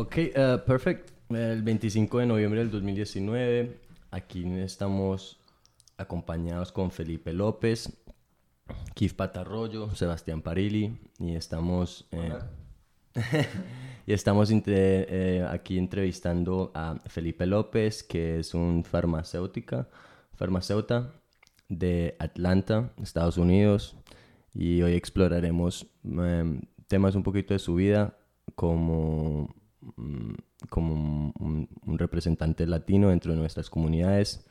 Ok, 0.00 0.16
uh, 0.16 0.64
perfect. 0.64 1.10
El 1.28 1.62
25 1.62 2.20
de 2.20 2.26
noviembre 2.26 2.60
del 2.60 2.70
2019, 2.70 3.78
aquí 4.10 4.50
estamos 4.60 5.38
acompañados 5.98 6.72
con 6.72 6.90
Felipe 6.90 7.34
López, 7.34 7.92
Kif 8.94 9.12
Patarroyo, 9.12 9.94
Sebastián 9.94 10.40
Parili 10.40 10.98
y 11.18 11.34
estamos, 11.34 12.08
eh, 12.12 12.32
y 14.06 14.14
estamos 14.14 14.50
eh, 14.50 15.46
aquí 15.50 15.76
entrevistando 15.76 16.72
a 16.74 16.98
Felipe 17.04 17.44
López, 17.44 18.02
que 18.02 18.38
es 18.38 18.54
un 18.54 18.84
farmacéutica, 18.84 19.86
farmacéuta 20.32 21.12
de 21.68 22.16
Atlanta, 22.18 22.90
Estados 23.02 23.36
Unidos, 23.36 23.96
y 24.54 24.80
hoy 24.80 24.94
exploraremos 24.94 25.86
em, 26.04 26.62
temas 26.88 27.14
un 27.14 27.22
poquito 27.22 27.52
de 27.52 27.58
su 27.58 27.74
vida 27.74 28.16
como, 28.54 29.59
como 30.68 31.32
un, 31.38 31.68
representante 31.98 32.66
latino 32.66 33.08
dentro 33.08 33.32
de 33.32 33.38
nuestras 33.38 33.68
comunidades. 33.70 34.44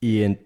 Y 0.00 0.22
en, 0.22 0.44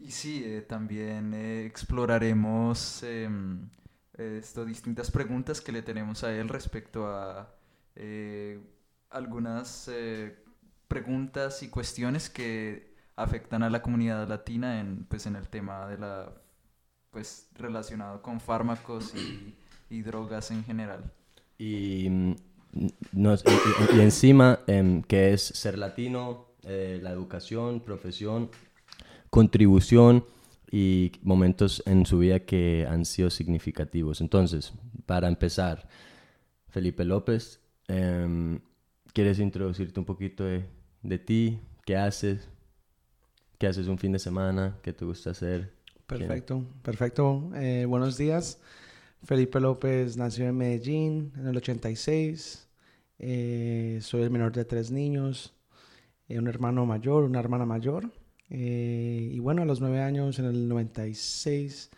y 0.00 0.10
sí, 0.10 0.42
eh, 0.44 0.62
también 0.62 1.34
eh, 1.34 1.66
exploraremos 1.66 3.02
em, 3.02 3.68
esto, 4.14 4.64
distintas 4.64 5.10
preguntas 5.10 5.60
que 5.60 5.70
le 5.70 5.82
tenemos 5.82 6.24
a 6.24 6.32
él 6.32 6.48
respecto 6.48 7.06
a 7.06 7.54
eh, 7.94 8.58
algunas 9.10 9.90
preguntas 10.88 11.62
y 11.62 11.68
cuestiones 11.68 12.30
que 12.30 12.94
afectan 13.16 13.62
a 13.62 13.70
la 13.70 13.82
comunidad 13.82 14.26
latina 14.28 14.80
en, 14.80 15.04
pues, 15.04 15.26
en 15.26 15.36
el 15.36 15.48
tema 15.48 15.86
de 15.88 15.98
la, 15.98 16.32
pues, 17.10 17.50
relacionado 17.54 18.22
con 18.22 18.40
fármacos 18.40 19.14
y, 19.14 19.54
drogas 19.90 20.50
en 20.50 20.64
general. 20.64 21.12
Y, 21.58 22.08
mm, 22.08 22.36
y, 22.72 24.00
encima, 24.00 24.60
em, 24.66 25.02
¿qué 25.02 25.32
es 25.32 25.42
ser 25.42 25.78
latino? 25.78 26.46
la 26.64 27.12
educación, 27.12 27.80
profesión 27.80 28.50
contribución 29.30 30.24
y 30.70 31.12
momentos 31.22 31.82
en 31.86 32.06
su 32.06 32.18
vida 32.18 32.40
que 32.40 32.86
han 32.88 33.04
sido 33.04 33.30
significativos. 33.30 34.20
Entonces, 34.20 34.72
para 35.06 35.28
empezar, 35.28 35.88
Felipe 36.68 37.04
López, 37.04 37.60
em, 37.88 38.60
¿quieres 39.12 39.38
introducirte 39.38 39.98
un 40.00 40.06
poquito 40.06 40.44
de, 40.44 41.18
ti? 41.18 41.60
¿Qué 41.84 41.96
haces? 41.96 42.48
¿Qué 43.58 43.66
haces 43.66 43.88
un 43.88 43.98
fin 43.98 44.12
de 44.12 44.18
semana? 44.18 44.76
¿Qué 44.82 44.92
te 44.92 45.04
gusta 45.04 45.30
hacer? 45.30 45.72
Perfecto, 46.06 46.64
perfecto. 46.82 47.50
Eh, 47.54 47.84
buenos 47.86 48.16
días. 48.16 48.60
Felipe 49.24 49.60
López 49.60 50.16
nació 50.16 50.46
en 50.46 50.56
Medellín 50.56 51.32
en 51.36 51.46
el 51.48 51.56
86. 51.56 52.68
Eh, 53.18 53.98
soy 54.00 54.22
el 54.22 54.30
menor 54.30 54.52
de 54.52 54.64
tres 54.64 54.90
niños, 54.90 55.54
eh, 56.28 56.38
un 56.38 56.46
hermano 56.46 56.86
mayor, 56.86 57.24
una 57.24 57.40
hermana 57.40 57.66
mayor. 57.66 58.10
Eh, 58.50 59.30
y 59.32 59.38
bueno, 59.40 59.62
a 59.62 59.64
los 59.64 59.80
nueve 59.80 60.00
años, 60.00 60.38
en 60.38 60.46
el 60.46 60.68
96, 60.68 61.90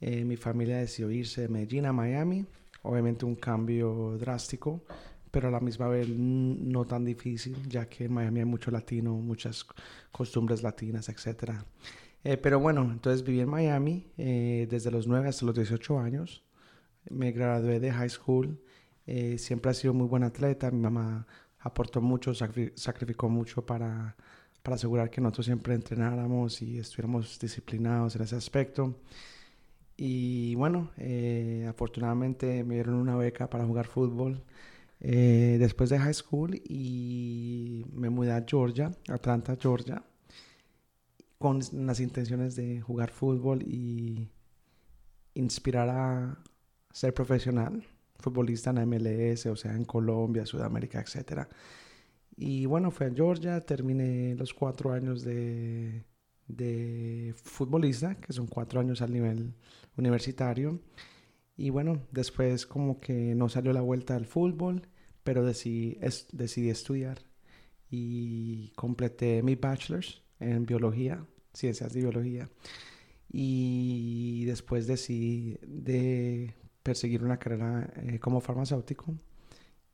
eh, 0.00 0.24
mi 0.24 0.36
familia 0.36 0.78
decidió 0.78 1.10
irse 1.10 1.42
de 1.42 1.48
Medellín 1.48 1.86
a 1.86 1.92
Miami. 1.92 2.46
Obviamente 2.82 3.24
un 3.24 3.34
cambio 3.34 4.16
drástico, 4.18 4.84
pero 5.30 5.48
a 5.48 5.50
la 5.50 5.60
misma 5.60 5.88
vez 5.88 6.08
no 6.08 6.84
tan 6.86 7.04
difícil, 7.04 7.56
ya 7.68 7.88
que 7.88 8.04
en 8.04 8.14
Miami 8.14 8.40
hay 8.40 8.46
mucho 8.46 8.70
latino, 8.70 9.14
muchas 9.14 9.66
costumbres 10.12 10.62
latinas, 10.62 11.08
etc. 11.08 11.52
Eh, 12.28 12.36
pero 12.36 12.60
bueno, 12.60 12.82
entonces 12.92 13.24
viví 13.24 13.40
en 13.40 13.48
Miami 13.48 14.12
desde 14.16 14.90
los 14.90 15.06
9 15.06 15.28
hasta 15.28 15.46
los 15.46 15.54
18 15.54 15.98
años. 15.98 16.44
Me 17.10 17.32
gradué 17.32 17.80
de 17.80 17.90
high 17.90 18.10
school. 18.10 18.60
siempre 19.38 19.70
he 19.70 19.74
sido 19.74 19.94
muy 19.94 20.06
buen 20.08 20.24
atleta. 20.24 20.70
Mi 20.70 20.80
mamá 20.80 21.26
aportó 21.60 22.00
mucho, 22.00 22.34
sacrificó 22.34 23.28
mucho 23.28 23.64
para 23.64 24.16
para 24.62 24.76
asegurar 24.76 25.10
que 25.10 25.20
nosotros 25.22 25.46
siempre 25.46 25.74
entrenáramos 25.74 26.60
y 26.62 26.78
estuviéramos 26.78 27.38
disciplinados 27.38 28.16
en 28.16 28.22
ese 28.22 28.36
aspecto. 28.36 28.96
Y 29.96 30.54
bueno, 30.56 30.90
eh, 30.98 31.66
afortunadamente 31.68 32.62
me 32.64 32.74
dieron 32.74 32.94
una 32.94 33.16
beca 33.16 33.48
para 33.48 33.64
jugar 33.64 33.86
fútbol 33.86 34.44
eh, 35.00 35.56
después 35.58 35.90
de 35.90 35.98
high 35.98 36.14
school 36.14 36.54
y 36.64 37.84
me 37.94 38.10
mudé 38.10 38.32
a 38.32 38.44
Georgia, 38.46 38.92
Atlanta, 39.08 39.56
Georgia, 39.60 40.02
con 41.38 41.60
las 41.72 42.00
intenciones 42.00 42.56
de 42.56 42.80
jugar 42.80 43.10
fútbol 43.10 43.62
y 43.62 44.28
inspirar 45.34 45.88
a 45.88 46.38
ser 46.92 47.14
profesional, 47.14 47.84
futbolista 48.18 48.70
en 48.70 48.88
MLS, 48.88 49.46
o 49.46 49.56
sea, 49.56 49.72
en 49.72 49.84
Colombia, 49.84 50.46
Sudamérica, 50.46 51.00
etcétera. 51.00 51.48
Y 52.36 52.66
bueno, 52.66 52.90
fui 52.90 53.06
a 53.06 53.14
Georgia, 53.14 53.60
terminé 53.64 54.34
los 54.34 54.52
cuatro 54.52 54.92
años 54.92 55.22
de, 55.22 56.04
de 56.48 57.34
futbolista, 57.36 58.16
que 58.16 58.32
son 58.32 58.46
cuatro 58.46 58.80
años 58.80 59.00
al 59.02 59.12
nivel 59.12 59.54
universitario. 59.96 60.80
Y 61.56 61.70
bueno, 61.70 62.02
después 62.10 62.66
como 62.66 63.00
que 63.00 63.34
no 63.34 63.48
salió 63.48 63.72
la 63.72 63.80
vuelta 63.80 64.16
al 64.16 64.26
fútbol, 64.26 64.88
pero 65.22 65.44
decidí, 65.44 65.98
decidí 66.32 66.70
estudiar 66.70 67.18
y 67.90 68.70
completé 68.76 69.42
mi 69.42 69.54
bachelor's 69.54 70.22
en 70.40 70.66
biología, 70.66 71.24
ciencias 71.52 71.92
de 71.92 72.00
biología. 72.00 72.48
Y 73.30 74.44
después 74.46 74.86
decidí 74.86 75.58
de 75.62 76.54
perseguir 76.82 77.22
una 77.22 77.38
carrera 77.38 77.92
eh, 77.96 78.18
como 78.18 78.40
farmacéutico 78.40 79.14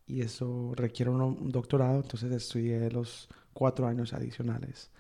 y 0.07 0.21
eso 0.21 0.73
requiere 0.77 1.11
un, 1.11 1.51
doctorado, 1.51 2.01
entonces 2.03 2.31
estudié 2.33 2.91
los 2.91 3.29
cuatro 3.53 3.87
años 3.87 4.13
adicionales 4.13 4.91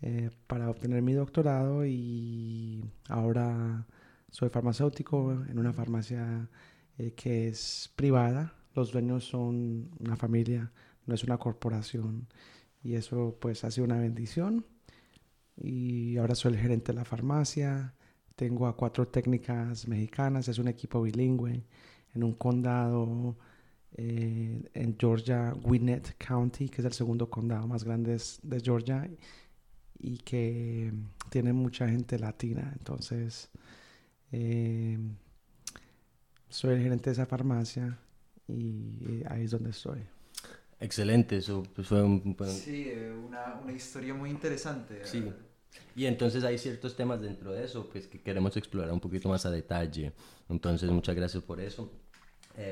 eh, 0.00 0.30
para 0.46 0.70
obtener 0.70 1.02
mi 1.02 1.12
doctorado 1.12 1.84
y 1.84 2.84
ahora 3.08 3.86
soy 4.30 4.48
farmacéutico 4.48 5.32
en 5.48 5.58
una 5.58 5.72
farmacia 5.72 6.48
eh, 6.98 7.12
que 7.14 7.48
es 7.48 7.92
privada, 7.94 8.54
los 8.74 8.92
dueños 8.92 9.24
son 9.24 9.90
una 9.98 10.16
familia, 10.16 10.72
no 11.06 11.14
es 11.14 11.24
una 11.24 11.38
corporación 11.38 12.26
y 12.82 12.94
eso 12.94 13.36
pues 13.40 13.64
ha 13.64 13.70
sido 13.70 13.84
una 13.84 13.98
bendición 13.98 14.64
y 15.60 16.16
ahora 16.16 16.34
soy 16.34 16.52
el 16.52 16.58
gerente 16.58 16.92
de 16.92 16.98
la 16.98 17.04
farmacia, 17.04 17.94
tengo 18.36 18.66
a 18.66 18.76
cuatro 18.76 19.08
técnicas 19.08 19.88
mexicanas, 19.88 20.48
es 20.48 20.58
un 20.58 20.68
equipo 20.68 21.02
bilingüe 21.02 21.64
en 22.14 22.24
un 22.24 22.34
condado 22.34 23.36
eh, 23.96 24.62
en 24.74 24.96
Georgia, 24.98 25.52
Gwinnett 25.52 26.14
County, 26.18 26.68
que 26.68 26.82
es 26.82 26.84
el 26.84 26.92
segundo 26.92 27.28
condado 27.28 27.66
más 27.66 27.84
grande 27.84 28.16
de 28.42 28.60
Georgia 28.60 29.08
y 29.98 30.18
que 30.18 30.92
tiene 31.30 31.52
mucha 31.52 31.88
gente 31.88 32.18
latina. 32.18 32.72
Entonces, 32.78 33.50
eh, 34.30 34.98
soy 36.48 36.74
el 36.74 36.82
gerente 36.82 37.10
de 37.10 37.14
esa 37.14 37.26
farmacia 37.26 37.98
y 38.46 39.22
ahí 39.28 39.44
es 39.44 39.50
donde 39.50 39.70
estoy. 39.70 40.00
Excelente, 40.80 41.38
eso 41.38 41.64
pues, 41.74 41.88
fue 41.88 42.02
un... 42.04 42.36
Sí, 42.46 42.84
eh, 42.86 43.12
una, 43.12 43.56
una, 43.60 43.72
historia 43.72 44.14
muy 44.14 44.30
interesante. 44.30 45.04
Sí. 45.04 45.28
Y 45.94 46.06
entonces 46.06 46.44
hay 46.44 46.58
ciertos 46.58 46.96
temas 46.96 47.20
dentro 47.20 47.52
de 47.52 47.64
eso 47.64 47.88
pues, 47.90 48.06
que 48.06 48.20
queremos 48.20 48.56
explorar 48.56 48.92
un 48.92 49.00
poquito 49.00 49.28
más 49.28 49.44
a 49.46 49.50
detalle. 49.50 50.12
Entonces, 50.48 50.90
muchas 50.90 51.16
gracias 51.16 51.42
por 51.42 51.60
eso. 51.60 51.90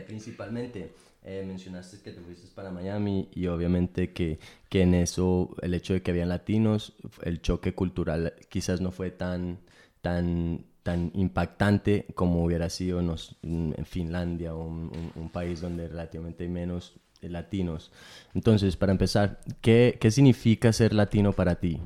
principalmente, 0.06 0.92
eh, 1.28 1.42
mencionaste 1.44 1.98
que 2.02 2.12
te 2.12 2.20
fuiste 2.20 2.46
para 2.54 2.70
Miami 2.70 3.28
y 3.34 3.48
obviamente 3.48 4.12
que, 4.12 4.38
que 4.68 4.82
en 4.82 4.94
eso 4.94 5.56
el 5.60 5.74
hecho 5.74 5.92
de 5.92 6.00
que 6.00 6.12
habían 6.12 6.28
latinos, 6.28 6.94
el 7.22 7.42
choque 7.42 7.74
cultural 7.74 8.34
quizás 8.48 8.80
no 8.80 8.92
fue 8.92 9.10
tan, 9.10 9.58
tan, 10.02 10.64
tan 10.84 11.10
impactante 11.14 12.06
como 12.14 12.44
hubiera 12.44 12.70
sido 12.70 13.00
en, 13.00 13.74
Finlandia 13.86 14.54
o 14.54 14.68
un, 14.68 15.12
un, 15.16 15.28
país 15.31 15.60
donde 15.60 15.88
relativamente 15.88 16.44
hay 16.44 16.49
menos 16.49 16.94
latinos. 17.22 17.90
Entonces, 18.32 18.76
para 18.76 18.92
empezar, 18.92 19.40
¿qué, 19.60 19.99
¿qué 20.00 20.12
significa 20.12 20.72
ser 20.72 20.94
latino 20.94 21.32
para 21.32 21.56
ti? 21.56 21.81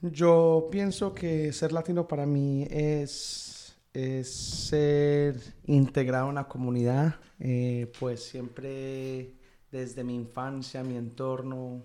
Yo 0.00 0.68
pienso 0.70 1.14
que 1.14 1.52
ser 1.52 1.72
latino 1.72 2.06
para 2.06 2.24
mí 2.24 2.66
es 2.70 3.48
es 3.92 4.30
ser 4.30 5.40
integrado 5.64 6.26
en 6.26 6.30
una 6.32 6.48
comunidad, 6.48 7.16
eh, 7.40 7.90
pues 7.98 8.22
siempre 8.22 9.34
desde 9.72 10.04
mi 10.04 10.14
infancia, 10.14 10.84
mi 10.84 10.96
entorno, 10.96 11.82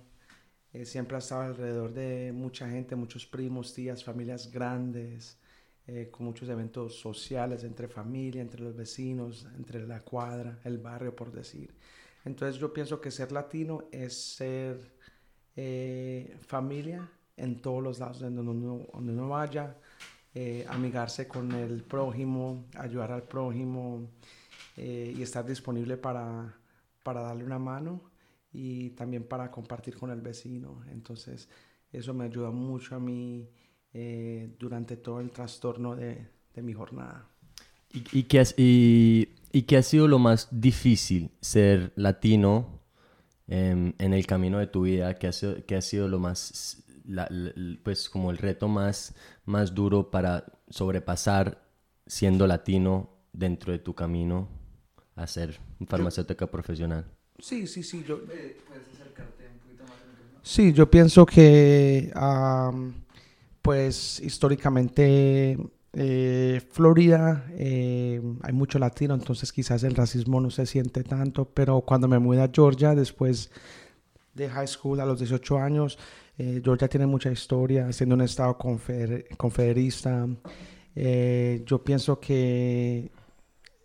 eh, 0.73 0.85
siempre 0.85 1.15
ha 1.15 1.19
estado 1.19 1.41
alrededor 1.41 1.93
de 1.93 2.31
mucha 2.33 2.69
gente, 2.69 2.95
muchos 2.95 3.25
primos, 3.25 3.73
tías, 3.73 4.03
familias 4.03 4.51
grandes, 4.51 5.39
eh, 5.87 6.09
con 6.11 6.25
muchos 6.27 6.47
eventos 6.49 6.99
sociales 6.99 7.63
entre 7.63 7.87
familia, 7.87 8.41
entre 8.41 8.61
los 8.61 8.75
vecinos, 8.75 9.47
entre 9.57 9.85
la 9.87 10.01
cuadra, 10.01 10.59
el 10.63 10.77
barrio, 10.77 11.15
por 11.15 11.31
decir. 11.31 11.73
Entonces 12.25 12.59
yo 12.59 12.73
pienso 12.73 13.01
que 13.01 13.11
ser 13.11 13.31
latino 13.31 13.85
es 13.91 14.13
ser 14.35 14.93
familia 16.47 17.09
en 17.37 17.61
todos 17.61 17.81
los 17.83 17.99
lados 17.99 18.19
donde 18.19 18.41
uno, 18.41 18.85
donde 18.93 19.13
uno 19.13 19.29
vaya, 19.29 19.77
eh, 20.35 20.65
amigarse 20.69 21.27
con 21.27 21.51
el 21.51 21.83
prójimo, 21.83 22.65
ayudar 22.75 23.11
al 23.11 23.23
prójimo 23.23 24.09
eh, 24.77 25.13
y 25.15 25.21
estar 25.21 25.45
disponible 25.45 25.97
para, 25.97 26.55
para 27.03 27.21
darle 27.21 27.43
una 27.43 27.59
mano 27.59 28.01
y 28.51 28.91
también 28.91 29.23
para 29.23 29.51
compartir 29.51 29.97
con 29.97 30.11
el 30.11 30.21
vecino. 30.21 30.83
Entonces, 30.91 31.49
eso 31.91 32.13
me 32.13 32.25
ayuda 32.25 32.51
mucho 32.51 32.95
a 32.95 32.99
mí 32.99 33.47
eh, 33.93 34.55
durante 34.57 34.97
todo 34.97 35.19
el 35.19 35.29
trastorno 35.31 35.95
de, 35.95 36.27
de 36.53 36.61
mi 36.61 36.73
jornada. 36.73 37.27
¿Y, 37.93 38.19
y, 38.19 38.23
qué 38.23 38.43
y, 39.51 39.61
qué 39.63 39.77
ha 39.77 39.83
sido 39.83 40.07
lo 40.07 40.17
más 40.17 40.47
difícil 40.49 41.29
ser 41.41 41.93
latino 41.95 42.79
eh, 43.47 43.93
en 43.97 44.13
el 44.13 44.25
camino 44.25 44.57
de 44.57 44.67
tu 44.67 44.83
vida? 44.83 45.13
¿Qué 45.19 45.27
ha 45.27 45.31
sido, 45.31 45.63
qué 45.67 45.75
ha 45.75 45.81
sido 45.81 46.07
lo 46.07 46.17
más 46.17 46.83
la, 47.05 47.27
la, 47.29 47.51
pues 47.83 48.09
como 48.09 48.31
el 48.31 48.37
reto 48.37 48.67
más, 48.67 49.13
más 49.45 49.73
duro 49.73 50.09
para 50.11 50.45
sobrepasar 50.69 51.61
siendo 52.05 52.47
latino 52.47 53.09
dentro 53.31 53.71
de 53.71 53.79
tu 53.79 53.93
camino 53.93 54.47
a 55.15 55.27
ser 55.27 55.59
farmacéutica 55.87 56.47
profesional? 56.47 57.05
Sí, 57.39 57.67
sí, 57.67 57.83
sí. 57.83 58.03
Yo, 58.07 58.15
Eh, 58.31 58.57
¿Puedes 58.67 58.87
acercarte 58.93 59.43
un 59.51 59.59
poquito 59.59 59.83
más 59.83 59.91
al 60.01 60.07
micrófono? 60.09 60.39
sí, 60.43 60.73
yo 60.73 60.89
pienso 60.89 61.25
que, 61.25 62.11
um, 62.15 62.93
pues, 63.61 64.19
históricamente, 64.19 65.57
eh, 65.93 66.61
Florida, 66.71 67.45
eh, 67.51 68.21
hay 68.41 68.53
mucho 68.53 68.79
latino, 68.79 69.13
entonces 69.13 69.51
quizás 69.53 69.83
el 69.83 69.95
racismo 69.95 70.41
no 70.41 70.49
se 70.49 70.65
siente 70.65 71.03
tanto, 71.03 71.45
pero 71.45 71.81
cuando 71.81 72.07
me 72.07 72.19
mudé 72.19 72.41
a 72.41 72.49
Georgia, 72.51 72.95
después 72.95 73.51
de 74.33 74.49
high 74.49 74.67
school, 74.67 74.99
a 74.99 75.05
los 75.05 75.19
18 75.19 75.59
años, 75.59 75.97
eh, 76.37 76.61
Georgia 76.63 76.87
tiene 76.87 77.05
mucha 77.05 77.31
historia, 77.31 77.91
siendo 77.91 78.15
un 78.15 78.21
estado 78.21 78.57
confeder 78.57 79.27
confederista. 79.37 80.27
Eh, 80.95 81.63
yo 81.65 81.83
pienso 81.83 82.19
que 82.19 83.11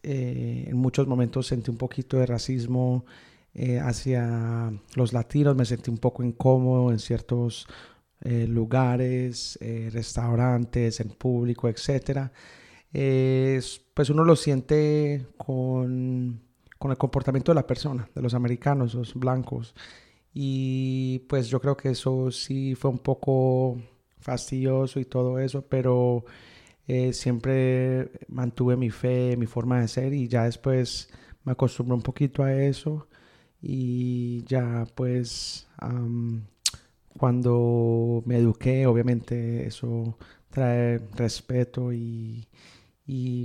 eh, 0.03 0.65
en 0.69 0.77
muchos 0.77 1.06
momentos 1.06 1.47
sentí 1.47 1.71
un 1.71 1.77
poquito 1.77 2.19
de 2.19 2.27
racismo 2.27 3.05
eh, 3.55 3.79
hacia 3.81 4.73
los 4.95 5.12
latinos, 5.12 5.56
me 5.56 5.65
sentí 5.65 5.91
un 5.91 5.99
poco 5.99 6.23
incómodo 6.23 6.91
en 6.93 6.99
ciertos 6.99 7.67
lugares, 8.21 9.56
restaurantes, 9.93 10.99
en 10.99 11.09
público, 11.11 11.69
etc. 11.69 12.29
pues 12.91 14.11
uno 14.11 14.25
lo 14.25 14.35
siente 14.35 15.25
con, 15.37 16.41
con 16.81 16.91
el 16.91 16.99
comportamiento 16.99 17.53
de 17.53 17.55
la 17.55 17.67
persona, 17.67 18.11
de 18.12 18.21
los 18.21 18.35
americanos, 18.35 18.95
los 18.95 19.15
blancos. 19.15 19.73
Y 20.34 21.20
pues 21.28 21.48
yo 21.48 21.60
creo 21.60 21.76
que 21.76 21.90
eso 21.90 22.30
sí 22.30 22.75
fue 22.75 22.90
un 22.90 22.98
poco 22.98 23.78
fastidioso 24.20 25.00
y 25.00 25.04
todo 25.04 25.38
eso, 25.38 25.62
pero 25.62 26.25
eh, 26.86 27.12
siempre 27.12 28.10
mantuve 28.28 28.76
mi 28.76 28.90
fe, 28.90 29.36
mi 29.36 29.46
forma 29.46 29.80
de 29.80 29.88
ser 29.88 30.14
y 30.14 30.28
ya 30.28 30.44
después 30.44 31.10
me 31.44 31.52
acostumbré 31.52 31.94
un 31.94 32.02
poquito 32.02 32.42
a 32.42 32.54
eso 32.54 33.08
y 33.60 34.44
ya 34.44 34.86
pues 34.94 35.69
um, 35.82 36.42
cuando 37.19 38.22
me 38.26 38.38
eduqué 38.38 38.86
obviamente 38.86 39.66
eso 39.66 40.16
trae 40.50 40.98
respeto 41.16 41.92
y, 41.92 42.48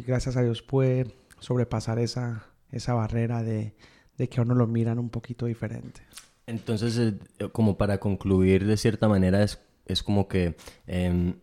gracias 0.08 0.38
a 0.38 0.44
Dios 0.44 0.62
pude 0.62 1.14
sobrepasar 1.40 2.00
esa, 2.00 2.46
esa 2.72 2.94
barrera 2.94 3.44
de, 3.44 3.74
de 4.18 4.30
que 4.30 4.40
a 4.40 4.44
uno 4.44 4.56
lo 4.56 4.68
miran 4.68 5.00
un 5.00 5.10
poquito 5.10 5.46
diferente. 5.48 6.02
Entonces, 6.46 6.98
eh, 6.98 7.50
como 7.52 7.78
para 7.78 8.00
concluir, 8.00 8.66
de 8.66 8.78
cierta 8.78 9.08
manera, 9.08 9.44
es, 9.44 9.60
es 9.86 10.04
como 10.04 10.28
que 10.28 10.56
eh, 10.88 11.34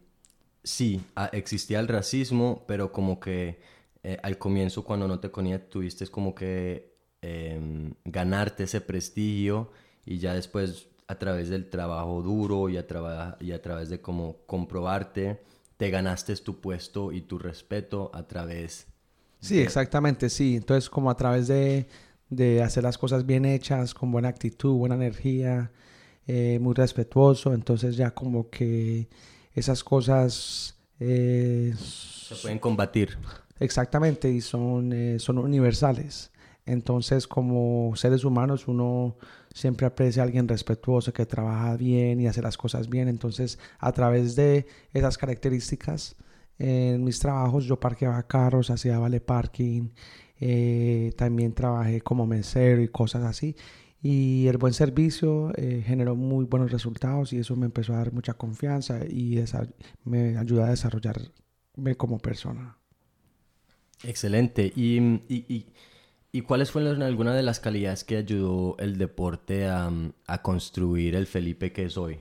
sí, 0.63 1.01
existía 1.33 1.81
el 1.81 1.89
racismo, 1.89 2.65
pero 2.67 2.93
como 2.93 3.21
que 3.21 3.61
eh, 4.03 4.19
al 4.23 4.39
comienzo, 4.39 4.85
cuando 4.85 5.07
no 5.09 5.21
te 5.21 5.31
conocía, 5.31 5.69
tuviste 5.69 6.07
como 6.09 6.35
que 6.35 6.97
eh, 7.23 7.93
ganarte 8.05 8.65
ese 8.65 8.81
prestigio 8.81 9.71
y 10.07 10.19
ya 10.19 10.35
después, 10.35 10.89
a 11.07 11.19
través 11.19 11.49
del 11.49 11.69
trabajo 11.69 12.23
duro 12.23 12.69
y 12.69 12.77
a, 12.77 12.87
traba 12.87 13.37
y 13.41 13.53
a 13.53 13.61
través 13.61 13.89
de 13.89 14.01
como 14.01 14.39
comprobarte, 14.47 15.43
te 15.77 15.91
ganaste 15.91 16.35
tu 16.37 16.61
puesto 16.61 17.13
y 17.13 17.23
tu 17.23 17.39
respeto 17.39 18.11
a 18.15 18.27
través. 18.27 18.87
Sí, 19.41 19.57
de... 19.57 19.63
exactamente, 19.65 20.31
sí. 20.31 20.57
Entonces, 20.57 20.89
como 20.89 21.11
a 21.11 21.17
través 21.17 21.49
de 21.49 21.87
de 22.31 22.63
hacer 22.63 22.85
las 22.85 22.97
cosas 22.97 23.27
bien 23.27 23.45
hechas, 23.45 23.93
con 23.93 24.11
buena 24.11 24.29
actitud, 24.29 24.75
buena 24.75 24.95
energía, 24.95 25.73
eh, 26.27 26.59
muy 26.61 26.75
respetuoso. 26.75 27.53
Entonces 27.53 27.97
ya 27.97 28.13
como 28.13 28.49
que 28.49 29.09
esas 29.55 29.85
cosas... 29.85 30.77
Eh, 31.01 31.75
Se 31.77 32.37
pueden 32.37 32.59
combatir. 32.59 33.19
Exactamente, 33.59 34.31
y 34.31 34.41
son, 34.41 34.93
eh, 34.93 35.19
son 35.19 35.39
universales. 35.39 36.31
Entonces 36.67 37.27
como 37.27 37.93
seres 37.97 38.25
humanos 38.25 38.69
uno 38.69 39.17
siempre 39.53 39.87
aprecia 39.87 40.23
a 40.23 40.27
alguien 40.27 40.47
respetuoso 40.47 41.13
que 41.13 41.27
trabaja 41.27 41.77
bien 41.77 42.21
y 42.21 42.27
hace 42.29 42.43
las 42.43 42.57
cosas 42.57 42.89
bien. 42.89 43.09
Entonces 43.09 43.59
a 43.79 43.93
través 43.93 44.37
de 44.37 44.67
esas 44.93 45.19
características 45.19 46.17
en 46.59 47.03
mis 47.03 47.19
trabajos 47.19 47.65
yo 47.65 47.81
parqueaba 47.81 48.23
carros, 48.27 48.71
hacía 48.71 48.99
vale 48.99 49.21
parking, 49.21 49.89
eh, 50.41 51.13
también 51.17 51.53
trabajé 51.55 52.01
como 52.01 52.27
mesero 52.27 52.83
y 52.83 52.89
cosas 52.89 53.25
así. 53.25 53.57
Y 54.03 54.47
el 54.47 54.57
buen 54.57 54.73
servicio 54.73 55.53
eh, 55.57 55.83
generó 55.87 56.17
muy 56.17 56.47
buenos 56.47 56.73
resultados 56.73 57.33
y 57.33 57.39
eso 57.39 57.55
me 57.57 57.67
empezó 57.67 57.93
a 57.93 57.99
dar 57.99 58.13
mucha 58.13 58.35
confianza 58.35 59.05
y 59.07 59.39
me 60.05 60.39
ayudó 60.39 60.65
a 60.65 60.71
desarrollarme 60.71 61.95
como 61.97 62.19
persona. 62.19 62.79
Excelente. 64.03 64.73
¿Y, 64.75 64.99
y, 65.29 65.45
y, 65.49 65.67
y 66.33 66.41
cuáles 66.41 66.71
fueron 66.71 67.03
algunas 67.03 67.37
de 67.37 67.43
las 67.43 67.61
calidades 67.61 68.05
que 68.05 68.17
ayudó 68.17 68.77
el 68.79 68.97
deporte 68.97 69.67
a, 69.67 69.93
a 70.27 70.43
construir 70.43 71.15
el 71.15 71.27
Felipe 71.27 71.73
que 71.73 71.85
es 71.85 71.99
hoy? 71.99 72.19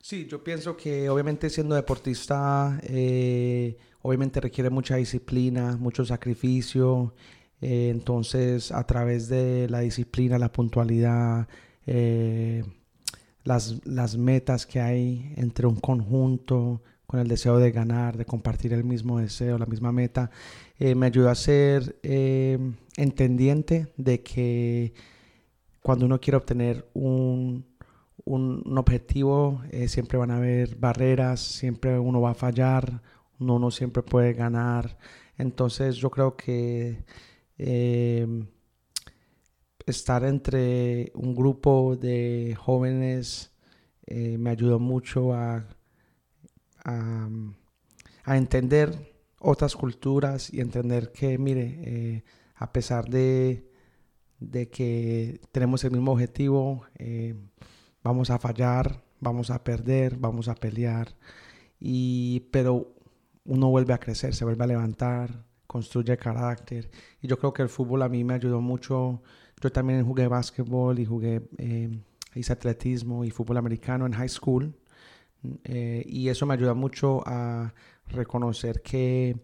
Sí, 0.00 0.26
yo 0.26 0.42
pienso 0.42 0.76
que 0.76 1.08
obviamente 1.08 1.48
siendo 1.48 1.76
deportista, 1.76 2.80
eh, 2.82 3.76
obviamente 4.02 4.40
requiere 4.40 4.70
mucha 4.70 4.96
disciplina, 4.96 5.76
mucho 5.76 6.04
sacrificio. 6.04 7.14
Eh, 7.60 7.90
entonces, 7.90 8.72
a 8.72 8.84
través 8.84 9.28
de 9.28 9.68
la 9.70 9.80
disciplina, 9.80 10.38
la 10.38 10.52
puntualidad, 10.52 11.48
eh, 11.86 12.64
las, 13.44 13.80
las 13.86 14.16
metas 14.16 14.66
que 14.66 14.80
hay 14.80 15.32
entre 15.36 15.66
un 15.66 15.76
conjunto, 15.76 16.82
con 17.06 17.20
el 17.20 17.28
deseo 17.28 17.58
de 17.58 17.70
ganar, 17.72 18.16
de 18.16 18.24
compartir 18.24 18.72
el 18.72 18.84
mismo 18.84 19.18
deseo, 19.18 19.58
la 19.58 19.66
misma 19.66 19.92
meta, 19.92 20.30
eh, 20.78 20.94
me 20.94 21.06
ayudó 21.06 21.28
a 21.28 21.34
ser 21.34 21.96
entendiente 22.96 23.92
de 23.96 24.22
que 24.22 24.94
cuando 25.82 26.06
uno 26.06 26.20
quiere 26.20 26.38
obtener 26.38 26.88
un, 26.94 27.66
un, 28.24 28.78
objetivo, 28.78 29.60
siempre 29.88 30.16
van 30.16 30.30
a 30.30 30.36
haber 30.36 30.76
barreras, 30.76 31.40
siempre 31.40 31.98
uno 31.98 32.20
va 32.22 32.30
a 32.30 32.34
fallar, 32.34 33.02
uno 33.42 33.58
no 33.58 33.70
siempre 33.70 34.02
puede 34.02 34.32
ganar. 34.32 34.96
Entonces 35.36 35.96
yo 35.96 36.10
creo 36.10 36.36
que 36.36 37.04
eh, 37.58 38.26
estar 39.86 40.24
entre 40.24 41.12
un 41.14 41.34
grupo 41.34 41.96
de 41.96 42.56
jóvenes 42.58 43.52
eh, 44.06 44.38
me 44.38 44.50
ayudó 44.50 44.78
mucho 44.78 45.32
a, 45.32 45.66
a, 46.84 47.28
entender 48.36 49.14
otras 49.38 49.74
culturas 49.76 50.52
y 50.52 50.60
entender 50.60 51.12
que, 51.12 51.38
mire, 51.38 51.80
eh, 51.82 52.24
a 52.54 52.72
pesar 52.72 53.08
de, 53.08 53.68
de, 54.38 54.68
que 54.68 55.40
tenemos 55.50 55.84
el 55.84 55.92
mismo 55.92 56.12
objetivo, 56.12 56.84
vamos 58.02 58.30
a 58.30 58.38
fallar, 58.38 59.02
vamos 59.20 59.50
a 59.50 59.62
perder, 59.64 60.16
vamos 60.16 60.48
a 60.48 60.54
pelear, 60.54 61.16
y, 61.80 62.40
pero 62.52 62.94
uno 63.44 63.68
vuelve 63.68 63.92
a 63.94 63.98
crecer, 63.98 64.34
se 64.34 64.44
vuelve 64.44 64.64
a 64.64 64.68
levantar, 64.68 65.44
construye 65.66 66.16
carácter. 66.16 66.90
Y 67.20 67.28
yo 67.28 67.38
creo 67.38 67.52
que 67.52 67.62
el 67.62 67.68
fútbol 67.68 68.02
a 68.02 68.08
mí 68.08 68.24
me 68.24 68.34
ayudó 68.34 68.60
mucho. 68.60 69.22
Yo 69.60 69.70
también 69.72 70.04
jugué 70.04 70.28
básquetbol 70.28 70.98
y 70.98 71.06
jugué, 71.06 71.48
eh, 71.58 71.90
hice 72.34 72.52
atletismo 72.52 73.24
y 73.24 73.30
fútbol 73.30 73.56
americano 73.58 74.06
en 74.06 74.12
high 74.12 74.28
school. 74.28 74.74
Eh, 75.64 76.04
y 76.06 76.28
eso 76.28 76.46
me 76.46 76.54
ayuda 76.54 76.74
mucho 76.74 77.22
a 77.26 77.74
reconocer 78.08 78.82
que 78.82 79.36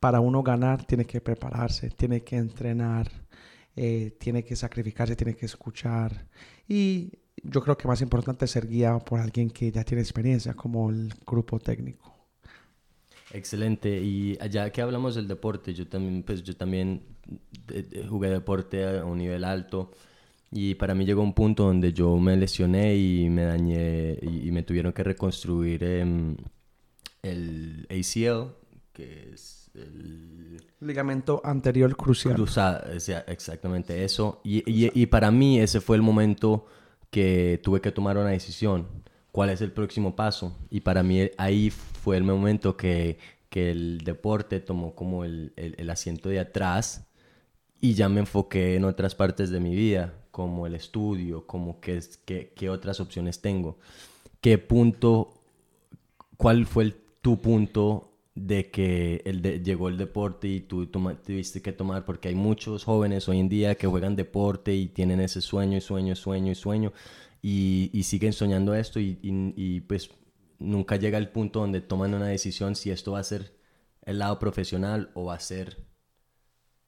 para 0.00 0.20
uno 0.20 0.42
ganar 0.42 0.84
tiene 0.84 1.04
que 1.04 1.20
prepararse, 1.20 1.90
tiene 1.90 2.22
que 2.22 2.36
entrenar, 2.36 3.10
eh, 3.76 4.16
tiene 4.18 4.44
que 4.44 4.56
sacrificarse, 4.56 5.16
tiene 5.16 5.34
que 5.34 5.46
escuchar. 5.46 6.26
Y 6.68 7.12
yo 7.42 7.62
creo 7.62 7.76
que 7.76 7.88
más 7.88 8.00
importante 8.02 8.44
es 8.44 8.50
ser 8.50 8.66
guiado 8.66 9.00
por 9.00 9.20
alguien 9.20 9.50
que 9.50 9.70
ya 9.72 9.84
tiene 9.84 10.02
experiencia, 10.02 10.54
como 10.54 10.90
el 10.90 11.14
grupo 11.26 11.58
técnico. 11.58 12.17
Excelente. 13.32 14.00
Y 14.00 14.38
allá 14.40 14.70
que 14.70 14.82
hablamos 14.82 15.14
del 15.14 15.28
deporte, 15.28 15.74
yo 15.74 15.86
también, 15.86 16.22
pues 16.22 16.42
yo 16.42 16.56
también 16.56 17.02
de, 17.66 17.82
de, 17.82 18.06
jugué 18.06 18.30
deporte 18.30 18.98
a 18.98 19.04
un 19.04 19.18
nivel 19.18 19.44
alto 19.44 19.90
y 20.50 20.74
para 20.76 20.94
mí 20.94 21.04
llegó 21.04 21.22
un 21.22 21.34
punto 21.34 21.64
donde 21.64 21.92
yo 21.92 22.16
me 22.16 22.36
lesioné 22.36 22.96
y 22.96 23.28
me 23.28 23.42
dañé 23.42 24.18
y, 24.22 24.48
y 24.48 24.50
me 24.50 24.62
tuvieron 24.62 24.92
que 24.92 25.04
reconstruir 25.04 25.80
eh, 25.84 26.36
el 27.22 27.86
ACL, 27.90 28.54
que 28.92 29.30
es 29.34 29.70
el... 29.74 30.62
Ligamento 30.80 31.42
anterior 31.44 31.94
crucial. 31.96 32.34
Cruzado, 32.34 32.96
o 32.96 33.00
sea, 33.00 33.24
exactamente 33.26 34.04
eso. 34.04 34.40
Y, 34.42 34.58
y, 34.70 34.90
y 34.94 35.06
para 35.06 35.30
mí 35.30 35.60
ese 35.60 35.80
fue 35.80 35.96
el 35.96 36.02
momento 36.02 36.66
que 37.10 37.60
tuve 37.62 37.80
que 37.80 37.92
tomar 37.92 38.16
una 38.16 38.30
decisión. 38.30 38.86
¿Cuál 39.38 39.50
es 39.50 39.60
el 39.60 39.70
próximo 39.70 40.16
paso? 40.16 40.52
Y 40.68 40.80
para 40.80 41.04
mí 41.04 41.30
ahí 41.36 41.70
fue 41.70 42.16
el 42.16 42.24
momento 42.24 42.76
que, 42.76 43.18
que 43.48 43.70
el 43.70 43.98
deporte 43.98 44.58
tomó 44.58 44.96
como 44.96 45.22
el, 45.22 45.52
el, 45.54 45.88
asiento 45.90 46.28
de 46.28 46.40
atrás 46.40 47.06
y 47.80 47.94
ya 47.94 48.08
me 48.08 48.18
enfoqué 48.18 48.74
en 48.74 48.84
otras 48.84 49.14
partes 49.14 49.50
de 49.50 49.60
mi 49.60 49.76
vida, 49.76 50.12
como 50.32 50.66
el 50.66 50.74
estudio, 50.74 51.46
como 51.46 51.78
qué, 51.78 52.00
qué, 52.24 52.52
qué 52.56 52.68
otras 52.68 52.98
opciones 52.98 53.40
tengo. 53.40 53.78
¿Qué 54.40 54.58
punto, 54.58 55.32
cuál 56.36 56.66
fue 56.66 56.82
el, 56.82 56.96
tu 57.22 57.40
punto 57.40 58.10
de 58.34 58.72
que 58.72 59.22
el 59.24 59.40
de, 59.40 59.60
llegó 59.60 59.88
el 59.88 59.98
deporte 59.98 60.48
y 60.48 60.62
tú 60.62 60.86
toma, 60.86 61.14
tuviste 61.14 61.62
que 61.62 61.70
tomar? 61.70 62.04
Porque 62.04 62.26
hay 62.26 62.34
muchos 62.34 62.82
jóvenes 62.82 63.28
hoy 63.28 63.38
en 63.38 63.48
día 63.48 63.76
que 63.76 63.86
juegan 63.86 64.16
deporte 64.16 64.74
y 64.74 64.88
tienen 64.88 65.20
ese 65.20 65.40
sueño 65.40 65.78
y 65.78 65.80
sueño, 65.80 66.16
sueño 66.16 66.50
y 66.50 66.56
sueño 66.56 66.92
y, 67.42 67.90
y 67.92 68.02
siguen 68.04 68.32
soñando 68.32 68.74
esto 68.74 69.00
y, 69.00 69.18
y, 69.22 69.54
y 69.56 69.80
pues 69.82 70.10
nunca 70.58 70.96
llega 70.96 71.18
el 71.18 71.30
punto 71.30 71.60
donde 71.60 71.80
toman 71.80 72.14
una 72.14 72.28
decisión 72.28 72.76
si 72.76 72.90
esto 72.90 73.12
va 73.12 73.20
a 73.20 73.24
ser 73.24 73.54
el 74.02 74.18
lado 74.18 74.38
profesional 74.38 75.10
o 75.14 75.26
va 75.26 75.34
a 75.34 75.40
ser 75.40 75.78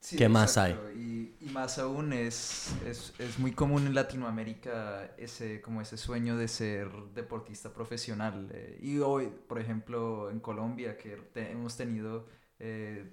Sí, 0.00 0.16
¿Qué 0.16 0.28
más 0.28 0.58
exacto. 0.58 0.90
Y, 0.92 1.36
y 1.40 1.46
más 1.50 1.78
aún 1.78 2.12
es, 2.14 2.74
es, 2.86 3.12
es 3.18 3.38
muy 3.38 3.52
común 3.52 3.86
en 3.86 3.94
Latinoamérica 3.94 5.14
ese, 5.18 5.60
como 5.60 5.82
ese 5.82 5.98
sueño 5.98 6.36
de 6.38 6.48
ser 6.48 6.90
deportista 7.14 7.72
profesional. 7.74 8.48
eh, 8.52 8.78
y 8.82 8.98
hoy, 9.00 9.28
por 9.46 9.58
ejemplo, 9.60 10.30
en 10.30 10.40
Colombia, 10.40 10.96
que 10.96 11.16
te- 11.34 11.50
hemos 11.50 11.76
tenido 11.76 12.26
eh, 12.58 13.12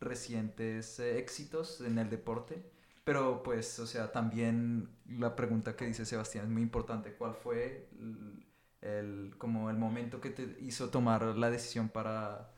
recientes 0.00 1.00
eh, 1.00 1.18
éxitos 1.18 1.80
en 1.80 1.98
el 1.98 2.08
deporte. 2.08 2.62
Pero 3.04 3.42
pues, 3.42 3.78
o 3.78 3.86
sea, 3.86 4.12
también 4.12 4.88
la 5.08 5.34
pregunta 5.34 5.74
que 5.74 5.86
dice 5.86 6.04
Sebastián 6.04 6.44
es 6.44 6.50
muy 6.50 6.62
importante. 6.62 7.14
¿Cuál 7.14 7.34
fue 7.34 7.88
el, 8.80 9.34
como 9.38 9.70
el 9.70 9.76
momento 9.76 10.20
que 10.20 10.30
te 10.30 10.56
hizo 10.60 10.90
tomar 10.90 11.22
la 11.36 11.50
decisión 11.50 11.88
para... 11.88 12.50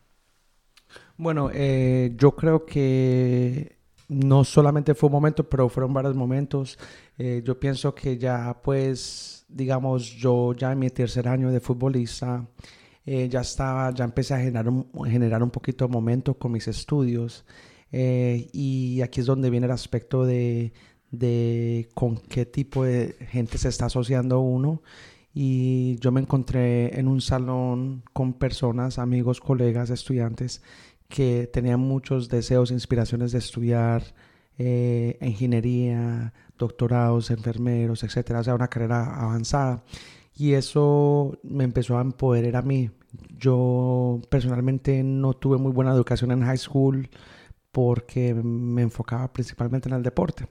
Bueno, 1.17 1.49
eh, 1.51 2.13
yo 2.15 2.35
creo 2.35 2.65
que 2.65 3.79
no 4.07 4.43
solamente 4.43 4.93
fue 4.93 5.07
un 5.07 5.13
momento, 5.13 5.49
pero 5.49 5.67
fueron 5.69 5.93
varios 5.93 6.15
momentos. 6.15 6.77
Eh, 7.17 7.41
yo 7.43 7.59
pienso 7.59 7.95
que 7.95 8.17
ya, 8.17 8.59
pues, 8.61 9.45
digamos, 9.49 10.03
yo 10.15 10.53
ya 10.53 10.71
en 10.71 10.79
mi 10.79 10.89
tercer 10.89 11.27
año 11.27 11.49
de 11.49 11.59
futbolista, 11.59 12.47
eh, 13.05 13.27
ya 13.29 13.41
estaba, 13.41 13.91
ya 13.91 14.03
empecé 14.05 14.33
a 14.35 14.39
generar 14.39 14.67
un, 14.69 14.89
generar 15.05 15.41
un 15.43 15.51
poquito 15.51 15.87
de 15.87 15.93
momento 15.93 16.35
con 16.37 16.51
mis 16.51 16.67
estudios. 16.67 17.45
Eh, 17.91 18.49
y 18.53 19.01
aquí 19.01 19.21
es 19.21 19.25
donde 19.25 19.49
viene 19.49 19.65
el 19.67 19.71
aspecto 19.71 20.25
de, 20.25 20.73
de 21.11 21.89
con 21.93 22.17
qué 22.17 22.45
tipo 22.45 22.83
de 22.83 23.15
gente 23.29 23.57
se 23.57 23.69
está 23.69 23.85
asociando 23.85 24.39
uno. 24.39 24.81
Y 25.33 25.97
yo 25.99 26.11
me 26.11 26.21
encontré 26.21 26.97
en 26.97 27.07
un 27.07 27.21
salón 27.21 28.03
con 28.13 28.33
personas, 28.33 28.99
amigos, 28.99 29.41
colegas, 29.41 29.89
estudiantes 29.89 30.61
que 31.09 31.49
tenían 31.51 31.79
muchos 31.81 32.29
deseos, 32.29 32.71
inspiraciones 32.71 33.31
de 33.31 33.39
estudiar 33.39 34.03
eh, 34.57 35.17
ingeniería, 35.21 36.33
doctorados, 36.57 37.31
enfermeros, 37.31 38.03
etcétera, 38.03 38.39
o 38.39 38.43
sea, 38.43 38.55
una 38.55 38.69
carrera 38.69 39.21
avanzada. 39.21 39.83
Y 40.35 40.53
eso 40.53 41.37
me 41.43 41.63
empezó 41.63 41.97
a 41.97 42.01
empoderar 42.01 42.55
a 42.57 42.61
mí. 42.61 42.89
Yo 43.37 44.21
personalmente 44.29 45.03
no 45.03 45.33
tuve 45.33 45.57
muy 45.57 45.71
buena 45.71 45.91
educación 45.91 46.31
en 46.31 46.43
high 46.43 46.57
school 46.57 47.09
porque 47.75 48.33
me 48.33 48.83
enfocaba 48.83 49.33
principalmente 49.33 49.89
en 49.89 49.95
el 49.95 50.01
deporte. 50.01 50.47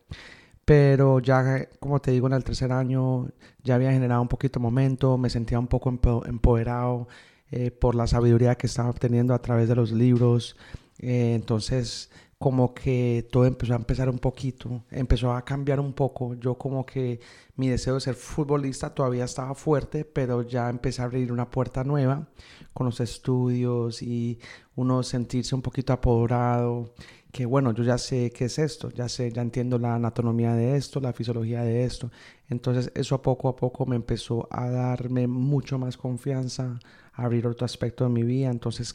Pero 0.67 1.21
ya, 1.21 1.67
como 1.81 1.99
te 2.01 2.11
digo, 2.11 2.27
en 2.27 2.35
el 2.35 2.45
tercer 2.45 2.71
año 2.71 3.31
ya 3.63 3.77
había 3.77 3.93
generado 3.93 4.21
un 4.21 4.29
poquito 4.29 4.61
de 4.61 4.65
momento, 4.65 5.17
me 5.17 5.31
sentía 5.31 5.59
un 5.59 5.67
poco 5.67 5.91
empo- 5.91 6.27
empoderado 6.29 7.09
eh, 7.51 7.71
por 7.71 7.95
la 7.95 8.07
sabiduría 8.07 8.57
que 8.57 8.67
estaba 8.67 8.91
obteniendo 8.91 9.33
a 9.33 9.41
través 9.41 9.69
de 9.71 9.75
los 9.75 9.91
libros. 9.91 10.57
Eh, 10.99 11.33
entonces, 11.35 12.11
como 12.39 12.75
que 12.75 13.27
todo 13.33 13.47
empezó 13.47 13.73
a 13.73 13.77
empezar 13.77 14.11
un 14.11 14.19
poquito, 14.19 14.85
empezó 14.91 15.33
a 15.33 15.45
cambiar 15.47 15.81
un 15.81 15.95
poco. 15.95 16.35
Yo 16.35 16.57
como 16.59 16.85
que 16.85 17.21
mi 17.57 17.69
deseo 17.69 17.95
de 17.95 18.01
ser 18.03 18.15
futbolista 18.17 18.95
todavía 18.95 19.25
estaba 19.25 19.55
fuerte, 19.55 20.05
pero 20.05 20.43
ya 20.43 20.69
empecé 20.69 21.01
a 21.01 21.07
abrir 21.07 21.33
una 21.33 21.51
puerta 21.51 21.85
nueva 21.85 22.29
con 22.75 22.87
los 22.87 23.01
estudios 23.01 24.03
y 24.03 24.39
uno 24.77 25.03
sentirse 25.03 25.55
un 25.55 25.63
poquito 25.63 25.93
apoderado, 25.93 26.93
que 27.33 27.47
bueno, 27.47 27.73
yo 27.73 27.85
ya 27.85 27.99
sé 27.99 28.31
qué 28.33 28.47
es 28.47 28.59
esto, 28.59 28.91
ya 28.91 29.09
sé, 29.09 29.33
ya 29.33 29.43
entiendo 29.43 29.79
la 29.79 29.95
anatomía 29.95 30.55
de 30.55 30.77
esto, 30.77 31.01
la 31.01 31.13
fisiología 31.13 31.63
de 31.63 31.85
esto. 31.85 32.11
Entonces 32.49 32.93
eso 32.95 33.15
a 33.15 33.23
poco 33.23 33.49
a 33.49 33.57
poco 33.57 33.87
me 33.87 33.97
empezó 33.97 34.47
a 34.51 34.69
darme 34.69 35.27
mucho 35.27 35.79
más 35.79 35.97
confianza, 35.97 36.79
a 37.13 37.25
abrir 37.25 37.47
otro 37.47 37.65
aspecto 37.65 38.05
de 38.05 38.11
mi 38.11 38.25
vida. 38.25 38.51
Entonces 38.51 38.95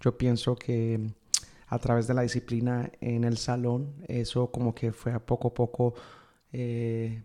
yo 0.00 0.18
pienso 0.18 0.56
que 0.56 1.14
a 1.68 1.78
través 1.78 2.06
de 2.08 2.14
la 2.14 2.22
disciplina 2.22 2.90
en 3.00 3.24
el 3.24 3.38
salón, 3.38 3.94
eso 4.08 4.50
como 4.50 4.74
que 4.74 4.92
fue 4.92 5.12
a 5.12 5.24
poco 5.24 5.48
a 5.48 5.54
poco 5.54 5.94
eh, 6.52 7.22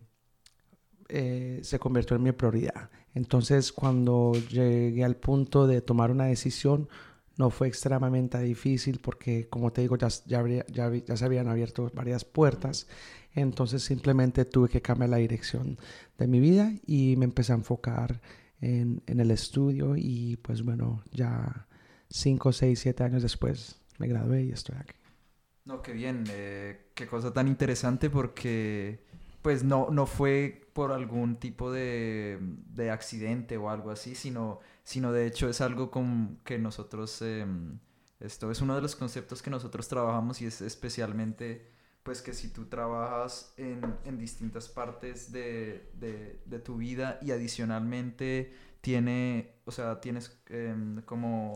eh, 1.08 1.60
se 1.62 1.78
convirtió 1.78 2.16
en 2.16 2.22
mi 2.22 2.32
prioridad. 2.32 2.90
Entonces, 3.16 3.72
cuando 3.72 4.34
llegué 4.50 5.02
al 5.02 5.16
punto 5.16 5.66
de 5.66 5.80
tomar 5.80 6.10
una 6.10 6.26
decisión, 6.26 6.86
no 7.38 7.48
fue 7.48 7.66
extremadamente 7.66 8.38
difícil 8.40 9.00
porque, 9.02 9.48
como 9.48 9.72
te 9.72 9.80
digo, 9.80 9.96
ya, 9.96 10.08
ya, 10.26 10.44
ya, 10.66 10.92
ya 10.94 11.16
se 11.16 11.24
habían 11.24 11.48
abierto 11.48 11.90
varias 11.94 12.26
puertas. 12.26 12.86
Entonces, 13.34 13.82
simplemente 13.82 14.44
tuve 14.44 14.68
que 14.68 14.82
cambiar 14.82 15.08
la 15.08 15.16
dirección 15.16 15.78
de 16.18 16.26
mi 16.26 16.40
vida 16.40 16.70
y 16.86 17.16
me 17.16 17.24
empecé 17.24 17.52
a 17.52 17.56
enfocar 17.56 18.20
en, 18.60 19.02
en 19.06 19.18
el 19.18 19.30
estudio. 19.30 19.96
Y 19.96 20.36
pues, 20.36 20.62
bueno, 20.62 21.02
ya 21.10 21.66
5, 22.10 22.52
6, 22.52 22.78
7 22.78 23.02
años 23.02 23.22
después 23.22 23.80
me 23.98 24.08
gradué 24.08 24.44
y 24.44 24.50
estoy 24.50 24.76
aquí. 24.78 24.96
No, 25.64 25.80
qué 25.80 25.92
bien, 25.92 26.24
eh, 26.30 26.90
qué 26.94 27.06
cosa 27.06 27.32
tan 27.32 27.48
interesante 27.48 28.10
porque 28.10 29.05
pues 29.46 29.62
no, 29.62 29.90
no 29.90 30.06
fue 30.06 30.68
por 30.72 30.90
algún 30.92 31.36
tipo 31.38 31.70
de, 31.70 32.36
de 32.40 32.90
accidente 32.90 33.56
o 33.56 33.70
algo 33.70 33.92
así, 33.92 34.16
sino, 34.16 34.58
sino 34.82 35.12
de 35.12 35.26
hecho 35.26 35.48
es 35.48 35.60
algo 35.60 35.88
con 35.92 36.40
que 36.44 36.58
nosotros, 36.58 37.22
em, 37.22 37.78
esto 38.18 38.50
es 38.50 38.60
uno 38.60 38.74
de 38.74 38.82
los 38.82 38.96
conceptos 38.96 39.42
que 39.42 39.50
nosotros 39.50 39.86
trabajamos 39.88 40.42
y 40.42 40.46
es 40.46 40.60
especialmente 40.62 41.70
pues 42.02 42.22
que 42.22 42.32
si 42.34 42.48
tú 42.48 42.66
trabajas 42.66 43.54
en, 43.56 44.18
distintas 44.18 44.68
partes 44.68 45.30
de, 45.32 45.90
de- 45.94 46.40
de 46.44 46.58
tu 46.58 46.76
vida 46.78 47.18
y 47.22 47.30
adicionalmente 47.30 48.52
tiene, 48.80 49.54
o 49.64 49.70
sea, 49.70 50.00
tienes 50.00 50.36
em, 50.48 51.02
como 51.02 51.54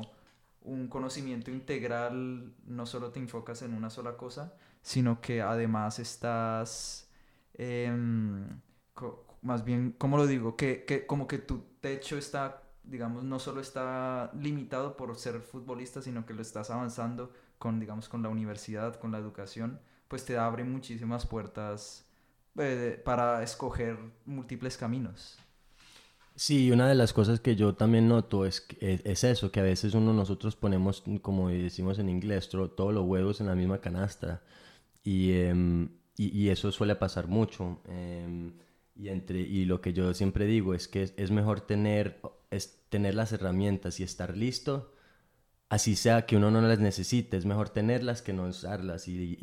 un 0.63 0.89
conocimiento 0.89 1.51
integral, 1.51 2.55
no 2.67 2.87
solo 2.87 3.11
te 3.11 3.19
enfocas 3.21 3.63
en 3.63 3.75
una 3.75 3.91
sola 3.91 4.17
cosa, 4.17 4.55
sino 4.83 5.21
que 5.21 5.43
además 5.43 5.99
estás, 5.99 7.10
co- 8.95 9.27
más 9.43 9.65
bien, 9.65 9.95
¿cómo 9.99 10.17
lo 10.17 10.27
digo? 10.27 10.57
Que, 10.57 10.85
que 10.85 11.07
como 11.07 11.27
que 11.27 11.39
tu 11.39 11.65
techo 11.81 12.17
está, 12.19 12.63
digamos, 12.85 13.25
no 13.25 13.39
solo 13.39 13.61
está 13.61 14.31
limitado 14.35 14.97
por 14.97 15.17
ser 15.17 15.41
futbolista, 15.41 16.03
sino 16.03 16.27
que 16.27 16.35
lo 16.35 16.43
estás 16.43 16.71
avanzando 16.71 17.33
con, 17.59 17.81
digamos, 17.81 18.09
con 18.09 18.23
la 18.23 18.29
universidad, 18.29 18.97
con 19.01 19.13
la 19.13 19.19
educación, 19.19 19.81
pues 20.09 20.25
te 20.25 20.39
abre 20.39 20.65
muchísimas 20.65 21.27
puertas 21.27 22.07
eh, 22.59 23.01
para 23.05 23.43
escoger 23.43 23.99
múltiples 24.27 24.77
caminos. 24.77 25.39
Sí, 26.37 26.71
una 26.71 26.89
de 26.89 26.95
las 26.95 27.13
cosas 27.13 27.41
que 27.41 27.55
yo 27.57 27.75
también 27.75 28.09
noto 28.09 28.47
es, 28.47 28.61
que- 28.63 28.95
es, 28.95 29.03
es 29.05 29.25
eso, 29.25 29.51
que 29.53 29.61
a 29.61 29.63
veces 29.65 29.95
uno 29.95 30.13
nosotros 30.15 30.57
ponemos, 30.57 31.03
como 31.23 31.49
decimos 31.51 31.99
en 31.99 32.09
inglés, 32.09 32.49
todos 32.49 32.95
los 32.95 33.05
huevos 33.07 33.41
en 33.41 33.49
la 33.49 33.55
misma 33.55 33.81
canasta. 33.81 34.43
Y, 35.05 35.33
em, 35.35 35.91
y, 36.29 36.49
eso 36.51 36.71
suele 36.73 36.97
pasar 36.97 37.29
mucho. 37.29 37.81
em, 37.89 38.53
y, 38.95 39.09
entre, 39.09 39.41
y 39.41 39.65
lo 39.65 39.81
que 39.81 39.93
yo 39.93 40.13
siempre 40.15 40.47
digo 40.47 40.75
es 40.75 40.89
que 40.89 41.03
es, 41.17 41.31
mejor 41.31 41.61
tener, 41.63 42.21
es 42.51 42.83
tener 42.91 43.15
las 43.15 43.33
herramientas 43.33 44.01
y 44.01 44.03
estar 44.03 44.37
listo, 44.37 44.95
así 45.71 45.97
sea 45.97 46.27
que 46.27 46.37
uno 46.37 46.51
no 46.51 46.61
las 46.63 46.81
necesite, 46.81 47.37
es 47.37 47.47
mejor 47.47 47.71
tenerlas 47.71 48.23
que 48.23 48.33
no 48.33 48.45
usarlas. 48.45 49.09
Y, 49.09 49.39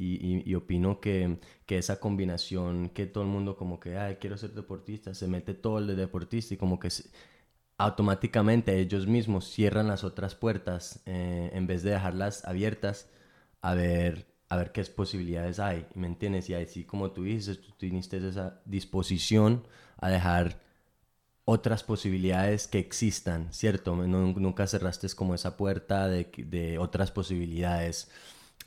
y, 0.45 0.55
opino 0.55 0.99
que, 1.01 1.39
que 1.65 1.77
esa 1.77 1.99
combinación 1.99 2.89
que 2.89 3.07
todo 3.07 3.23
el 3.23 3.29
mundo 3.29 3.57
como 3.57 3.79
que, 3.79 3.97
ay, 3.97 4.17
quiero 4.17 4.37
ser 4.37 4.53
deportista, 4.53 5.13
se 5.13 5.27
mete 5.27 5.53
todo 5.53 5.79
el 5.79 5.87
de 5.87 5.95
deportista 5.95 6.53
y 6.55 6.57
como 6.57 6.79
que 6.79 6.89
automáticamente 7.77 8.79
ellos 8.79 9.07
mismos 9.07 9.49
cierran 9.49 9.87
las 9.87 10.03
otras 10.03 10.35
puertas 10.35 11.01
eh, 11.05 11.51
en 11.53 11.67
vez 11.67 11.83
de 11.83 11.91
dejarlas 11.91 12.43
abiertas 12.45 13.09
a 13.61 13.75
ver, 13.75 14.27
a 14.49 14.55
ver 14.55 14.71
qué 14.71 14.83
posibilidades 14.85 15.59
hay, 15.59 15.85
¿me 15.95 16.07
entiendes? 16.07 16.49
Y 16.49 16.53
así 16.53 16.83
como 16.83 17.11
tú 17.11 17.23
dices, 17.23 17.61
tú 17.61 17.71
tuviste 17.77 18.17
esa 18.27 18.61
disposición 18.65 19.65
a 19.97 20.09
dejar 20.09 20.61
otras 21.45 21.83
posibilidades 21.83 22.67
que 22.67 22.79
existan, 22.79 23.53
¿cierto? 23.53 23.95
nunca 23.95 24.67
cerraste 24.67 25.07
como 25.15 25.33
esa 25.33 25.57
puerta 25.57 26.07
de 26.07 26.77
otras 26.79 27.11
posibilidades. 27.11 28.09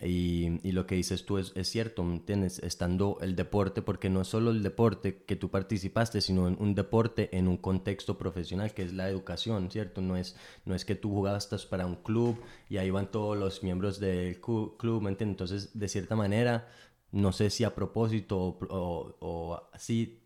Y, 0.03 0.73
lo 0.73 0.87
que 0.87 0.95
dices 0.95 1.27
tú 1.27 1.39
es, 1.39 1.53
cierto, 1.69 2.03
¿entiendes? 2.03 2.59
Estando 2.61 3.19
el 3.21 3.37
deporte, 3.37 3.83
porque 3.83 4.09
no 4.09 4.23
es 4.23 4.29
solo 4.29 4.51
el 4.51 4.63
deporte 4.63 5.25
que 5.25 5.37
tú 5.37 5.51
participaste, 5.51 6.23
sino 6.23 6.45
un 6.45 6.75
deporte 6.75 7.37
en 7.37 7.49
un 7.49 7.59
contexto 7.59 8.17
profesional, 8.17 8.73
que 8.73 8.83
es 8.83 8.95
la 8.95 9.09
educación, 9.11 9.71
¿cierto? 9.71 10.01
No 10.01 10.17
es, 10.17 10.37
no 10.65 10.75
es 10.75 10.85
que 10.87 10.95
tú 10.95 11.11
jugabas 11.11 11.47
para 11.67 11.87
un 11.87 11.97
club 11.97 12.41
y 12.71 12.79
ahí 12.79 12.91
van 12.91 13.11
todos 13.11 13.37
los 13.37 13.63
miembros 13.63 14.01
del 14.01 14.41
club, 14.41 15.03
¿me 15.03 15.11
entiendes? 15.11 15.35
Entonces, 15.35 15.79
de 15.79 15.89
cierta 15.89 16.17
manera, 16.17 16.69
no 17.13 17.33
sé 17.33 17.51
si 17.51 17.65
a 17.65 17.75
propósito 17.75 18.59
o, 18.71 19.69
así 19.73 20.23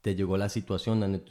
te 0.00 0.16
llegó 0.16 0.36
la 0.36 0.48
situación 0.48 0.98
donde 0.98 1.22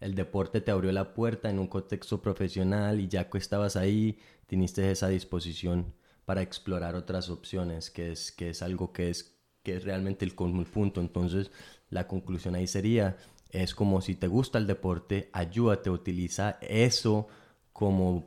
el 0.00 0.14
deporte 0.14 0.60
te 0.60 0.70
abrió 0.70 0.92
la 0.92 1.14
puerta 1.14 1.48
en 1.48 1.58
un 1.58 1.68
contexto 1.68 2.20
profesional 2.20 3.00
y 3.00 3.08
ya 3.08 3.30
que 3.30 3.38
estabas 3.38 3.76
ahí, 3.76 4.18
teniste 4.46 4.90
esa 4.90 5.08
disposición 5.08 5.94
para 6.32 6.40
explorar 6.40 6.94
otras 6.94 7.28
opciones, 7.28 7.90
que 7.90 8.10
es, 8.10 8.32
que 8.32 8.48
es 8.48 8.62
algo 8.62 8.90
que 8.90 9.10
es, 9.10 9.36
que 9.62 9.76
es 9.76 9.84
realmente 9.84 10.24
el, 10.24 10.32
el 10.34 10.64
punto. 10.64 11.02
Entonces, 11.02 11.50
la 11.90 12.08
conclusión 12.08 12.54
ahí 12.54 12.66
sería, 12.66 13.18
es 13.50 13.74
como 13.74 14.00
si 14.00 14.14
te 14.14 14.28
gusta 14.28 14.56
el 14.56 14.66
deporte, 14.66 15.28
ayúdate, 15.34 15.90
utiliza 15.90 16.56
eso 16.62 17.28
como 17.74 18.26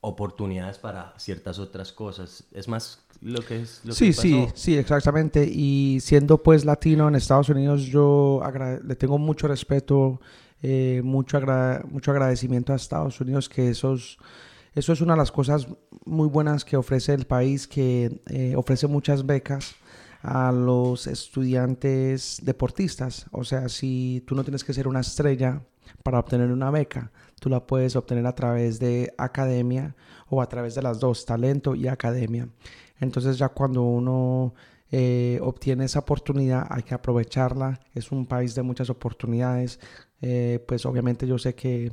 oportunidades 0.00 0.78
para 0.78 1.12
ciertas 1.18 1.58
otras 1.58 1.90
cosas. 1.90 2.44
Es 2.52 2.68
más 2.68 3.04
lo 3.20 3.40
que 3.40 3.62
es 3.62 3.80
lo 3.84 3.94
sí, 3.94 4.06
que 4.06 4.12
sí, 4.12 4.46
sí, 4.54 4.76
exactamente. 4.76 5.44
Y 5.44 5.98
siendo 6.02 6.40
pues 6.40 6.64
latino 6.64 7.08
en 7.08 7.16
Estados 7.16 7.48
Unidos, 7.48 7.82
yo 7.86 8.40
le 8.84 8.94
tengo 8.94 9.18
mucho 9.18 9.48
respeto, 9.48 10.20
eh, 10.62 11.02
mucho, 11.02 11.40
mucho 11.88 12.12
agradecimiento 12.12 12.72
a 12.72 12.76
Estados 12.76 13.20
Unidos 13.20 13.48
que 13.48 13.70
esos 13.70 14.18
eso 14.74 14.92
es 14.92 15.00
una 15.00 15.14
de 15.14 15.18
las 15.18 15.32
cosas 15.32 15.68
muy 16.04 16.28
buenas 16.28 16.64
que 16.64 16.76
ofrece 16.76 17.14
el 17.14 17.26
país, 17.26 17.68
que 17.68 18.20
eh, 18.26 18.54
ofrece 18.56 18.86
muchas 18.86 19.24
becas 19.24 19.76
a 20.22 20.52
los 20.52 21.06
estudiantes 21.06 22.40
deportistas. 22.42 23.26
O 23.30 23.44
sea, 23.44 23.68
si 23.68 24.22
tú 24.26 24.34
no 24.34 24.42
tienes 24.42 24.64
que 24.64 24.72
ser 24.72 24.88
una 24.88 25.00
estrella 25.00 25.62
para 26.02 26.18
obtener 26.18 26.50
una 26.50 26.70
beca, 26.70 27.12
tú 27.40 27.50
la 27.50 27.66
puedes 27.66 27.94
obtener 27.94 28.26
a 28.26 28.34
través 28.34 28.78
de 28.80 29.12
academia 29.18 29.94
o 30.28 30.42
a 30.42 30.48
través 30.48 30.74
de 30.74 30.82
las 30.82 30.98
dos, 30.98 31.24
talento 31.24 31.74
y 31.74 31.86
academia. 31.86 32.48
Entonces 33.00 33.38
ya 33.38 33.50
cuando 33.50 33.82
uno 33.82 34.54
eh, 34.90 35.38
obtiene 35.42 35.84
esa 35.84 36.00
oportunidad 36.00 36.66
hay 36.70 36.82
que 36.82 36.94
aprovecharla. 36.94 37.80
Es 37.94 38.12
un 38.12 38.26
país 38.26 38.54
de 38.54 38.62
muchas 38.62 38.90
oportunidades. 38.90 39.78
Eh, 40.22 40.64
pues 40.66 40.86
obviamente 40.86 41.26
yo 41.26 41.38
sé 41.38 41.54
que 41.54 41.92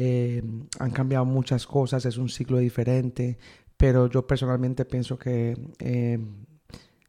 eh, 0.00 0.40
han 0.78 0.92
cambiado 0.92 1.24
muchas 1.24 1.66
cosas, 1.66 2.06
es 2.06 2.18
un 2.18 2.28
ciclo 2.28 2.58
diferente, 2.58 3.36
pero 3.76 4.08
yo 4.08 4.24
personalmente 4.24 4.84
pienso 4.84 5.18
que 5.18 5.58
eh, 5.80 6.20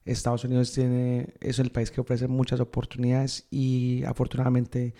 Estados 0.05 0.43
Unidos 0.43 0.73
tiene, 0.73 1.35
es 1.39 1.59
el 1.59 1.69
país 1.69 1.91
que 1.91 2.01
ofrece 2.01 2.27
muchas 2.27 2.59
oportunidades 2.59 3.45
y 3.51 4.03
afortunadamente 4.05 4.95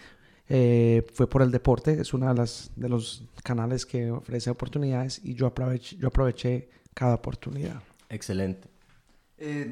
eh, 0.48 1.03
fue 1.15 1.27
por 1.27 1.41
el 1.41 1.50
deporte, 1.50 2.00
es 2.00 2.13
uno 2.13 2.27
de, 2.27 2.36
las, 2.36 2.69
de 2.75 2.89
los 2.89 3.24
canales 3.43 3.88
que 3.88 4.12
ofrece 4.12 4.51
oportunidades 4.51 5.19
y 5.24 5.34
yo 5.34 5.48
aproveché, 5.48 5.98
yo 5.98 6.10
aproveché 6.10 6.69
cada 6.93 7.15
oportunidad. 7.15 7.81
Excelente. 8.08 8.69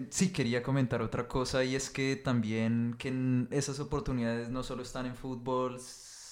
sí, 0.09 0.31
quería 0.33 0.63
comentar 0.63 1.03
otra 1.03 1.27
cosa 1.27 1.63
y 1.63 1.75
es 1.75 1.91
que 1.91 2.15
también 2.15 2.95
que 2.97 3.45
esas 3.51 3.79
oportunidades 3.79 4.49
no 4.49 4.63
solo 4.63 4.81
están 4.81 5.05
en 5.05 5.15
fútbol, 5.15 5.79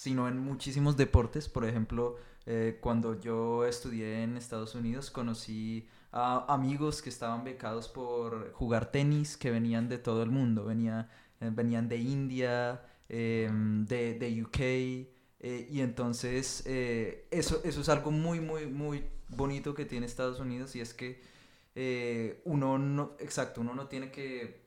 sino 0.05 0.27
en 0.27 0.38
muchísimos 0.38 0.95
deportes. 0.97 1.50
Por 1.50 1.65
ejemplo, 1.65 2.17
eh, 2.45 2.77
cuando 2.79 3.19
yo 3.19 3.65
estudié 3.65 4.21
en 4.21 4.38
Estados 4.38 4.75
Unidos, 4.75 5.09
conocí 5.09 5.89
a 6.12 6.45
amigos 6.53 7.01
que 7.01 7.09
estaban 7.09 7.43
becados 7.43 7.89
por 7.89 8.53
jugar 8.53 8.91
tenis, 8.91 9.35
que 9.35 9.50
venían 9.50 9.89
de 9.89 9.97
todo 9.97 10.21
el 10.21 10.29
mundo. 10.29 10.69
Eh, 10.69 11.05
venían 11.39 11.89
de 11.89 11.97
India, 11.97 12.83
em, 13.09 13.83
de, 13.87 14.13
de, 14.13 14.44
UK. 14.44 14.59
Eh, 14.59 15.68
y 15.72 15.81
entonces 15.81 16.63
eso, 17.31 17.61
eso 17.63 17.81
es 17.81 17.89
algo 17.89 18.11
muy, 18.11 18.39
muy, 18.39 18.68
muy 18.68 19.05
bonito 19.29 19.74
que 19.74 19.85
tiene 19.85 20.05
Estados 20.05 20.39
Unidos 20.39 20.75
y 20.75 20.81
es 20.81 20.94
que 20.94 21.20
uno 22.46 22.77
no, 22.77 23.13
exacto, 23.20 23.61
uno 23.61 23.74
no 23.74 23.87
tiene 23.87 24.11
que 24.11 24.61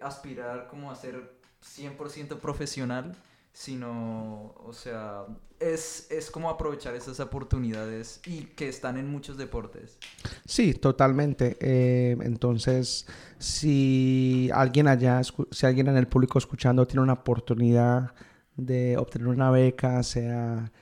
aspirar 0.00 0.68
como 0.68 0.92
a 0.92 0.94
ser 0.94 1.40
100% 1.60 2.38
profesional, 2.38 3.16
sino, 3.54 4.52
o 4.66 4.72
sea, 4.72 5.26
es, 5.60 6.08
es 6.10 6.28
como 6.28 6.50
aprovechar 6.50 6.96
esas 6.96 7.20
oportunidades 7.20 8.20
y 8.26 8.46
que 8.46 8.68
están 8.68 8.98
en 8.98 9.08
muchos 9.08 9.38
deportes. 9.38 9.96
Sí, 10.44 10.74
totalmente. 10.74 11.56
Eh, 11.60 12.16
entonces, 12.22 13.06
si 13.38 14.50
alguien 14.52 14.88
allá, 14.88 15.22
si 15.22 15.66
alguien 15.66 15.86
en 15.86 15.96
el 15.96 16.08
público 16.08 16.36
escuchando 16.36 16.84
tiene 16.84 17.02
una 17.02 17.12
oportunidad 17.12 18.12
de 18.56 18.96
obtener 18.98 19.28
una 19.28 19.52
beca, 19.52 20.02
sea 20.02 20.72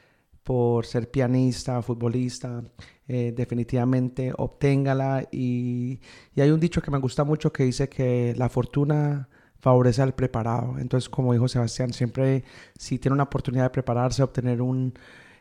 por 0.42 0.87
ser 0.87 1.11
pianista, 1.11 1.82
futbolista, 1.82 2.64
eh, 3.06 3.35
definitivamente 3.37 4.32
obténgala. 4.35 5.28
Y, 5.30 6.00
y 6.35 6.40
hay 6.40 6.50
un 6.50 6.58
dicho 6.58 6.80
que 6.80 6.90
me 6.90 6.98
gusta 6.98 7.22
mucho 7.22 7.52
que 7.52 7.64
dice 7.64 7.90
que 7.90 8.35
la 8.38 8.48
fortuna 8.48 9.28
favorece 9.62 10.03
al 10.03 10.12
preparado. 10.12 10.75
Entonces, 10.81 11.09
como 11.09 11.33
dijo 11.33 11.46
Sebastián, 11.46 11.92
siempre 11.92 12.42
si 12.77 12.98
tiene 12.98 13.14
una 13.14 13.22
oportunidad 13.22 13.64
de 13.64 13.70
prepararse, 13.70 14.20
obtener 14.25 14.61
un, 14.61 14.92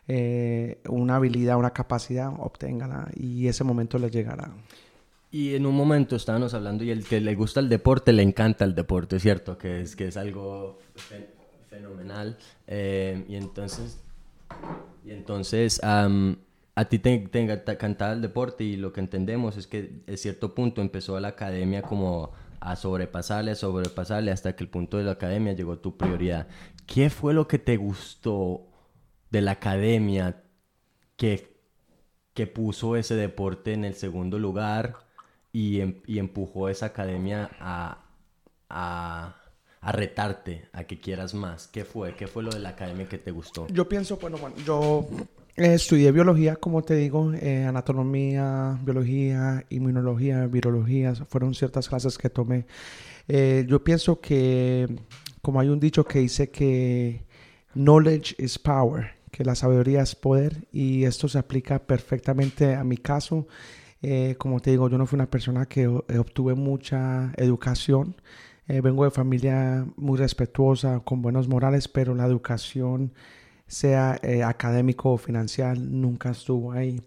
eh, 0.06 0.78
una 0.88 1.16
habilidad, 1.16 1.56
una 1.56 1.72
capacidad, 1.72 2.32
obténgala 2.38 3.08
y 3.16 3.48
ese 3.48 3.64
momento 3.64 3.98
le 3.98 4.10
llegará. 4.10 4.52
Y 5.32 5.56
en 5.56 5.66
un 5.66 5.74
momento 5.74 6.14
estábamos 6.14 6.54
hablando 6.54 6.84
y 6.84 6.92
el 6.92 7.04
que 7.04 7.20
le 7.20 7.34
gusta 7.34 7.58
el 7.58 7.68
deporte, 7.68 8.12
le 8.12 8.22
encanta 8.22 8.64
el 8.64 8.76
deporte, 8.76 9.18
¿cierto? 9.18 9.58
Que 9.58 9.80
es, 9.80 9.96
que 9.96 10.06
es 10.06 10.16
algo 10.16 10.78
fenomenal. 11.68 12.38
Eh, 12.68 13.24
y 13.28 13.34
entonces, 13.34 13.98
y 15.04 15.10
entonces 15.10 15.80
a 15.82 16.84
ti 16.88 17.00
te, 17.00 17.18
te, 17.18 17.40
encantaba 17.40 18.12
el 18.12 18.22
deporte 18.22 18.62
y 18.62 18.76
lo 18.76 18.92
que 18.92 19.00
entendemos 19.00 19.56
es 19.56 19.66
que 19.66 20.02
en 20.06 20.16
cierto 20.16 20.54
punto 20.54 20.80
empezó 20.80 21.18
la 21.18 21.28
academia 21.28 21.82
como 21.82 22.30
a 22.62 22.76
sobrepasarle, 22.76 23.50
a 23.50 23.54
sobrepasarle 23.56 24.30
hasta 24.30 24.54
que 24.54 24.62
el 24.62 24.70
punto 24.70 24.96
de 24.96 25.04
la 25.04 25.12
academia 25.12 25.52
llegó 25.52 25.78
tu 25.78 25.96
prioridad. 25.96 26.46
¿Qué 26.86 27.10
fue 27.10 27.34
lo 27.34 27.48
que 27.48 27.58
te 27.58 27.76
gustó 27.76 28.68
de 29.30 29.40
la 29.40 29.52
academia 29.52 30.44
que, 31.16 31.56
que 32.34 32.46
puso 32.46 32.94
ese 32.94 33.16
deporte 33.16 33.72
en 33.72 33.84
el 33.84 33.94
segundo 33.94 34.38
lugar 34.38 34.94
y, 35.50 35.80
em, 35.80 36.02
y 36.06 36.20
empujó 36.20 36.68
esa 36.68 36.86
academia 36.86 37.50
a, 37.58 38.04
a, 38.68 39.34
a, 39.80 39.92
retarte, 39.92 40.68
a 40.72 40.84
que 40.84 41.00
quieras 41.00 41.34
más? 41.34 41.66
¿Qué 41.66 41.84
fue? 41.84 42.14
¿Qué 42.14 42.28
fue 42.28 42.44
lo 42.44 42.50
de 42.52 42.60
la 42.60 42.70
academia 42.70 43.08
que 43.08 43.18
te 43.18 43.32
gustó? 43.32 43.66
Yo 43.68 43.88
pienso, 43.88 44.18
bueno, 44.18 44.38
bueno 44.38 44.54
yo 44.64 45.04
eh, 45.56 45.74
estudié 45.74 46.12
biología, 46.12 46.56
como 46.56 46.82
te 46.82 46.94
digo, 46.94 47.32
eh, 47.34 47.64
anatomía, 47.64 48.78
biología, 48.82 49.64
inmunología, 49.68 50.46
virología, 50.46 51.14
fueron 51.14 51.54
ciertas 51.54 51.88
clases 51.88 52.16
que 52.16 52.30
tomé. 52.30 52.66
Eh, 53.28 53.66
yo 53.68 53.84
pienso 53.84 54.20
que, 54.20 54.88
como 55.42 55.60
hay 55.60 55.68
un 55.68 55.78
dicho 55.78 56.04
que 56.04 56.20
dice 56.20 56.50
que 56.50 57.24
knowledge 57.74 58.34
is 58.38 58.58
power, 58.58 59.10
que 59.30 59.44
la 59.44 59.54
sabiduría 59.54 60.02
es 60.02 60.14
poder, 60.14 60.66
y 60.72 61.04
esto 61.04 61.28
se 61.28 61.38
aplica 61.38 61.78
perfectamente 61.80 62.74
a 62.74 62.84
mi 62.84 62.96
caso. 62.96 63.46
como 64.38 64.60
te 64.60 64.70
digo, 64.72 64.88
yo 64.88 64.98
no 64.98 65.06
fui 65.06 65.16
una 65.16 65.30
persona 65.30 65.66
que 65.66 65.86
obtuve 65.86 66.54
mucha 66.54 67.32
educación. 67.36 68.16
vengo 68.66 69.04
de 69.04 69.10
familia 69.10 69.86
muy 69.96 70.18
respetuosa, 70.18 71.00
con 71.00 71.22
buenos 71.22 71.48
morales, 71.48 71.88
pero 71.88 72.14
la 72.14 72.26
educación 72.26 73.12
sea 73.72 74.20
eh, 74.22 74.42
académico 74.42 75.12
o 75.12 75.16
financiero, 75.16 75.74
nunca 75.76 76.30
estuvo 76.30 76.72
ahí. 76.72 77.00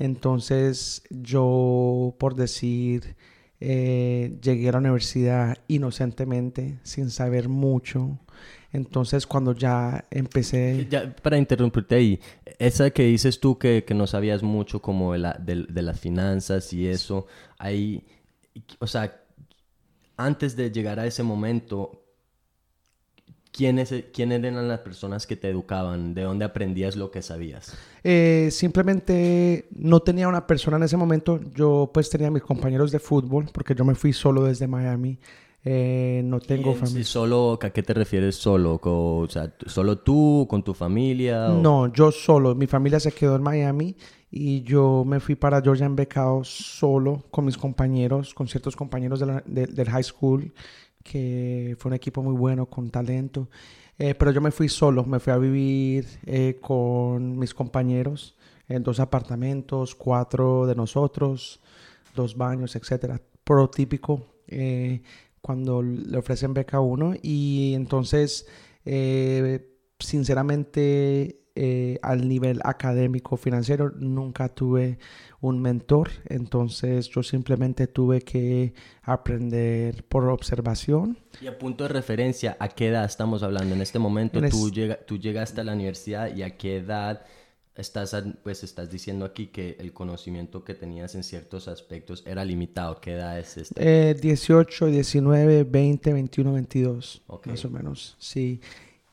Entonces 0.00 1.04
yo, 1.10 2.16
por 2.18 2.34
decir, 2.34 3.14
eh, 3.60 4.36
llegué 4.42 4.68
a 4.68 4.72
la 4.72 4.78
universidad 4.78 5.56
inocentemente, 5.68 6.80
sin 6.82 7.10
saber 7.10 7.48
mucho. 7.48 8.18
Entonces 8.72 9.28
cuando 9.28 9.54
ya 9.54 10.06
empecé... 10.10 10.88
Ya, 10.90 11.14
para 11.14 11.38
interrumpirte 11.38 11.94
ahí, 11.94 12.20
esa 12.58 12.90
que 12.90 13.04
dices 13.04 13.38
tú 13.38 13.56
que, 13.56 13.84
que 13.84 13.94
no 13.94 14.08
sabías 14.08 14.42
mucho 14.42 14.82
como 14.82 15.12
de, 15.12 15.18
la, 15.20 15.34
de, 15.34 15.66
de 15.68 15.82
las 15.82 16.00
finanzas 16.00 16.72
y 16.72 16.88
eso, 16.88 17.28
ahí, 17.58 18.04
o 18.80 18.88
sea, 18.88 19.22
antes 20.16 20.56
de 20.56 20.72
llegar 20.72 20.98
a 20.98 21.06
ese 21.06 21.22
momento, 21.22 22.07
¿Quiénes, 23.58 23.92
¿Quiénes 24.12 24.44
eran 24.44 24.68
las 24.68 24.78
personas 24.78 25.26
que 25.26 25.34
te 25.34 25.48
educaban? 25.48 26.14
¿De 26.14 26.22
dónde 26.22 26.44
aprendías 26.44 26.94
lo 26.94 27.10
que 27.10 27.22
sabías? 27.22 27.76
Eh, 28.04 28.50
simplemente 28.52 29.66
no 29.74 29.98
tenía 29.98 30.28
una 30.28 30.46
persona 30.46 30.76
en 30.76 30.84
ese 30.84 30.96
momento. 30.96 31.40
Yo 31.56 31.90
pues 31.92 32.08
tenía 32.08 32.30
mis 32.30 32.44
compañeros 32.44 32.92
de 32.92 33.00
fútbol, 33.00 33.46
porque 33.52 33.74
yo 33.74 33.84
me 33.84 33.96
fui 33.96 34.12
solo 34.12 34.44
desde 34.44 34.68
Miami. 34.68 35.18
Eh, 35.64 36.22
no 36.24 36.38
tengo 36.38 36.72
familia. 36.76 37.04
solo, 37.04 37.58
¿A 37.60 37.70
qué 37.70 37.82
te 37.82 37.92
refieres 37.94 38.36
solo? 38.36 38.78
o 38.80 39.26
sea, 39.28 39.52
¿Solo 39.66 39.98
tú, 39.98 40.46
con 40.48 40.62
tu 40.62 40.72
familia? 40.72 41.48
No, 41.48 41.92
yo 41.92 42.12
solo. 42.12 42.54
Mi 42.54 42.68
familia 42.68 43.00
se 43.00 43.10
quedó 43.10 43.34
en 43.34 43.42
Miami 43.42 43.96
y 44.30 44.62
yo 44.62 45.02
me 45.04 45.18
fui 45.18 45.34
para 45.34 45.60
Georgia 45.60 45.86
en 45.86 45.96
becado 45.96 46.44
solo 46.44 47.24
con 47.32 47.44
mis 47.44 47.58
compañeros, 47.58 48.34
con 48.34 48.46
ciertos 48.46 48.76
compañeros 48.76 49.18
del 49.46 49.90
high 49.90 50.04
school, 50.04 50.52
que 51.02 51.76
fue 51.78 51.90
un 51.90 51.94
equipo 51.94 52.22
muy 52.22 52.34
bueno, 52.34 52.66
con 52.66 52.90
talento. 52.90 53.48
Eh, 53.98 54.14
pero 54.14 54.30
yo 54.30 54.40
me 54.40 54.52
fui 54.52 54.68
solo, 54.68 55.04
me 55.04 55.18
fui 55.18 55.32
a 55.32 55.38
vivir 55.38 56.06
eh, 56.24 56.58
con 56.60 57.36
mis 57.36 57.52
compañeros 57.52 58.36
en 58.68 58.82
dos 58.82 59.00
apartamentos, 59.00 59.94
cuatro 59.94 60.66
de 60.66 60.76
nosotros, 60.76 61.60
dos 62.14 62.36
baños, 62.36 62.76
etcétera. 62.76 63.20
Protípico 63.42 64.26
eh, 64.46 65.02
cuando 65.40 65.82
le 65.82 66.16
ofrecen 66.18 66.54
beca 66.54 66.76
a 66.76 66.80
uno. 66.80 67.14
Y 67.20 67.72
entonces, 67.74 68.46
sinceramente, 69.98 71.40
al 72.02 72.28
nivel 72.28 72.60
académico 72.64 73.36
financiero 73.36 73.90
nunca 73.96 74.48
tuve 74.48 74.98
un 75.40 75.60
mentor 75.60 76.10
entonces 76.26 77.08
yo 77.08 77.22
simplemente 77.22 77.86
tuve 77.86 78.20
que 78.22 78.74
aprender 79.02 80.04
por 80.04 80.28
observación 80.28 81.18
y 81.40 81.46
a 81.46 81.58
punto 81.58 81.84
de 81.84 81.88
referencia, 81.88 82.56
¿a 82.58 82.68
qué 82.68 82.88
edad 82.88 83.04
estamos 83.04 83.42
hablando? 83.42 83.74
En 83.74 83.82
este 83.82 83.98
momento 83.98 84.40
tú, 84.48 84.70
tú 85.06 85.18
llegaste 85.18 85.60
a 85.60 85.64
la 85.64 85.72
universidad 85.72 86.34
y 86.34 86.42
a 86.42 86.56
qué 86.56 86.78
edad 86.78 87.24
estás, 87.76 88.16
pues 88.42 88.64
estás 88.64 88.90
diciendo 88.90 89.24
aquí 89.24 89.46
que 89.46 89.76
el 89.78 89.92
conocimiento 89.92 90.64
que 90.64 90.74
tenías 90.74 91.14
en 91.14 91.22
ciertos 91.22 91.68
aspectos 91.68 92.24
era 92.26 92.44
limitado. 92.44 93.00
¿Qué 93.00 93.12
edad 93.12 93.38
es 93.38 93.56
esta? 93.56 93.80
Eh, 93.80 94.14
18, 94.20 94.86
19, 94.86 95.64
20, 95.64 96.12
21, 96.12 96.52
22, 96.52 97.22
más 97.46 97.64
o 97.64 97.70
menos, 97.70 98.16
sí. 98.18 98.60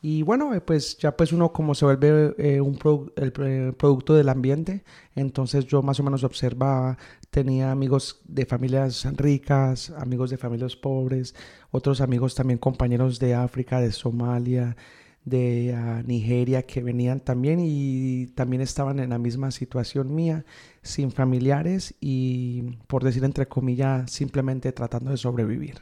Y 0.07 0.21
bueno, 0.21 0.53
eh, 0.53 0.61
pues 0.61 0.99
ya 0.99 1.17
pues 1.17 1.33
uno 1.33 1.51
como 1.51 1.73
se 1.73 1.83
vuelve 1.83 2.35
eh, 2.37 2.61
un 2.61 2.77
el, 3.15 3.31
producto 3.73 4.13
del 4.13 4.29
ambiente, 4.29 4.83
entonces 5.15 5.65
yo 5.65 5.81
más 5.81 5.99
o 5.99 6.03
menos 6.03 6.23
observaba, 6.23 6.99
tenía 7.31 7.71
amigos 7.71 8.21
de 8.25 8.45
familias 8.45 9.03
ricas, 9.15 9.89
amigos 9.97 10.29
de 10.29 10.37
familias 10.37 10.75
pobres, 10.75 11.33
otros 11.71 12.01
amigos 12.01 12.35
también 12.35 12.59
compañeros 12.59 13.17
de 13.17 13.33
África, 13.33 13.81
de 13.81 13.91
Somalia, 13.91 14.77
de 15.23 15.73
ah, 15.75 16.03
Nigeria 16.05 16.61
que 16.67 16.83
venían 16.83 17.19
también 17.19 17.59
y 17.59 18.27
también 18.35 18.61
estaban 18.61 18.99
en 18.99 19.09
la 19.09 19.17
misma 19.17 19.49
situación 19.49 20.13
mía, 20.13 20.45
sin 20.83 21.11
familiares 21.11 21.95
y 21.99 22.77
por 22.85 23.03
decir 23.03 23.23
entre 23.23 23.47
comillas, 23.47 24.11
simplemente 24.11 24.71
tratando 24.71 25.09
de 25.09 25.17
sobrevivir. 25.17 25.81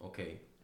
Ok, 0.00 0.18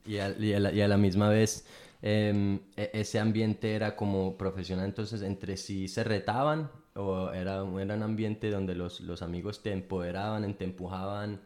y 0.04 0.14
y 0.14 0.52
a 0.82 0.88
la 0.88 0.96
misma 0.96 1.28
vez 1.28 1.64
Em, 2.02 2.60
e, 2.76 2.90
ese 2.94 3.18
ambiente 3.18 3.74
era 3.74 3.94
como 3.96 4.36
profesional, 4.38 4.86
entonces 4.86 5.22
entre 5.22 5.56
sí 5.56 5.86
se 5.88 6.02
retaban 6.02 6.70
o 6.94 7.30
era, 7.30 7.62
era 7.80 7.94
un 7.94 8.02
ambiente 8.02 8.50
donde 8.50 8.74
los, 8.74 9.00
los 9.00 9.22
amigos 9.22 9.62
te 9.62 9.72
empoderaban, 9.72 10.54
te 10.54 10.64
empujaban 10.64 11.40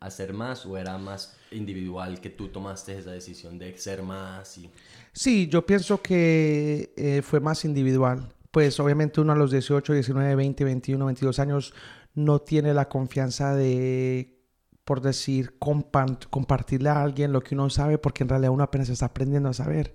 a 0.00 0.10
ser 0.10 0.32
más 0.32 0.66
o 0.66 0.76
era 0.76 0.98
más 0.98 1.36
individual 1.50 2.20
que 2.20 2.30
tú 2.30 2.48
tomaste 2.48 2.98
esa 2.98 3.12
decisión 3.12 3.58
de 3.58 3.76
ser 3.78 4.02
más? 4.02 4.58
Y... 4.58 4.70
Sí, 5.12 5.48
yo 5.48 5.64
pienso 5.64 6.02
que 6.02 6.92
eh, 6.96 7.22
fue 7.22 7.40
más 7.40 7.64
individual. 7.64 8.28
Pues 8.50 8.78
obviamente 8.78 9.20
uno 9.20 9.32
a 9.32 9.36
los 9.36 9.50
18, 9.50 9.94
19, 9.94 10.34
20, 10.36 10.64
21, 10.64 11.06
22 11.06 11.38
años 11.38 11.74
no 12.14 12.40
tiene 12.40 12.72
la 12.72 12.88
confianza 12.88 13.54
de 13.56 14.33
por 14.84 15.00
decir, 15.00 15.58
compartirle 15.58 16.90
a 16.90 17.02
alguien 17.02 17.32
lo 17.32 17.42
que 17.42 17.54
uno 17.54 17.70
sabe, 17.70 17.98
porque 17.98 18.22
en 18.22 18.28
realidad 18.28 18.52
uno 18.52 18.64
apenas 18.64 18.88
está 18.88 19.06
aprendiendo 19.06 19.48
a 19.48 19.54
saber. 19.54 19.94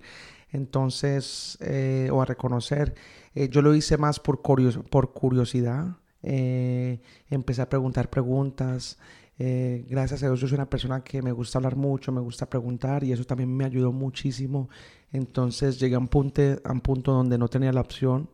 Entonces, 0.50 1.58
eh, 1.60 2.08
o 2.12 2.20
a 2.22 2.24
reconocer. 2.24 2.94
Eh, 3.34 3.48
yo 3.48 3.62
lo 3.62 3.74
hice 3.74 3.96
más 3.98 4.18
por, 4.18 4.42
por 4.42 5.12
curiosidad. 5.12 5.98
Eh, 6.22 7.00
empecé 7.30 7.62
a 7.62 7.68
preguntar 7.68 8.10
preguntas. 8.10 8.98
gracias 9.38 10.22
a 10.22 10.26
Dios, 10.26 10.40
yo 10.40 10.48
soy 10.48 10.56
una 10.56 10.68
persona 10.68 11.02
que 11.02 11.22
me 11.22 11.32
gusta 11.32 11.58
hablar 11.58 11.76
mucho, 11.76 12.12
me 12.12 12.20
gusta 12.20 12.46
preguntar 12.50 13.04
y 13.04 13.12
eso 13.12 13.24
también 13.24 13.56
me 13.56 13.64
ayudó 13.64 13.92
muchísimo. 13.92 14.68
Entonces 15.12 15.78
llegué 15.80 15.94
a 15.94 15.98
un 15.98 16.08
punto, 16.08 16.42
a 16.64 16.72
un 16.72 16.80
punto 16.80 17.12
donde 17.12 17.38
no 17.38 17.48
tenía 17.48 17.72
la 17.72 17.80
opción 17.80 18.28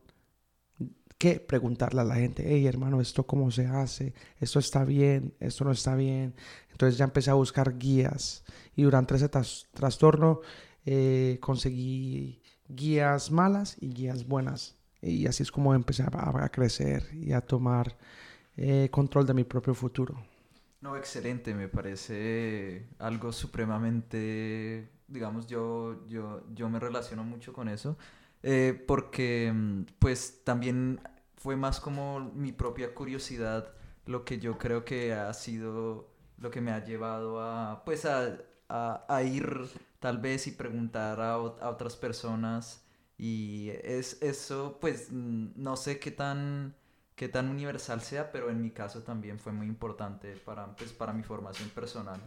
que 1.18 1.40
preguntarle 1.40 2.00
a 2.00 2.05
la 2.05 2.16
gente, 2.16 2.44
hey 2.46 2.66
hermano, 2.66 3.00
¿esto 3.00 3.26
cómo 3.26 3.50
se 3.50 3.66
hace? 3.66 4.12
¿Esto 4.38 4.59
está 4.59 4.85
bien? 4.85 5.35
¿Esto 5.40 5.64
no 5.64 5.72
está 5.72 5.94
bien? 5.94 6.35
Entonces 6.70 6.98
ya 6.98 7.05
empecé 7.05 7.31
a 7.31 7.35
buscar 7.35 7.79
guías 7.79 8.44
y 8.74 8.83
durante 8.83 9.16
ese 9.16 9.29
trastorno 9.29 10.40
eh, 10.85 11.38
conseguí 11.40 12.42
guías 12.68 13.31
malas 13.31 13.76
y 13.81 13.88
guías 13.88 14.26
buenas. 14.26 14.76
Y 15.00 15.26
así 15.26 15.42
es 15.42 15.52
como 15.52 15.74
empecé 15.74 16.02
a, 16.02 16.48
crecer 16.50 17.09
y 17.14 17.33
a 17.33 17.40
tomar 17.40 17.96
eh, 18.57 18.88
control 18.90 19.26
de 19.26 19.35
mi 19.35 19.44
propio 19.44 19.74
futuro. 19.74 20.22
No, 20.81 20.96
excelente, 20.96 21.55
me 21.55 21.68
parece 21.68 22.87
algo 22.98 23.33
supremamente, 23.33 24.90
digamos, 25.09 25.46
yo, 25.46 26.07
yo, 26.07 26.44
yo 26.55 26.68
me 26.68 26.79
relaciono 26.79 27.24
mucho 27.24 27.52
con 27.52 27.68
eso 27.68 27.96
eh, 28.48 28.80
porque 28.87 29.52
mm, 29.52 29.87
pues 29.98 30.44
también 30.44 31.00
fue 31.37 31.56
más 31.56 31.80
como 31.80 32.20
mi 32.20 32.52
propia 32.52 32.94
curiosidad 32.94 33.72
lo 34.04 34.24
que 34.24 34.38
yo 34.38 34.56
creo 34.56 34.85
que 34.85 35.12
ha 35.14 35.32
sido 35.35 36.12
lo 36.38 36.52
que 36.52 36.61
me 36.61 36.70
ha 36.70 36.85
llevado 36.85 37.40
a 37.40 37.82
pues 37.85 38.04
a, 38.06 38.38
a, 38.68 39.22
ir 39.24 39.68
tal 39.98 40.18
vez 40.18 40.46
y 40.46 40.52
preguntar 40.52 41.20
a, 41.20 41.32
a, 41.32 41.38
otras 41.70 41.96
personas. 41.96 42.85
Y 43.18 43.70
es 43.82 44.22
eso 44.22 44.78
pues 44.80 45.09
mm, 45.11 45.48
no 45.56 45.76
sé 45.76 45.98
qué 45.98 46.12
tan 46.12 46.76
qué 47.16 47.28
tan 47.28 47.48
universal 47.48 48.00
sea 48.00 48.30
pero 48.30 48.48
en 48.50 48.62
mi 48.62 48.70
caso 48.70 49.02
también 49.02 49.40
fue 49.40 49.52
muy 49.52 49.66
importante 49.66 50.37
para 50.44 50.76
pues 50.76 50.92
para 50.92 51.12
mi 51.12 51.24
formación 51.24 51.68
personal. 51.70 52.20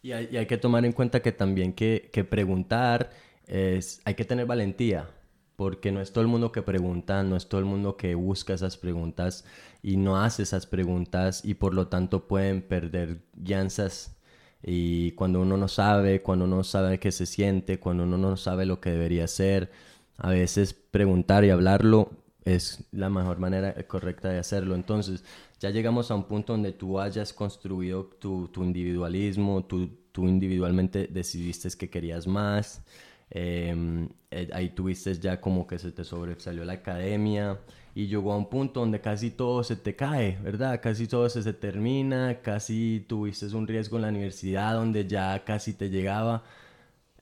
Y 0.00 0.12
hay, 0.12 0.28
y 0.30 0.36
hay 0.36 0.46
que 0.46 0.58
tomar 0.58 0.84
en 0.84 0.92
cuenta 0.92 1.20
que 1.20 1.32
también 1.32 1.72
que, 1.72 2.08
que 2.12 2.22
preguntar 2.22 3.10
es, 3.46 4.00
hay 4.04 4.14
que 4.14 4.24
tener 4.24 4.46
valentía, 4.46 5.08
porque 5.56 5.92
no 5.92 6.00
es 6.00 6.12
todo 6.12 6.22
el 6.22 6.28
mundo 6.28 6.52
que 6.52 6.62
pregunta, 6.62 7.22
no 7.22 7.36
es 7.36 7.48
todo 7.48 7.60
el 7.60 7.66
mundo 7.66 7.96
que 7.96 8.14
busca 8.14 8.54
esas 8.54 8.76
preguntas 8.76 9.44
y 9.82 9.96
no 9.96 10.20
hace 10.20 10.42
esas 10.42 10.66
preguntas 10.66 11.44
y 11.44 11.54
por 11.54 11.74
lo 11.74 11.88
tanto 11.88 12.26
pueden 12.26 12.62
perder 12.62 13.22
guianzas 13.34 14.16
y 14.62 15.12
cuando 15.12 15.42
uno 15.42 15.56
no 15.56 15.68
sabe, 15.68 16.22
cuando 16.22 16.46
uno 16.46 16.56
no 16.56 16.64
sabe 16.64 16.98
qué 16.98 17.12
se 17.12 17.26
siente, 17.26 17.78
cuando 17.78 18.04
uno 18.04 18.16
no 18.16 18.36
sabe 18.36 18.64
lo 18.64 18.80
que 18.80 18.90
debería 18.90 19.24
hacer, 19.24 19.70
a 20.16 20.30
veces 20.30 20.72
preguntar 20.72 21.44
y 21.44 21.50
hablarlo 21.50 22.10
es 22.44 22.84
la 22.92 23.10
mejor 23.10 23.38
manera 23.38 23.74
correcta 23.86 24.28
de 24.28 24.38
hacerlo. 24.38 24.74
Entonces, 24.74 25.24
ya 25.60 25.70
llegamos 25.70 26.10
a 26.10 26.14
un 26.14 26.24
punto 26.24 26.52
donde 26.52 26.72
tú 26.72 27.00
hayas 27.00 27.32
construido 27.32 28.04
tu, 28.18 28.48
tu 28.48 28.64
individualismo, 28.64 29.64
tú, 29.64 29.90
tú 30.12 30.28
individualmente 30.28 31.08
decidiste 31.08 31.68
que 31.76 31.90
querías 31.90 32.26
más, 32.26 32.82
eh, 33.30 34.08
ahí 34.52 34.70
tuviste 34.70 35.14
ya 35.14 35.40
como 35.40 35.66
que 35.66 35.78
se 35.78 35.92
te 35.92 36.04
sobresalió 36.04 36.64
la 36.64 36.74
academia 36.74 37.58
y 37.94 38.06
llegó 38.06 38.32
a 38.32 38.36
un 38.36 38.48
punto 38.48 38.80
donde 38.80 39.00
casi 39.00 39.30
todo 39.30 39.62
se 39.62 39.76
te 39.76 39.94
cae, 39.94 40.38
¿verdad? 40.42 40.80
Casi 40.82 41.06
todo 41.06 41.28
se, 41.28 41.42
se 41.42 41.52
termina, 41.52 42.40
casi 42.42 43.04
tuviste 43.08 43.46
un 43.54 43.66
riesgo 43.66 43.96
en 43.96 44.02
la 44.02 44.08
universidad 44.08 44.74
donde 44.74 45.06
ya 45.06 45.44
casi 45.44 45.72
te 45.74 45.90
llegaba. 45.90 46.42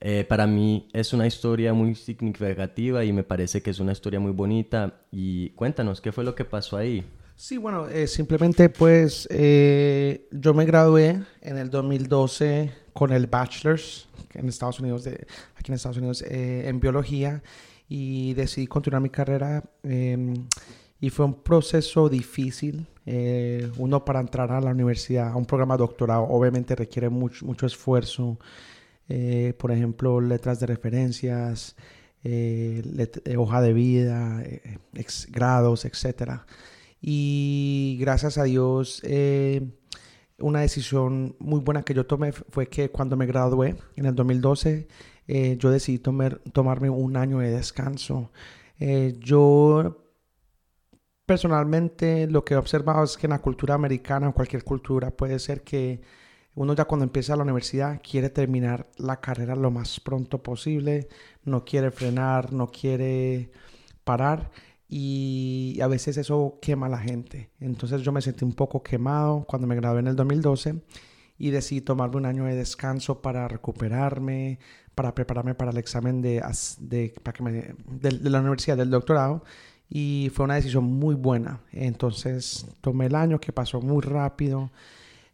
Eh, 0.01 0.25
para 0.29 0.47
mí 0.47 0.89
es 0.93 1.13
una 1.13 1.27
historia 1.27 1.73
muy 1.73 1.95
significativa 1.95 3.05
y 3.05 3.13
me 3.13 3.23
parece 3.23 3.63
que 3.63 3.71
es 3.71 3.79
una 3.79 3.93
historia 3.93 4.19
muy 4.19 4.33
bonita. 4.33 5.03
Y 5.11 5.51
cuéntanos, 5.51 6.01
¿qué 6.01 6.11
fue 6.11 6.25
lo 6.25 6.35
que 6.35 6.45
pasó 6.45 6.77
ahí? 6.77 7.05
Sí, 7.37 7.57
bueno, 7.57 7.89
eh, 7.89 8.07
simplemente 8.07 8.69
pues 8.69 9.29
yo 9.29 10.55
me 10.55 10.65
gradué 10.65 11.23
en 11.41 11.59
el 11.59 11.71
2012 11.71 12.82
con 12.93 13.13
el 13.13 13.27
bachelor's 13.27 14.09
en 14.35 14.49
Estados 14.49 14.81
Unidos, 14.81 15.07
aquí 15.57 15.71
en 15.71 15.75
Estados 15.75 15.99
Unidos, 15.99 16.23
eh, 16.23 16.69
en 16.69 16.81
biología 16.81 17.43
y 17.89 18.35
decidí 18.35 18.67
continuar 18.67 19.03
mi 19.03 19.11
carrera. 19.11 19.63
Em, 19.83 20.35
y 21.01 21.11
fue 21.11 21.27
un 21.27 21.35
proceso 21.35 22.09
difícil. 22.09 22.87
Eh, 23.05 23.71
uno 23.79 24.05
para 24.05 24.21
entrar 24.21 24.53
a 24.53 24.61
la 24.61 24.71
universidad, 24.71 25.29
a 25.29 25.37
un 25.37 25.47
programa 25.47 25.77
doctorado, 25.77 26.23
obviamente 26.25 26.75
requiere 26.77 27.09
mucho, 27.09 27.45
mucho 27.45 27.67
esfuerzo. 27.67 28.39
Eh, 29.09 29.55
por 29.59 29.73
ejemplo, 29.73 30.21
letras 30.21 30.61
de 30.61 30.67
referencias, 30.67 31.77
hoja 33.37 33.61
de 33.61 33.73
vida, 33.73 34.45
grados, 35.29 35.85
etc. 35.85 36.41
Y 37.01 37.99
gracias 38.01 38.39
a 38.39 38.45
Dios 38.45 39.03
una 40.43 40.61
decisión 40.61 41.37
muy 41.39 41.61
buena 41.61 41.83
que 41.83 41.95
yo 41.95 42.07
tomé 42.07 42.33
fue 42.33 42.69
que 42.69 42.91
cuando 42.91 43.17
me 43.17 43.27
gradué 43.27 43.77
en 43.97 44.07
el 44.07 44.15
2012, 44.15 44.89
eh, 45.29 45.57
yo 45.59 45.71
decidí 45.71 45.99
tomarme 45.99 46.91
un 46.91 47.17
año 47.17 47.39
de 47.39 47.51
descanso. 47.51 48.31
Eh, 48.79 49.17
yo 49.21 49.99
personalmente 51.27 52.27
lo 52.27 52.45
que 52.45 52.55
he 52.55 52.57
observado 52.57 53.05
es 53.05 53.17
que 53.17 53.27
en 53.27 53.31
la 53.31 53.41
cultura 53.41 53.75
americana 53.75 54.29
o 54.29 54.35
cualquier 54.35 54.65
cultura 54.65 55.11
puede 55.11 55.39
ser 55.39 55.63
que 55.63 56.01
Uno 56.55 56.75
ya 56.75 56.85
cuando 56.87 57.05
empieza 57.05 57.37
la 57.37 57.45
universidad 57.45 58.01
quiere 58.03 58.31
terminar 58.31 58.89
la 58.99 59.21
carrera 59.21 59.57
lo 59.57 59.71
más 59.71 60.01
pronto 60.01 60.43
posible, 60.43 61.09
no 61.45 61.65
quiere 61.65 61.91
frenar, 61.91 62.53
no 62.53 62.69
quiere 62.71 63.51
parar 64.05 64.51
y 64.95 65.81
a 65.81 65.87
veces 65.87 66.19
eso 66.19 66.59
quema 66.61 66.85
a 66.85 66.91
la 66.91 66.99
gente. 66.99 67.49
Entonces 67.61 68.03
yo 68.03 68.13
me 68.13 68.21
sentí 68.21 68.45
un 68.45 68.53
poco 68.53 68.83
quemado 68.83 69.47
cuando 69.49 69.67
me 69.67 69.75
gradué 69.75 70.01
en 70.01 70.09
el 70.09 70.17
2012 70.17 70.83
y 71.39 71.49
decidí 71.51 71.81
tomarme 71.81 72.17
un 72.17 72.27
año 72.27 72.45
de 72.45 72.55
descanso 72.55 73.23
para 73.23 73.49
recuperarme, 73.49 74.59
para 74.95 75.15
prepararme 75.15 75.55
para 75.55 75.71
el 75.71 75.79
examen 75.79 76.21
de, 76.21 76.43
de, 76.79 77.15
de 78.03 78.31
la 78.31 78.41
universidad 78.41 78.77
del 78.77 78.91
doctorado 78.91 79.43
y 79.89 80.31
fue 80.35 80.45
una 80.45 80.57
decisión 80.57 80.85
muy 80.85 81.15
buena. 81.15 81.63
Entonces 81.73 82.67
tomé 82.83 83.07
el 83.07 83.15
año 83.15 83.41
que 83.41 83.51
pasó 83.51 83.81
muy 83.81 84.03
rápido, 84.03 84.71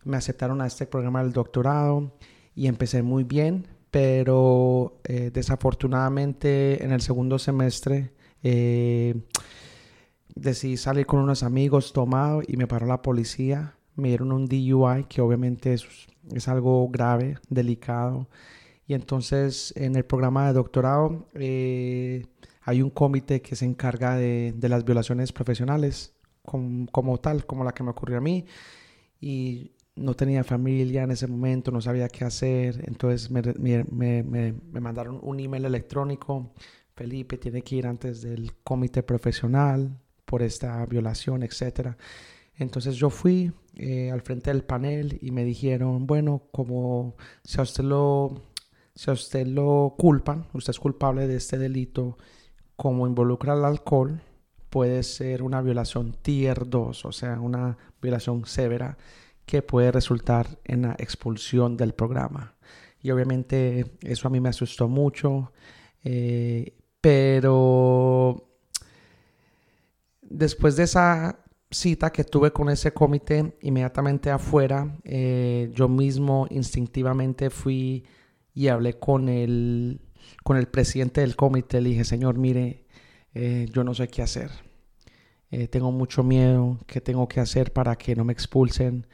me 0.05 0.17
aceptaron 0.17 0.61
a 0.61 0.69
este 0.69 0.87
programa 0.87 1.25
del 1.25 1.33
doctorado 1.33 2.13
y 2.55 2.69
empecé 2.69 3.03
muy 3.03 3.25
bien, 3.25 3.67
pero 3.91 5.01
eh, 5.03 5.33
desafortunadamente 5.35 6.85
en 6.85 6.93
el 6.93 7.01
segundo 7.01 7.41
semestre 7.41 8.13
eh, 8.43 9.15
decidí 10.35 10.77
salir 10.77 11.07
con 11.07 11.21
unos 11.21 11.43
amigos 11.43 11.93
tomado 11.93 12.43
y 12.47 12.57
me 12.57 12.67
paró 12.67 12.87
la 12.87 13.03
policía. 13.03 13.75
Me 13.97 14.09
dieron 14.09 14.33
un 14.33 14.47
DUI, 14.47 15.05
que 15.09 15.21
obviamente 15.21 15.75
es, 15.75 15.87
es 16.33 16.49
algo 16.49 16.89
grave, 16.89 17.39
delicado. 17.49 18.29
Y 18.87 18.95
entonces 18.95 19.75
en 19.77 19.97
el 19.97 20.05
programa 20.05 20.47
de 20.47 20.55
doctorado 20.55 21.29
eh, 21.35 22.27
hay 22.63 22.83
un 22.83 22.91
comité 22.91 23.43
que 23.43 23.57
se 23.57 23.65
encarga 23.65 24.17
de, 24.17 24.55
de 24.57 24.69
las 24.69 24.85
violaciones 24.85 25.33
profesionales 25.33 26.15
como, 26.43 27.19
tal, 27.19 27.45
como 27.47 27.65
la 27.65 27.73
que 27.73 27.83
me 27.83 27.91
ocurrió 27.91 28.19
a 28.19 28.21
mí. 28.21 28.47
Y 29.21 29.73
no 29.97 30.15
tenía 30.15 30.45
familia 30.45 31.03
en 31.03 31.11
ese 31.11 31.27
momento, 31.27 31.71
no 31.71 31.81
sabía 31.81 32.09
qué 32.09 32.25
hacer. 32.25 32.85
Entonces 32.87 33.31
me, 33.31 33.43
me, 33.59 33.85
me, 34.23 34.23
me 34.23 34.81
mandaron 34.81 35.19
un 35.23 35.41
email 35.41 35.65
electrónico. 35.65 36.53
Felipe 36.99 37.39
tiene 37.39 37.63
que 37.63 37.77
ir 37.77 37.87
antes 37.87 38.23
del 38.23 38.55
comité 38.65 39.05
profesional 39.05 39.97
por 40.25 40.43
esta 40.43 40.85
violación, 40.85 41.45
etc. 41.45 41.95
Entonces 42.57 42.97
yo 42.97 43.09
fui 43.09 43.53
eh, 43.77 44.11
al 44.11 44.21
frente 44.23 44.51
del 44.51 44.65
panel 44.65 45.17
y 45.23 45.31
me 45.31 45.45
dijeron, 45.45 46.09
bueno, 46.09 46.43
como 46.51 47.15
si 47.45 47.61
a 47.61 47.63
usted 47.63 47.85
lo, 47.85 48.43
si 48.97 49.11
a 49.11 49.13
usted 49.13 49.47
lo 49.47 49.95
culpan, 49.97 50.47
usted 50.55 50.73
es 50.73 50.81
culpable 50.81 51.29
de 51.29 51.37
este 51.37 51.57
delito, 51.57 52.19
como 52.75 53.07
involucra 53.07 53.53
al 53.53 53.65
alcohol, 53.65 54.21
puede 54.69 55.05
ser 55.05 55.45
una 55.45 55.63
violación 55.63 56.17
tier 56.21 56.69
2, 56.69 57.05
o 57.05 57.13
sea, 57.13 57.41
una 57.41 57.79
violación 58.03 58.45
severa 58.45 58.99
que 59.47 59.63
puede 59.63 59.93
resultar 59.93 60.59
en 60.65 60.83
la 60.83 60.97
expulsión 60.99 61.77
del 61.77 61.95
programa. 61.95 62.57
Y 63.01 63.13
obviamente 63.13 63.87
eso 64.03 64.27
a 64.27 64.33
mí 64.33 64.41
me 64.41 64.49
asustó 64.49 64.89
mucho, 64.89 65.53
eh, 66.03 66.78
pero 67.01 68.49
después 70.23 70.77
de 70.77 70.85
esa 70.85 71.45
cita 71.71 72.11
que 72.11 72.25
tuve 72.25 72.53
con 72.53 72.71
ese 72.71 72.93
comité, 72.93 73.57
inmediatamente 73.63 74.31
afuera, 74.31 74.99
eh, 75.05 75.71
yo 75.75 75.89
mismo 75.89 76.47
instintivamente 76.51 77.51
fui 77.51 78.05
y 78.55 78.69
hablé 78.69 78.99
con 78.99 79.29
el 79.29 80.01
con 80.45 80.57
el 80.57 80.67
presidente 80.69 81.21
del 81.23 81.37
comité, 81.37 81.81
le 81.81 81.91
dije, 81.91 82.05
señor, 82.05 82.37
mire, 82.39 82.85
eh, 83.35 83.67
yo 83.73 83.85
no 83.85 83.95
sé 83.95 84.09
qué 84.09 84.23
hacer. 84.23 84.51
Eh, 85.51 85.69
tengo 85.69 85.91
mucho 85.93 86.23
miedo, 86.23 86.79
¿qué 86.87 87.01
tengo 87.01 87.29
que 87.29 87.41
hacer 87.41 87.73
para 87.73 87.97
que 87.97 88.15
no 88.17 88.25
me 88.25 88.33
expulsen? 88.33 89.07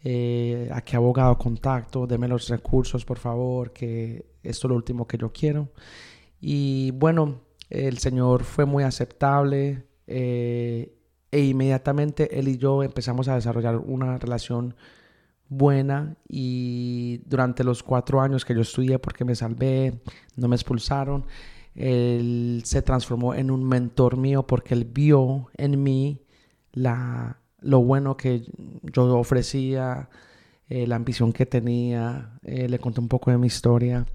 ¿A 0.00 0.80
qué 0.82 0.96
abogado 0.96 1.36
contacto? 1.38 2.06
Deme 2.06 2.28
los 2.28 2.48
recursos, 2.48 3.04
por 3.04 3.18
favor, 3.18 3.72
que 3.72 4.26
esto 4.42 4.66
es 4.66 4.70
lo 4.70 4.76
último 4.76 5.06
que 5.06 5.18
yo 5.18 5.32
quiero. 5.32 5.68
Y 6.40 6.92
bueno, 6.92 7.40
el 7.70 7.98
señor 7.98 8.44
fue 8.44 8.64
muy 8.64 8.84
aceptable 8.84 9.84
e 11.30 11.40
inmediatamente 11.44 12.38
él 12.38 12.48
y 12.48 12.56
yo 12.56 12.82
empezamos 12.82 13.28
a 13.28 13.34
desarrollar 13.34 13.76
una 13.76 14.16
relación 14.18 14.74
buena 15.48 16.16
y 16.28 17.18
durante 17.26 17.64
los 17.64 17.82
cuatro 17.82 18.20
años 18.20 18.44
que 18.44 18.54
yo 18.54 18.60
estudié 18.60 18.98
porque 18.98 19.24
me 19.24 19.34
salvé, 19.34 20.00
no 20.36 20.48
me 20.48 20.56
expulsaron, 20.56 21.26
él 21.74 22.62
se 22.64 22.82
transformó 22.82 23.34
en 23.34 23.50
un 23.50 23.64
mentor 23.64 24.16
mío 24.16 24.46
porque 24.46 24.74
él 24.74 24.84
vio 24.84 25.50
en 25.56 25.82
mí 25.82 26.22
la, 26.72 27.40
lo 27.60 27.80
bueno 27.80 28.16
que 28.16 28.42
yo 28.82 29.18
ofrecía, 29.18 30.08
eh, 30.68 30.86
la 30.86 30.96
ambición 30.96 31.32
que 31.32 31.46
tenía, 31.46 32.38
eh, 32.42 32.68
le 32.68 32.78
conté 32.78 33.00
un 33.00 33.08
poco 33.08 33.30
de 33.30 33.38
mi 33.38 33.46
historia 33.46 34.06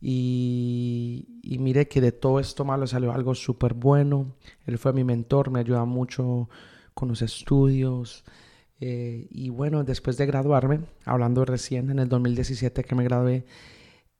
y, 0.00 1.26
y 1.42 1.86
que 1.86 2.00
de 2.00 2.12
todo 2.12 2.40
esto 2.40 2.64
malo 2.64 2.86
salió 2.86 3.12
algo 3.12 3.34
súper 3.34 3.74
bueno, 3.74 4.34
él 4.66 4.78
fue 4.78 4.92
mi 4.92 5.04
mentor, 5.04 5.50
me 5.50 5.60
ayuda 5.60 5.84
mucho 5.84 6.48
con 6.94 7.08
los 7.08 7.22
estudios, 7.22 8.24
eh, 8.80 9.26
y 9.30 9.48
bueno, 9.48 9.84
después 9.84 10.16
de 10.16 10.26
graduarme, 10.26 10.80
hablando 11.04 11.44
recién 11.44 11.90
en 11.90 11.98
el 11.98 12.08
2017 12.08 12.84
que 12.84 12.94
me 12.94 13.04
gradué, 13.04 13.46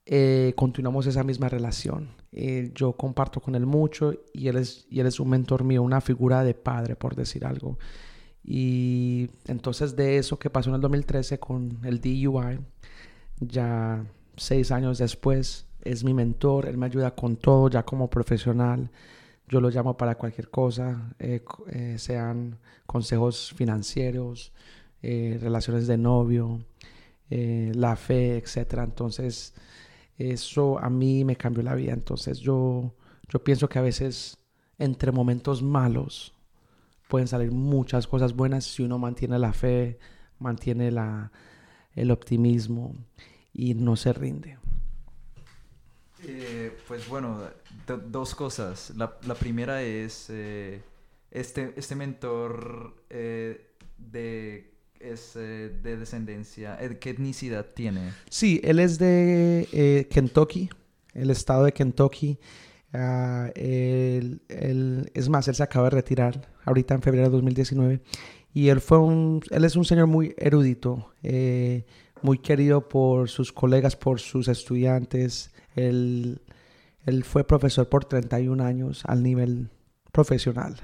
eh, 0.06 0.54
continuamos 0.56 1.06
esa 1.06 1.24
misma 1.24 1.48
relación. 1.48 2.10
Eh, 2.32 2.70
yo 2.74 2.92
comparto 2.94 3.40
con 3.40 3.54
él 3.54 3.66
mucho 3.66 4.14
y 4.32 4.48
él, 4.48 4.56
es, 4.56 4.86
y 4.90 5.00
él 5.00 5.06
es 5.06 5.20
un 5.20 5.28
mentor 5.30 5.64
mío, 5.64 5.82
una 5.82 6.00
figura 6.00 6.44
de 6.44 6.54
padre, 6.54 6.96
por 6.96 7.16
decir 7.16 7.44
algo. 7.44 7.78
Y 8.44 9.28
entonces 9.46 9.96
de 9.96 10.18
eso 10.18 10.38
que 10.38 10.50
pasó 10.50 10.70
en 10.70 10.76
el 10.76 10.80
2013 10.80 11.38
con 11.40 11.80
el 11.84 12.00
DUI, 12.00 12.60
ya 13.40 14.06
seis 14.36 14.70
años 14.70 14.98
después, 14.98 15.65
es 15.86 16.04
mi 16.04 16.14
mentor, 16.14 16.66
él 16.66 16.76
me 16.76 16.86
ayuda 16.86 17.14
con 17.14 17.36
todo, 17.36 17.68
ya 17.68 17.84
como 17.84 18.08
profesional. 18.10 18.90
Yo 19.48 19.60
lo 19.60 19.70
llamo 19.70 19.96
para 19.96 20.16
cualquier 20.16 20.50
cosa, 20.50 21.14
eh, 21.18 21.44
eh, 21.68 21.96
sean 21.98 22.58
consejos 22.84 23.52
financieros, 23.56 24.52
eh, 25.02 25.38
relaciones 25.40 25.86
de 25.86 25.98
novio, 25.98 26.64
la 27.28 27.96
fe, 27.96 28.38
etc. 28.38 28.78
Entonces, 28.84 29.54
eso 30.18 30.78
a 30.78 30.90
mí 30.90 31.24
me 31.24 31.36
cambió 31.36 31.62
la 31.62 31.74
vida. 31.74 31.92
Entonces, 31.92 32.38
yo, 32.40 32.94
yo 33.28 33.42
pienso 33.42 33.68
que 33.68 33.78
a 33.78 33.82
veces 33.82 34.38
entre 34.78 35.12
momentos 35.12 35.62
malos 35.62 36.34
pueden 37.08 37.28
salir 37.28 37.52
muchas 37.52 38.06
cosas 38.06 38.34
buenas 38.34 38.64
si 38.64 38.82
uno 38.82 38.98
mantiene 38.98 39.38
la 39.38 39.52
fe, 39.52 39.98
mantiene 40.38 40.90
la, 40.90 41.32
el 41.94 42.10
optimismo 42.10 42.94
y 43.52 43.74
no 43.74 43.96
se 43.96 44.12
rinde. 44.12 44.58
Eh, 46.28 46.72
pues 46.88 47.08
bueno, 47.08 47.38
dos 48.08 48.34
cosas. 48.34 48.92
La, 48.96 49.34
primera 49.34 49.82
es 49.82 50.26
eh, 50.30 50.82
este, 51.30 51.72
este 51.76 51.94
mentor 51.94 53.04
eh, 53.10 53.66
de, 53.96 54.72
es, 54.98 55.34
de 55.34 55.96
descendencia, 55.96 56.78
¿qué 57.00 57.10
etnicidad 57.10 57.66
tiene? 57.74 58.12
Sí, 58.28 58.60
él 58.64 58.80
es 58.80 58.98
de 58.98 60.08
Kentucky, 60.10 60.68
el 61.14 61.30
estado 61.30 61.64
de 61.64 61.72
Kentucky. 61.72 62.38
Ah, 62.92 63.50
es 63.54 65.28
más, 65.28 65.48
él 65.48 65.54
se 65.54 65.62
acaba 65.62 65.90
de 65.90 65.96
retirar 65.96 66.48
ahorita 66.64 66.94
en 66.94 67.02
febrero 67.02 67.26
de 67.26 67.32
2019 67.32 68.00
y 68.54 68.68
él 68.68 68.80
fue 68.80 68.98
un, 68.98 69.42
él 69.50 69.64
es 69.64 69.76
un 69.76 69.84
señor 69.84 70.06
muy 70.06 70.34
erudito, 70.38 71.12
muy 72.26 72.38
querido 72.38 72.88
por 72.88 73.28
sus 73.28 73.52
colegas, 73.52 73.94
por 73.94 74.18
sus 74.18 74.48
estudiantes. 74.48 75.52
Él, 75.76 76.40
fue 77.22 77.46
profesor 77.46 77.88
por 77.88 78.04
31 78.04 78.64
años 78.64 79.04
al 79.06 79.22
nivel 79.22 79.70
profesional 80.10 80.74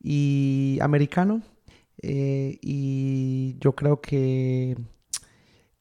y 0.00 0.78
americano. 0.80 1.42
Eh, 2.02 2.58
y 2.62 3.56
yo 3.58 3.74
creo 3.74 4.00
que 4.00 4.76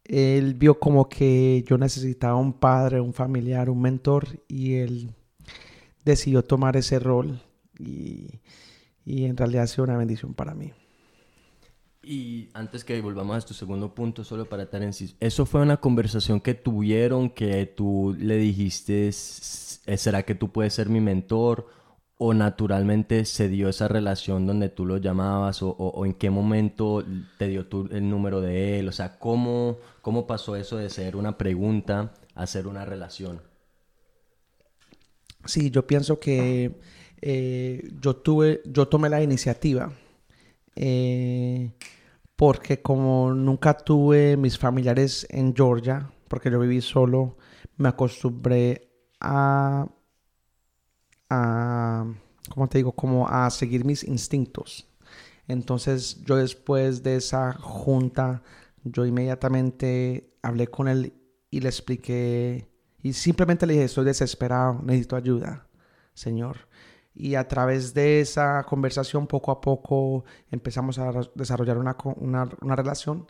él 0.06 0.56
vio 0.56 0.80
como 0.80 1.08
que 1.08 1.64
yo 1.68 1.78
necesitaba 1.78 2.36
un 2.36 2.54
padre, 2.54 3.00
un 3.00 3.14
familiar, 3.14 3.70
un 3.70 3.82
mentor 3.82 4.42
y 4.48 4.74
él 4.74 5.14
decidió 6.04 6.44
tomar 6.44 6.78
ese 6.78 6.98
rol 6.98 7.40
y, 7.78 8.42
y 9.06 9.26
en 9.26 9.38
realidad 9.38 9.66
ha 9.66 9.68
sido 9.68 9.84
una 9.84 9.98
bendición 9.98 10.34
para 10.34 10.56
mí. 10.56 10.74
Y 12.02 12.50
antes 12.54 12.86
que 12.86 13.02
volvamos 13.02 13.44
a 13.44 13.48
tu 13.48 13.54
segundo 13.54 13.94
punto, 13.94 14.24
solo 14.24 14.46
para 14.46 14.64
estar 14.64 14.82
en 14.82 14.94
¿eso 15.20 15.46
fue 15.46 15.62
una 15.62 15.78
conversación 15.78 16.40
que 16.40 16.54
tuvieron 16.54 17.30
que 17.30 17.66
tú 17.66 18.16
le 18.18 18.38
dijiste, 18.38 19.12
¿será 19.12 20.24
que 20.24 20.36
tú 20.36 20.52
puedes 20.52 20.74
ser 20.74 20.88
mi 20.88 21.02
mentor? 21.02 21.68
¿O 22.18 22.34
naturalmente 22.34 23.26
se 23.26 23.50
dio 23.50 23.70
esa 23.70 23.88
relación 23.90 24.48
donde 24.48 24.70
tú 24.70 24.86
lo 24.86 24.98
llamabas? 24.98 25.60
¿O, 25.62 26.06
en 26.06 26.14
qué 26.14 26.30
momento 26.30 27.04
te 27.38 27.48
dio 27.48 27.68
tú 27.68 27.90
el 27.92 28.10
número 28.10 28.40
de 28.40 28.80
él? 28.80 28.88
O 28.88 28.94
sea, 28.94 29.20
¿cómo, 29.20 29.78
¿cómo 30.02 30.26
pasó 30.26 30.56
eso 30.56 30.78
de 30.78 30.90
ser 30.90 31.18
una 31.18 31.38
pregunta 31.38 32.14
a 32.34 32.48
ser 32.48 32.68
una 32.68 32.86
relación? 32.86 33.42
Sí, 35.46 35.70
yo 35.70 35.86
pienso 35.86 36.20
que 36.20 36.80
eh, 37.22 37.90
yo 38.02 38.16
tuve, 38.16 38.62
yo 38.66 38.88
tomé 38.88 39.10
la 39.10 39.22
iniciativa. 39.22 39.92
Eh, 40.82 41.74
porque 42.38 42.82
como 42.82 43.34
nunca 43.34 43.76
tuve 43.76 44.38
mis 44.38 44.58
familiares 44.58 45.28
en 45.30 45.54
Georgia, 45.54 46.10
porque 46.30 46.50
yo 46.50 46.58
viví 46.58 46.80
solo, 46.80 47.36
me 47.76 47.90
acostumbré 47.90 48.90
a, 49.20 49.86
a 51.30 52.06
¿cómo 52.50 52.70
te 52.70 52.78
digo? 52.78 52.94
Como 52.94 53.28
a 53.28 53.50
seguir 53.50 53.84
mis 53.84 54.06
instintos. 54.06 54.88
Entonces 55.50 56.24
yo 56.24 56.38
después 56.38 57.04
de 57.04 57.18
esa 57.18 57.52
junta, 57.54 58.42
yo 58.86 59.06
inmediatamente 59.06 60.32
hablé 60.42 60.68
con 60.68 60.88
él 60.88 61.14
y 61.52 61.60
le 61.60 61.68
expliqué 61.68 62.70
y 63.04 63.12
simplemente 63.12 63.66
le 63.66 63.74
dije, 63.74 63.86
estoy 63.86 64.06
desesperado, 64.06 64.80
necesito 64.82 65.18
ayuda, 65.18 65.68
Señor. 66.14 66.70
Y 67.20 67.36
a 67.36 67.50
través 67.50 67.94
de 67.94 68.22
esa 68.22 68.64
conversación, 68.64 69.28
poco 69.28 69.52
a 69.52 69.60
poco, 69.60 70.24
empezamos 70.52 71.00
a 71.00 71.12
desarrollar 71.36 71.78
una, 71.78 71.98
una, 72.16 72.76
relación. 72.78 73.28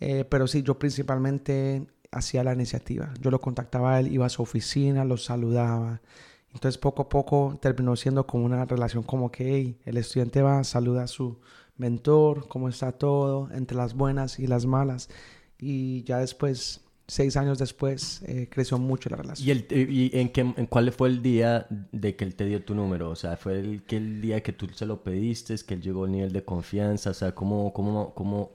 Eh, 0.00 0.24
pero 0.24 0.48
sí, 0.48 0.64
yo 0.64 0.76
principalmente 0.76 1.86
hacía 2.10 2.42
la 2.42 2.52
iniciativa. 2.52 3.14
Yo 3.20 3.30
lo 3.30 3.40
contactaba 3.40 3.94
a 3.94 4.00
él, 4.00 4.12
iba 4.12 4.26
a 4.26 4.28
su 4.28 4.42
oficina, 4.42 5.04
lo 5.04 5.16
saludaba. 5.16 6.00
Entonces 6.52 6.78
poco 6.78 7.02
a 7.02 7.08
poco 7.08 7.56
terminó 7.62 7.94
siendo 7.94 8.26
como 8.26 8.44
una 8.44 8.64
relación 8.64 9.04
como 9.04 9.30
que 9.30 9.76
el 9.84 9.96
estudiante 9.98 10.42
va, 10.42 10.64
saluda 10.64 11.04
a 11.04 11.06
su 11.06 11.38
mentor, 11.76 12.48
cómo 12.48 12.68
está 12.68 12.90
todo, 12.90 13.50
entre 13.52 13.76
las 13.76 13.94
buenas 13.94 14.40
y 14.40 14.48
las 14.48 14.66
malas. 14.66 15.10
Y 15.60 16.02
ya 16.02 16.18
después 16.18 16.87
seis 17.08 17.38
años 17.38 17.58
después 17.58 18.22
eh, 18.26 18.48
creció 18.50 18.78
mucho 18.78 19.08
la 19.08 19.16
relación. 19.16 19.48
¿Y, 19.48 19.50
el, 19.50 19.90
y 19.90 20.10
en, 20.12 20.28
qué, 20.28 20.42
en 20.42 20.66
cuál 20.66 20.92
fue 20.92 21.08
el 21.08 21.22
día 21.22 21.66
de 21.90 22.14
que 22.14 22.24
él 22.24 22.34
te 22.34 22.44
dio 22.44 22.62
tu 22.62 22.74
número? 22.74 23.10
O 23.10 23.16
sea, 23.16 23.36
¿fue 23.36 23.58
el, 23.58 23.82
que 23.84 23.96
el 23.96 24.20
día 24.20 24.42
que 24.42 24.52
tú 24.52 24.68
se 24.68 24.84
lo 24.84 25.02
pediste, 25.02 25.56
que 25.66 25.74
él 25.74 25.80
llegó 25.80 26.04
al 26.04 26.12
nivel 26.12 26.32
de 26.32 26.44
confianza? 26.44 27.10
O 27.10 27.14
sea, 27.14 27.34
¿cómo, 27.34 27.72
cómo, 27.72 28.14
cómo, 28.14 28.52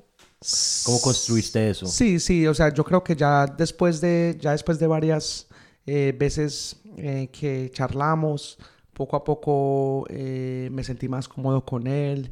cómo 0.86 1.02
construiste 1.02 1.72
eso? 1.72 1.88
Sí, 1.88 2.20
sí, 2.20 2.46
o 2.46 2.54
sea, 2.54 2.72
yo 2.72 2.84
creo 2.84 3.04
que 3.04 3.16
ya 3.16 3.48
después 3.48 4.00
de, 4.00 4.38
ya 4.40 4.52
después 4.52 4.78
de 4.78 4.86
varias 4.86 5.48
eh, 5.88 6.16
veces 6.18 6.80
eh, 6.98 7.30
que 7.32 7.72
charlamos, 7.74 8.60
poco 8.94 9.16
a 9.16 9.24
poco 9.24 10.06
me 10.10 10.84
sentí 10.84 11.10
más 11.10 11.28
cómodo 11.28 11.66
con 11.66 11.88
él 11.88 12.32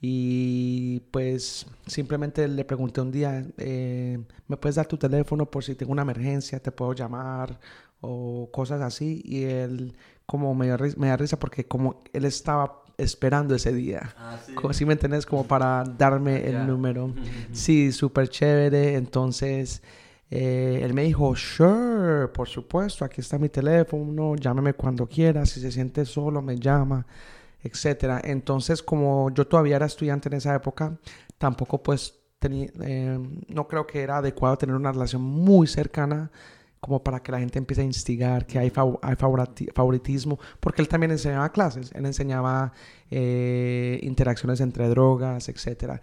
y 0.00 1.00
pues 1.10 1.66
simplemente 1.86 2.46
le 2.46 2.64
pregunté 2.64 3.00
un 3.00 3.10
día, 3.10 3.44
eh, 3.56 4.18
¿me 4.46 4.56
puedes 4.56 4.76
dar 4.76 4.86
tu 4.86 4.96
teléfono 4.96 5.50
por 5.50 5.64
si 5.64 5.74
tengo 5.74 5.92
una 5.92 6.02
emergencia, 6.02 6.60
te 6.60 6.70
puedo 6.70 6.92
llamar 6.92 7.58
o 8.00 8.48
cosas 8.52 8.80
así? 8.80 9.22
Y 9.24 9.44
él 9.44 9.96
como 10.24 10.54
me, 10.54 10.68
me 10.96 11.08
da 11.08 11.16
risa 11.16 11.38
porque 11.38 11.66
como 11.66 12.02
él 12.12 12.24
estaba 12.26 12.84
esperando 12.96 13.54
ese 13.54 13.72
día. 13.72 14.14
Ah, 14.16 14.36
como 14.54 14.72
si 14.72 14.84
me 14.84 14.92
entendés, 14.92 15.26
como 15.26 15.44
para 15.44 15.84
darme 15.84 16.46
el 16.46 16.66
número. 16.66 17.12
sí, 17.52 17.90
súper 17.92 18.28
chévere. 18.28 18.94
Entonces, 18.94 19.82
eh, 20.30 20.80
él 20.82 20.94
me 20.94 21.04
dijo, 21.04 21.34
sure, 21.34 22.28
por 22.28 22.48
supuesto, 22.48 23.04
aquí 23.04 23.20
está 23.20 23.38
mi 23.38 23.48
teléfono, 23.48 24.36
llámeme 24.36 24.74
cuando 24.74 25.06
quiera, 25.06 25.46
si 25.46 25.60
se 25.60 25.72
siente 25.72 26.04
solo, 26.04 26.42
me 26.42 26.56
llama 26.56 27.06
etcétera. 27.62 28.20
Entonces, 28.24 28.82
como 28.82 29.30
yo 29.30 29.46
todavía 29.46 29.76
era 29.76 29.86
estudiante 29.86 30.28
en 30.28 30.34
esa 30.34 30.54
época, 30.54 30.98
tampoco 31.38 31.82
pues 31.82 32.14
tenía, 32.38 32.70
eh, 32.82 33.18
no 33.48 33.68
creo 33.68 33.86
que 33.86 34.00
era 34.02 34.18
adecuado 34.18 34.56
tener 34.58 34.76
una 34.76 34.92
relación 34.92 35.22
muy 35.22 35.66
cercana 35.66 36.30
como 36.80 37.02
para 37.02 37.20
que 37.22 37.32
la 37.32 37.40
gente 37.40 37.58
empiece 37.58 37.82
a 37.82 37.84
instigar, 37.84 38.46
que 38.46 38.58
hay, 38.58 38.72
hay 39.02 39.16
favoritismo, 39.74 40.38
porque 40.60 40.80
él 40.82 40.88
también 40.88 41.10
enseñaba 41.10 41.50
clases, 41.50 41.90
él 41.92 42.06
enseñaba 42.06 42.72
eh, 43.10 43.98
interacciones 44.02 44.60
entre 44.60 44.88
drogas, 44.88 45.48
etcétera. 45.48 46.00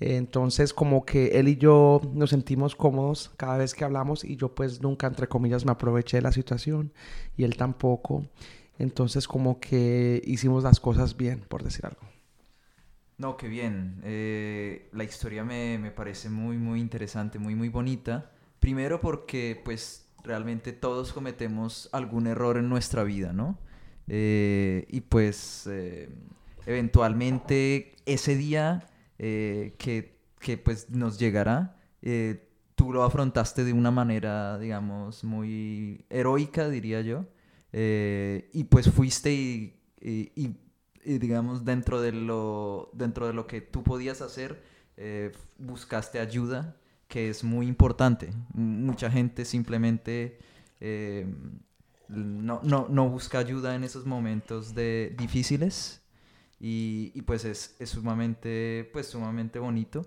Entonces, 0.00 0.72
como 0.72 1.04
que 1.04 1.38
él 1.38 1.48
y 1.48 1.56
yo 1.56 2.00
nos 2.14 2.30
sentimos 2.30 2.76
cómodos 2.76 3.32
cada 3.36 3.56
vez 3.56 3.74
que 3.74 3.84
hablamos 3.84 4.22
y 4.22 4.36
yo 4.36 4.54
pues 4.54 4.80
nunca, 4.80 5.06
entre 5.08 5.26
comillas, 5.28 5.64
me 5.64 5.72
aproveché 5.72 6.18
de 6.18 6.22
la 6.22 6.32
situación 6.32 6.92
y 7.36 7.44
él 7.44 7.56
tampoco. 7.56 8.24
Entonces 8.78 9.26
como 9.26 9.58
que 9.60 10.22
hicimos 10.24 10.62
las 10.62 10.80
cosas 10.80 11.16
bien, 11.16 11.40
por 11.40 11.62
decir 11.62 11.84
algo. 11.86 12.00
No, 13.18 13.36
qué 13.36 13.48
bien. 13.48 14.00
Eh, 14.04 14.88
la 14.92 15.02
historia 15.02 15.42
me, 15.42 15.76
me, 15.78 15.90
parece 15.90 16.30
muy, 16.30 16.56
muy 16.56 16.80
interesante, 16.80 17.40
muy, 17.40 17.56
muy 17.56 17.68
bonita. 17.68 18.30
Primero 18.60 19.00
porque 19.00 19.60
pues 19.64 20.06
realmente 20.22 20.72
todos 20.72 21.12
cometemos 21.12 21.88
algún 21.90 22.28
error 22.28 22.56
en 22.58 22.68
nuestra 22.68 23.02
vida, 23.02 23.32
¿no? 23.32 23.58
Eh, 24.06 24.86
y 24.88 25.00
pues 25.00 25.66
eh, 25.66 26.08
eventualmente 26.64 27.96
ese 28.06 28.36
día 28.36 28.86
que, 29.18 30.16
que, 30.38 30.56
pues 30.56 30.88
nos 30.90 31.18
llegará, 31.18 31.76
tú 32.76 32.92
lo 32.92 33.02
afrontaste 33.02 33.64
de 33.64 33.72
una 33.72 33.90
manera, 33.90 34.58
digamos, 34.58 35.24
muy 35.24 36.04
heroica, 36.08 36.68
diría 36.68 37.00
yo. 37.00 37.26
Eh, 37.72 38.48
y 38.52 38.64
pues 38.64 38.90
fuiste 38.90 39.32
y, 39.32 39.74
digamos, 41.04 41.64
dentro 41.64 42.00
de, 42.00 42.12
lo, 42.12 42.90
dentro 42.92 43.26
de 43.26 43.32
lo 43.32 43.46
que 43.46 43.60
tú 43.60 43.82
podías 43.82 44.20
hacer, 44.20 44.62
eh, 44.96 45.32
buscaste 45.58 46.20
ayuda, 46.20 46.76
que 47.08 47.28
es 47.28 47.44
muy 47.44 47.66
importante. 47.66 48.30
Mucha 48.52 49.10
gente 49.10 49.44
simplemente 49.44 50.38
eh, 50.80 51.26
no, 52.08 52.60
no, 52.62 52.86
no, 52.88 53.08
busca 53.08 53.38
ayuda 53.38 53.74
en 53.74 53.84
esos 53.84 54.06
momentos 54.06 54.74
de, 54.74 55.14
difíciles 55.18 56.02
y 56.60 57.22
pues 57.22 57.44
es, 57.44 57.76
es, 57.78 57.90
sumamente, 57.90 58.88
pues, 58.92 59.06
sumamente 59.06 59.58
bonito. 59.58 60.06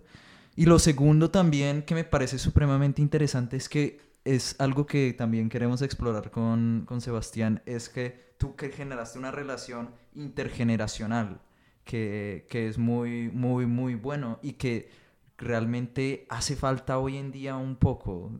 Y 0.56 0.66
lo 0.66 0.80
segundo 0.80 1.32
también 1.32 1.84
que 1.84 1.96
me 1.96 2.04
parece 2.04 2.38
supremamente 2.38 3.02
interesante 3.02 3.56
es 3.58 3.70
que 3.70 4.11
es 4.24 4.56
algo 4.60 4.86
que 4.86 5.14
también 5.14 5.50
queremos 5.50 5.82
explorar 5.82 6.32
con, 6.32 6.86
Sebastián, 7.00 7.62
es 7.66 7.90
que 7.90 8.34
tú 8.38 8.56
que 8.56 8.70
generaste 8.70 9.20
una 9.20 9.32
relación 9.32 9.92
intergeneracional, 10.14 11.42
que, 11.84 12.46
es 12.52 12.78
muy, 12.78 13.30
muy, 13.30 13.66
muy 13.66 13.96
bueno 13.96 14.40
y 14.42 14.54
que 14.54 14.90
realmente 15.38 16.26
hace 16.30 16.56
falta 16.56 17.00
hoy 17.00 17.18
en 17.18 17.32
día 17.32 17.56
un 17.58 17.76
poco. 17.76 18.32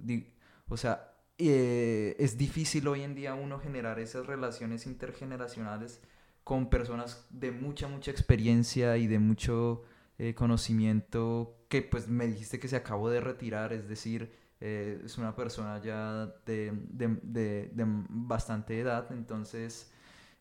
O 0.70 0.78
sea, 0.78 1.14
eh, 1.38 2.16
es 2.20 2.38
difícil 2.38 2.88
hoy 2.88 3.02
en 3.02 3.16
día 3.16 3.34
uno 3.34 3.60
generar 3.60 4.00
esas 4.00 4.28
relaciones 4.28 4.86
intergeneracionales 4.86 6.02
con 6.44 6.70
personas 6.70 7.28
de 7.32 7.52
mucha, 7.52 7.88
mucha 7.88 8.12
experiencia 8.12 8.98
y 8.98 9.08
de 9.08 9.20
mucho 9.20 9.84
eh, 10.18 10.36
conocimiento 10.36 11.56
que 11.68 11.82
pues 11.82 12.08
me 12.08 12.28
dijiste 12.28 12.60
que 12.60 12.68
se 12.68 12.76
acabó 12.76 13.10
de 13.10 13.22
retirar, 13.22 13.74
es 13.74 13.88
decir, 13.88 14.32
eh, 14.64 15.02
es 15.04 15.18
una 15.18 15.36
persona 15.36 15.82
ya 15.82 16.28
de, 16.46 16.72
de, 16.92 17.18
de, 17.24 17.72
bastante 18.10 18.80
edad, 18.80 19.12
entonces 19.12 19.92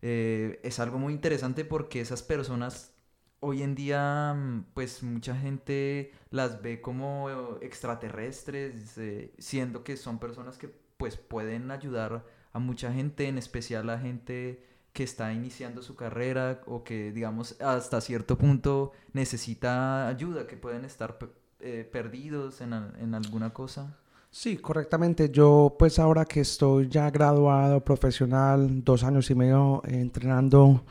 eh, 0.02 0.60
es 0.62 0.78
algo 0.78 0.98
muy 0.98 1.14
interesante 1.14 1.64
porque 1.64 2.02
esas 2.02 2.22
personas 2.22 2.92
hoy 3.40 3.62
en 3.62 3.74
día, 3.74 4.36
pues 4.74 5.02
mucha 5.02 5.34
gente 5.34 6.12
las 6.30 6.60
ve 6.60 6.82
como 6.82 7.30
extraterrestres, 7.62 8.98
eh, 8.98 9.32
siendo 9.38 9.84
que 9.84 9.96
son 9.96 10.18
personas 10.18 10.58
que 10.58 10.68
pues 10.98 11.16
pueden 11.16 11.70
ayudar 11.70 12.26
a 12.52 12.58
mucha 12.58 12.92
gente, 12.92 13.26
en 13.26 13.38
especial 13.38 13.88
a 13.88 13.98
gente 13.98 14.66
que 14.92 15.02
está 15.02 15.32
iniciando 15.32 15.82
su 15.82 15.96
carrera 15.96 16.60
o 16.66 16.84
que 16.84 17.10
digamos 17.12 17.58
hasta 17.62 18.02
cierto 18.02 18.36
punto 18.36 18.92
necesita 19.14 20.08
ayuda, 20.08 20.46
que 20.46 20.58
pueden 20.58 20.84
estar 20.84 21.18
perdidos 21.90 22.60
en, 22.60 22.74
en 22.74 23.14
alguna 23.14 23.54
cosa. 23.54 23.96
Sí, 24.30 24.56
correctamente. 24.58 25.30
Yo 25.30 25.74
pues 25.78 25.98
ahora 25.98 26.24
que 26.24 26.40
estoy 26.40 26.88
ya 26.88 27.10
graduado 27.10 27.84
profesional, 27.84 28.84
dos 28.84 29.02
años 29.02 29.28
y 29.30 29.34
medio 29.34 29.82
entrenando, 29.84 30.84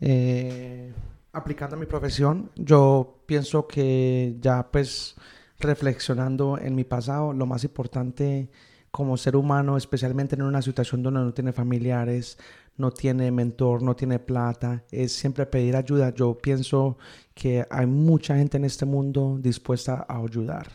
eh, 0.00 0.92
aplicando 1.32 1.76
mi 1.76 1.86
profesión, 1.86 2.50
yo 2.56 3.22
pienso 3.26 3.68
que 3.68 4.36
ya 4.40 4.70
pues 4.70 5.14
reflexionando 5.60 6.58
en 6.58 6.74
mi 6.74 6.84
pasado, 6.84 7.32
lo 7.32 7.46
más 7.46 7.62
importante 7.62 8.50
como 8.90 9.16
ser 9.16 9.36
humano, 9.36 9.76
especialmente 9.76 10.34
en 10.34 10.42
una 10.42 10.62
situación 10.62 11.02
donde 11.02 11.20
no 11.20 11.32
tiene 11.32 11.52
familiares, 11.52 12.38
no 12.80 12.90
tiene 12.90 13.30
mentor, 13.30 13.82
no 13.82 13.94
tiene 13.94 14.18
plata, 14.18 14.84
es 14.90 15.12
siempre 15.12 15.46
pedir 15.46 15.76
ayuda. 15.76 16.14
Yo 16.14 16.36
pienso 16.36 16.96
que 17.34 17.64
hay 17.70 17.86
mucha 17.86 18.36
gente 18.36 18.56
en 18.56 18.64
este 18.64 18.86
mundo 18.86 19.38
dispuesta 19.40 20.06
a 20.08 20.18
ayudar. 20.18 20.66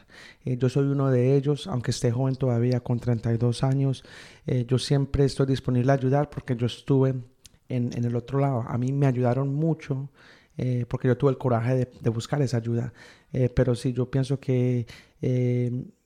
Eh, 0.46 0.58
yo 0.58 0.70
soy 0.70 0.86
uno 0.86 1.10
de 1.10 1.36
ellos, 1.36 1.68
aunque 1.68 1.92
esté 1.92 2.12
joven 2.12 2.36
todavía 2.36 2.80
con 2.80 3.00
32 3.00 3.64
años, 3.64 4.04
eh, 4.46 4.66
yo 4.68 4.78
siempre 4.78 5.26
estoy 5.26 5.48
disponible 5.48 5.92
a 5.92 5.96
ayudar 5.96 6.30
porque 6.30 6.56
yo 6.56 6.68
estuve 6.68 7.16
en, 7.68 7.92
el 7.94 8.16
otro 8.16 8.40
lado. 8.40 8.64
A 8.68 8.78
mí 8.78 8.92
me 8.92 9.08
ayudaron 9.08 9.54
mucho. 9.54 10.10
Eh, 10.58 10.86
porque 10.88 11.10
yo 11.10 11.18
tuve 11.18 11.32
el 11.32 11.38
coraje 11.38 11.90
de, 12.02 12.10
buscar 12.10 12.42
esa 12.42 12.58
ayuda. 12.58 12.94
pero 13.54 13.76
sí, 13.76 13.92
yo 13.92 14.10
pienso 14.10 14.40
que 14.40 14.86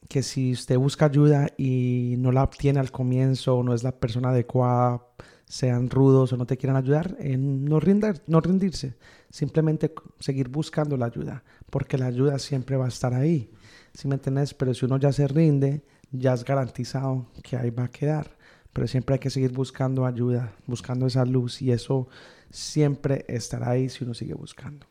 que 0.09 0.23
si 0.23 0.51
usted 0.53 0.77
busca 0.77 1.05
ayuda 1.05 1.49
y 1.55 2.15
no 2.17 2.31
la 2.31 2.43
obtiene 2.43 2.79
al 2.79 2.91
comienzo 2.91 3.61
no 3.63 3.73
es 3.75 3.83
la 3.83 3.91
persona 3.91 4.29
adecuada, 4.29 5.03
sean 5.49 5.89
rudos 5.89 6.31
o 6.31 6.37
no 6.37 6.45
te 6.45 6.55
quieran 6.55 6.77
ayudar, 6.77 7.17
no, 7.19 7.79
no 8.27 8.39
rendirse, 8.39 8.95
simplemente 9.29 9.93
seguir 10.19 10.47
buscando 10.47 10.95
la 10.95 11.07
ayuda, 11.07 11.43
porque 11.69 11.97
la 11.97 12.05
ayuda 12.05 12.39
siempre 12.39 12.77
va 12.77 12.85
a 12.85 12.89
estar 12.89 13.13
ahí. 13.13 13.51
¿sí 13.93 14.07
me 14.07 14.15
entiendes? 14.15 14.53
Pero 14.53 14.73
si 14.73 14.85
uno 14.85 14.97
ya 14.97 15.11
se 15.11 15.27
rinde, 15.27 15.83
ya 16.11 16.33
es 16.33 16.43
garantizado 16.43 17.27
que 17.43 17.57
ahí 17.57 17.69
va 17.69 17.85
a 17.85 17.91
quedar. 17.91 18.37
Pero 18.73 18.87
siempre 18.87 19.15
hay 19.15 19.19
que 19.19 19.29
seguir 19.29 19.51
buscando 19.51 20.05
ayuda, 20.05 20.53
buscando 20.67 21.07
esa 21.07 21.25
luz 21.25 21.61
y 21.61 21.71
eso 21.71 22.07
siempre 22.51 23.25
estará 23.27 23.71
ahí 23.71 23.89
si 23.89 24.03
uno 24.03 24.13
sigue 24.13 24.35
buscando. 24.35 24.88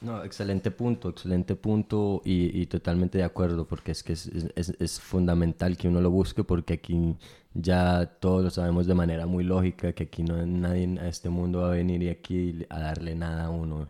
No, 0.00 0.24
excelente 0.24 0.70
punto, 0.70 1.10
excelente 1.10 1.56
punto 1.56 2.22
y, 2.24 2.64
totalmente 2.66 3.18
de 3.18 3.24
acuerdo, 3.24 3.66
porque 3.66 3.92
es 3.92 4.02
que 4.02 4.14
es, 4.14 4.30
es, 4.56 4.74
es, 4.78 4.98
fundamental 4.98 5.76
que 5.76 5.88
uno 5.88 6.00
lo 6.00 6.10
busque, 6.10 6.42
porque 6.42 6.74
aquí 6.74 7.16
ya 7.52 8.06
todos 8.18 8.42
lo 8.42 8.50
sabemos 8.50 8.86
de 8.86 8.94
manera 8.94 9.26
muy 9.26 9.44
lógica, 9.44 9.92
que 9.92 10.04
aquí 10.04 10.22
no 10.22 10.46
nadie 10.46 10.98
a 11.00 11.08
este 11.08 11.28
mundo 11.28 11.60
va 11.60 11.68
a 11.68 11.72
venir 11.72 12.02
y 12.02 12.08
aquí 12.08 12.64
a 12.70 12.80
darle 12.80 13.14
nada 13.14 13.44
a 13.44 13.50
uno. 13.50 13.88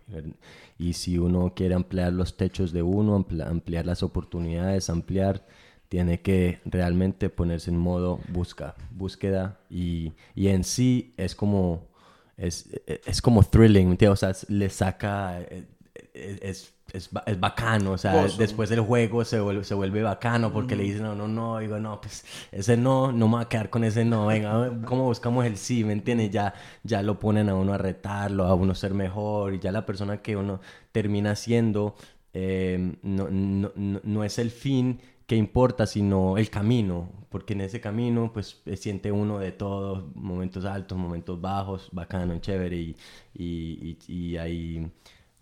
Y 0.78 0.94
si 0.94 1.16
uno 1.16 1.52
quiere 1.54 1.74
ampliar 1.76 2.12
los 2.12 2.36
techos 2.36 2.72
de 2.72 2.82
uno, 2.82 3.24
ampliar 3.46 3.86
las 3.86 4.02
oportunidades, 4.02 4.90
ampliar, 4.90 5.46
tiene 5.88 6.20
que 6.20 6.58
realmente 6.64 7.30
ponerse 7.30 7.70
en 7.70 7.76
modo 7.76 8.20
busca, 8.32 8.74
búsqueda 8.90 9.58
y, 9.68 10.12
y 10.34 10.48
en 10.48 10.64
sí 10.64 11.14
es 11.16 11.34
como 11.34 11.88
es, 12.36 12.70
es, 12.86 13.20
como 13.20 13.42
thrilling, 13.42 13.98
o 14.08 14.16
sea, 14.16 14.32
le 14.48 14.70
saca 14.70 15.40
eh, 15.42 15.66
es, 16.14 16.72
es, 16.92 17.10
es, 17.26 17.40
bacano, 17.40 17.92
o 17.92 17.98
sea, 17.98 18.26
después 18.38 18.68
del 18.68 18.80
juego 18.80 19.24
se 19.24 19.40
vuelve, 19.40 19.64
se 19.64 19.74
vuelve 19.74 20.02
bacano 20.02 20.52
porque 20.52 20.76
le 20.76 20.84
dicen, 20.84 21.02
no, 21.02 21.14
no, 21.14 21.28
no, 21.28 21.58
digo, 21.58 21.78
no, 21.78 22.00
pues 22.00 22.24
ese 22.50 22.76
no, 22.76 23.12
no 23.12 23.28
me 23.28 23.36
va 23.36 23.40
a 23.42 23.48
quedar 23.48 23.70
con 23.70 23.84
ese 23.84 24.04
no, 24.04 24.26
venga, 24.26 24.72
¿cómo 24.84 25.04
buscamos 25.04 25.46
el 25.46 25.56
sí? 25.56 25.84
¿Me 25.84 25.92
entiendes? 25.92 26.30
Ya, 26.30 26.54
ya 26.82 27.02
lo 27.02 27.18
ponen 27.18 27.48
a 27.48 27.54
uno 27.54 27.74
a 27.74 27.78
retarlo, 27.78 28.44
a 28.44 28.54
uno 28.54 28.74
ser 28.74 28.94
mejor, 28.94 29.54
y 29.54 29.60
ya 29.60 29.72
la 29.72 29.86
persona 29.86 30.20
que 30.20 30.36
uno 30.36 30.60
termina 30.92 31.36
siendo 31.36 31.94
em, 32.32 32.96
no, 33.02 33.28
no, 33.30 33.70
no, 34.02 34.24
es 34.24 34.38
el 34.38 34.50
fin 34.50 35.00
que 35.26 35.36
importa, 35.36 35.86
sino 35.86 36.38
el 36.38 36.50
camino, 36.50 37.08
porque 37.28 37.52
en 37.52 37.60
ese 37.60 37.80
camino, 37.80 38.32
pues, 38.32 38.62
siente 38.76 39.12
uno 39.12 39.38
de 39.38 39.52
todo, 39.52 40.10
momentos 40.16 40.64
altos, 40.64 40.98
momentos 40.98 41.40
bajos, 41.40 41.88
bacano, 41.92 42.36
chévere, 42.40 42.76
y, 42.76 42.96
y, 43.34 43.96
y, 44.08 44.12
y 44.12 44.36
ahí 44.38 44.90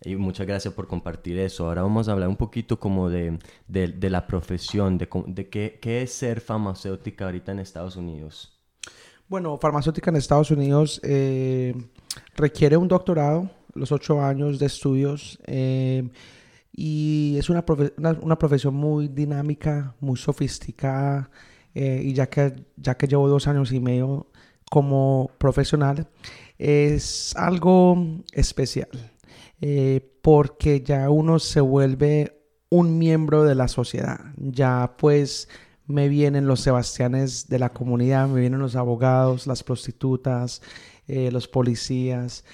y 0.03 0.15
muchas 0.15 0.47
gracias 0.47 0.73
por 0.73 0.87
compartir 0.87 1.37
eso. 1.39 1.65
Ahora 1.65 1.81
vamos 1.81 2.07
a 2.07 2.13
hablar 2.13 2.29
un 2.29 2.37
poquito 2.37 2.79
como 2.79 3.09
de, 3.09 3.37
de, 3.67 4.09
la 4.09 4.27
profesión, 4.27 4.97
de, 4.97 5.09
de 5.27 5.49
qué, 5.49 5.79
qué, 5.81 6.01
es 6.01 6.13
ser 6.13 6.39
farmacéutica 6.39 7.25
ahorita 7.25 7.51
en 7.51 7.59
Estados 7.59 7.95
Unidos. 7.95 8.59
Bueno, 9.27 9.57
farmacéutica 9.57 10.09
en 10.09 10.15
Estados 10.15 10.49
Unidos 10.51 10.99
eh, 11.03 11.75
requiere 12.35 12.77
un 12.77 12.87
doctorado, 12.87 13.49
los 13.75 13.91
ocho 13.91 14.21
años 14.21 14.57
de 14.57 14.65
estudios, 14.65 15.37
eh, 15.45 16.09
y 16.71 17.35
es 17.37 17.49
una, 17.49 17.63
una, 18.21 18.39
profesión 18.39 18.73
muy 18.73 19.07
dinámica, 19.07 19.93
muy 19.99 20.17
sofisticada, 20.17 21.29
eh, 21.75 22.01
y 22.03 22.13
ya 22.13 22.27
que, 22.27 22.55
ya 22.77 22.95
que 22.95 23.07
llevo 23.07 23.27
dos 23.27 23.47
años 23.47 23.71
y 23.71 23.79
medio 23.79 24.27
como 24.71 25.29
profesional, 25.37 26.07
es 26.57 27.35
algo 27.35 27.97
especial. 28.33 28.89
Eh, 29.61 30.17
porque 30.21 30.81
ya 30.81 31.09
uno 31.09 31.39
se 31.39 31.61
vuelve 31.61 32.39
un 32.69 32.97
miembro 32.97 33.43
de 33.43 33.55
la 33.55 33.67
sociedad. 33.67 34.19
Ya 34.37 34.95
pues 34.97 35.49
me 35.87 36.07
vienen 36.07 36.47
los 36.47 36.61
Sebastianes 36.61 37.47
de 37.47 37.59
la 37.59 37.73
comunidad, 37.73 38.27
me 38.27 38.39
vienen 38.39 38.59
los 38.59 38.75
abogados, 38.75 39.47
las 39.47 39.63
prostitutas, 39.63 40.61
eh, 41.07 41.31
los 41.31 41.47
policías. 41.47 42.45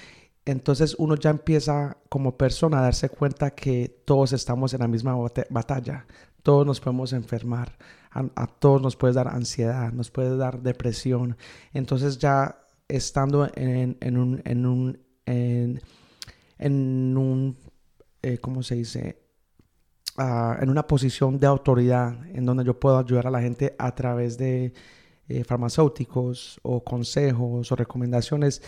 Entonces 0.46 0.96
uno 0.98 1.16
ya 1.16 1.30
empieza 1.30 1.98
como 2.08 2.36
persona 2.38 2.78
a 2.78 2.82
darse 2.82 3.08
cuenta 3.08 3.50
que 3.50 4.02
todos 4.06 4.32
estamos 4.32 4.72
en 4.74 4.80
la 4.80 4.88
misma 4.88 5.14
batalla, 5.50 6.06
todos 6.42 6.64
nos 6.64 6.80
podemos 6.80 7.12
enfermar, 7.12 7.76
a, 8.10 8.46
todos 8.46 8.80
nos 8.80 8.96
puede 8.96 9.12
dar 9.12 9.28
ansiedad, 9.28 9.92
nos 9.92 10.10
puede 10.10 10.36
dar 10.36 10.62
depresión. 10.62 11.36
Entonces 11.74 12.18
ya 12.18 12.60
estando 12.88 13.50
en, 13.54 13.98
en 14.00 14.16
un, 14.16 14.40
en 14.44 14.64
un 14.64 14.98
en, 15.26 15.82
en 16.58 17.16
un, 17.16 17.56
eh, 18.22 18.38
¿cómo 18.38 18.62
se 18.62 18.76
dice? 18.76 19.22
Ah, 20.18 20.58
en 20.60 20.70
una 20.70 20.86
posición 20.86 21.38
de 21.38 21.46
autoridad 21.46 22.24
en 22.34 22.46
donde 22.46 22.64
yo 22.64 22.78
puedo 22.80 22.98
ayudar 22.98 23.26
a 23.26 23.30
la 23.30 23.40
gente 23.42 23.74
a 23.78 23.94
través 23.94 24.38
de 24.38 24.72
eh, 25.28 25.44
farmacéuticos 25.44 26.58
o 26.62 26.82
consejos 26.82 27.70
o 27.70 27.76
recomendaciones. 27.76 28.62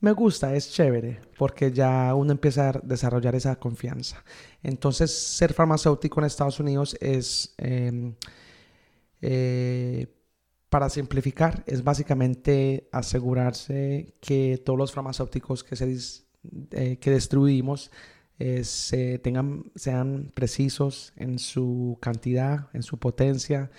Me 0.00 0.12
gusta, 0.12 0.54
es 0.54 0.70
chévere, 0.70 1.20
porque 1.36 1.72
ya 1.72 2.14
uno 2.14 2.30
empieza 2.32 2.70
a 2.70 2.72
desarrollar 2.84 3.34
esa 3.34 3.56
confianza. 3.56 4.24
Entonces, 4.62 5.10
ser 5.10 5.52
farmacéutico 5.52 6.20
en 6.20 6.26
Estados 6.26 6.60
Unidos 6.60 6.96
es, 7.00 7.54
em, 7.58 8.14
eh, 9.20 10.06
para 10.68 10.88
simplificar, 10.90 11.64
es 11.66 11.82
básicamente 11.82 12.88
asegurarse 12.92 14.14
que 14.20 14.62
todos 14.64 14.78
los 14.78 14.92
farmacéuticos 14.92 15.64
que 15.64 15.74
se, 15.76 15.86
eh, 16.70 16.98
que 17.00 17.10
destruimos 17.10 17.90
eh, 18.38 18.62
se 18.62 19.18
tengan, 19.18 19.64
sean 19.74 20.30
precisos 20.32 21.12
en 21.16 21.38
su 21.38 21.98
cantidad, 22.00 22.68
en 22.72 22.82
su 22.82 22.98
potencia 22.98 23.70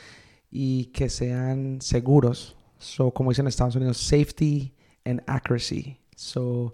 y 0.51 0.87
que 0.87 1.09
sean 1.09 1.81
seguros. 1.81 2.57
So, 2.77 3.11
como 3.11 3.31
dicen 3.31 3.45
en 3.45 3.49
Estados 3.49 3.75
Unidos, 3.75 3.97
safety 3.97 4.73
and 5.05 5.21
accuracy. 5.27 5.99
So, 6.15 6.73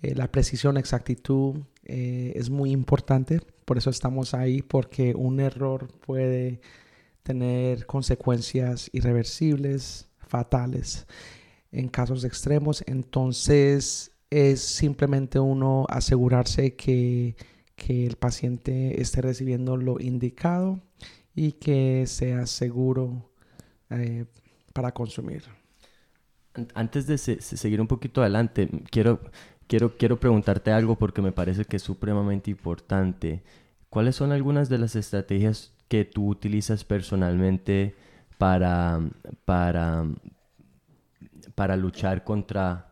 eh, 0.00 0.14
la 0.14 0.30
precisión, 0.32 0.76
exactitud 0.76 1.60
es 1.84 2.50
muy 2.50 2.70
importante. 2.70 3.40
Por 3.64 3.78
eso 3.78 3.88
estamos 3.88 4.34
ahí, 4.34 4.60
porque 4.60 5.14
un 5.14 5.40
error 5.40 5.88
puede 6.00 6.60
tener 7.22 7.86
consecuencias 7.86 8.90
irreversibles, 8.92 10.08
fatales 10.18 11.06
en 11.72 11.88
casos 11.88 12.24
extremos. 12.24 12.82
Entonces, 12.86 14.12
es 14.30 14.60
simplemente 14.60 15.38
uno 15.38 15.86
asegurarse 15.88 16.74
que, 16.74 17.36
el 17.88 18.16
paciente 18.16 19.00
esté 19.00 19.22
recibiendo 19.22 19.78
lo 19.78 19.98
indicado 19.98 20.80
y 21.34 21.52
que 21.52 22.04
sea 22.06 22.46
seguro 22.46 23.30
eh, 23.88 24.26
para 24.74 24.92
consumir. 24.92 25.44
Antes 26.74 27.06
de 27.06 27.16
seguir 27.16 27.80
un 27.80 27.86
poquito 27.86 28.20
adelante, 28.20 28.68
quiero, 28.90 29.20
quiero, 29.68 29.96
quiero 29.96 30.20
preguntarte 30.20 30.70
algo 30.70 30.96
porque 30.98 31.22
me 31.22 31.32
parece 31.32 31.64
que 31.64 31.76
es 31.76 31.82
supremamente 31.82 32.50
importante. 32.50 33.42
¿Cuáles 33.88 34.16
son 34.16 34.32
algunas 34.32 34.68
de 34.68 34.78
las 34.78 34.96
estrategias 34.96 35.72
que 35.88 36.04
tú 36.04 36.28
utilizas 36.28 36.84
personalmente 36.84 37.94
para, 38.36 39.00
para, 39.46 40.04
para 41.54 41.76
luchar 41.76 42.24
contra 42.24 42.87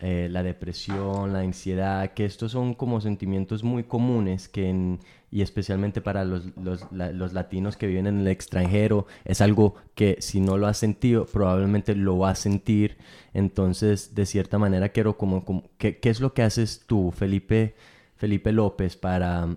eh, 0.00 0.28
la 0.30 0.42
depresión, 0.42 1.32
la 1.32 1.40
ansiedad, 1.40 2.12
que 2.12 2.24
estos 2.24 2.52
son 2.52 2.74
como 2.74 3.00
sentimientos 3.00 3.64
muy 3.64 3.84
comunes 3.84 4.48
que 4.48 4.98
y 5.30 5.42
especialmente 5.42 6.00
para 6.00 6.24
los, 6.24 6.44
los, 6.56 7.32
latinos 7.32 7.76
que 7.76 7.86
viven 7.86 8.06
en 8.06 8.20
el 8.20 8.28
extranjero, 8.28 9.06
es 9.24 9.40
algo 9.40 9.74
que 9.94 10.16
si 10.20 10.40
no 10.40 10.56
lo 10.56 10.66
has 10.66 10.78
sentido, 10.78 11.26
probablemente 11.26 11.94
lo 11.94 12.16
vas 12.16 12.38
a 12.38 12.42
sentir. 12.42 12.96
Entonces, 13.34 14.14
de 14.14 14.24
cierta 14.24 14.58
manera, 14.58 14.88
quiero 14.88 15.18
como, 15.18 15.44
¿qué, 15.76 15.98
es 16.02 16.20
lo 16.20 16.32
que 16.32 16.42
haces 16.42 16.84
tú, 16.86 17.10
Felipe, 17.10 17.74
Felipe 18.16 18.52
López, 18.52 18.96
para, 18.96 19.54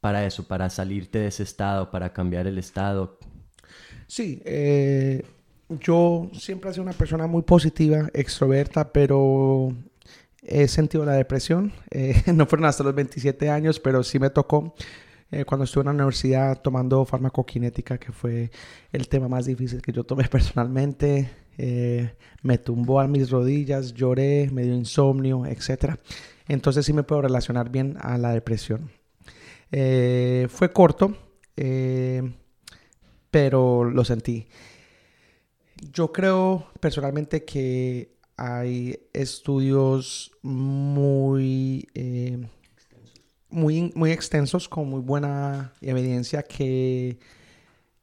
para 0.00 0.24
eso, 0.24 0.46
para 0.46 0.70
salirte 0.70 1.18
de 1.18 1.28
ese 1.28 1.42
estado, 1.42 1.90
para 1.90 2.12
cambiar 2.12 2.46
el 2.46 2.58
estado? 2.58 3.18
Sí, 4.06 4.40
eh, 4.44 5.24
yo 5.68 6.30
siempre 6.32 6.70
he 6.70 6.72
sido 6.72 6.84
una 6.84 6.92
persona 6.92 7.26
muy 7.26 7.42
positiva, 7.42 8.08
extroverta, 8.14 8.90
pero 8.92 9.74
he 10.42 10.66
sentido 10.68 11.04
la 11.04 11.12
depresión. 11.12 11.72
Eh, 11.90 12.22
no 12.34 12.46
fueron 12.46 12.66
hasta 12.66 12.84
los 12.84 12.94
27 12.94 13.50
años, 13.50 13.78
pero 13.78 14.02
sí 14.02 14.18
me 14.18 14.30
tocó 14.30 14.74
eh, 15.30 15.44
cuando 15.44 15.64
estuve 15.64 15.82
en 15.82 15.86
la 15.86 15.92
universidad 15.92 16.60
tomando 16.62 17.04
farmacokinética, 17.04 17.98
que 17.98 18.12
fue 18.12 18.50
el 18.92 19.08
tema 19.08 19.28
más 19.28 19.46
difícil 19.46 19.82
que 19.82 19.92
yo 19.92 20.04
tomé 20.04 20.24
personalmente. 20.30 21.30
Eh, 21.58 22.14
me 22.42 22.58
tumbó 22.58 23.00
a 23.00 23.08
mis 23.08 23.30
rodillas, 23.30 23.92
lloré, 23.92 24.48
me 24.52 24.62
dio 24.62 24.74
insomnio, 24.74 25.44
etc. 25.44 25.96
Entonces 26.46 26.86
sí 26.86 26.92
me 26.92 27.02
puedo 27.02 27.22
relacionar 27.22 27.70
bien 27.70 27.96
a 28.00 28.16
la 28.16 28.32
depresión. 28.32 28.90
fue 29.70 30.72
corto, 30.72 31.14
pero 33.30 33.84
lo 33.84 34.04
sentí. 34.04 34.46
Yo 35.80 36.12
creo 36.12 36.66
personalmente 36.80 37.44
que 37.44 38.16
hay 38.36 38.98
estudios 39.12 40.32
muy, 40.42 41.88
eh, 41.94 42.46
muy, 43.50 43.92
muy 43.94 44.12
extensos 44.12 44.68
con 44.68 44.88
muy 44.88 45.00
buena 45.00 45.72
evidencia 45.80 46.42
que 46.42 47.18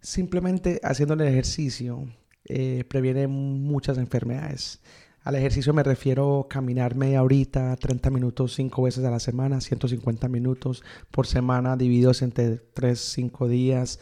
simplemente 0.02 0.80
haciendo 0.84 1.14
el 1.16 1.22
ejercicio 1.22 2.08
eh, 2.46 2.84
previene 2.88 3.28
muchas 3.28 3.98
enfermedades. 3.98 4.82
Al 5.24 5.36
ejercicio 5.36 5.74
me 5.74 5.82
refiero 5.82 6.46
caminar 6.48 6.96
media 6.96 7.24
horita, 7.24 7.76
30 7.76 8.12
minutos, 8.12 8.54
5 8.54 8.84
veces 8.84 9.04
a 9.04 9.10
la 9.10 9.20
semana, 9.20 9.60
150 9.60 10.28
minutos 10.30 10.84
por 11.10 11.26
semana, 11.26 11.76
divididos 11.76 12.22
entre 12.22 12.58
3, 12.58 13.00
5 13.00 13.48
días. 13.48 14.00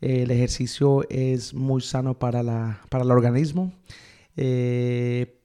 El 0.00 0.30
ejercicio 0.30 1.08
es 1.08 1.54
muy 1.54 1.80
sano 1.80 2.18
para, 2.18 2.42
la, 2.42 2.80
para 2.88 3.04
el 3.04 3.10
organismo. 3.10 3.72
Eh, 4.36 5.40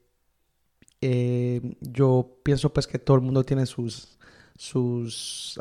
eh, 1.01 1.76
yo 1.82 2.39
pienso 2.43 2.72
pues 2.72 2.88
que 2.88 2.99
todo 2.99 3.18
el 3.18 3.24
mundo 3.24 3.43
tiene 3.43 3.66
sus, 3.66 4.18
sus 4.56 5.60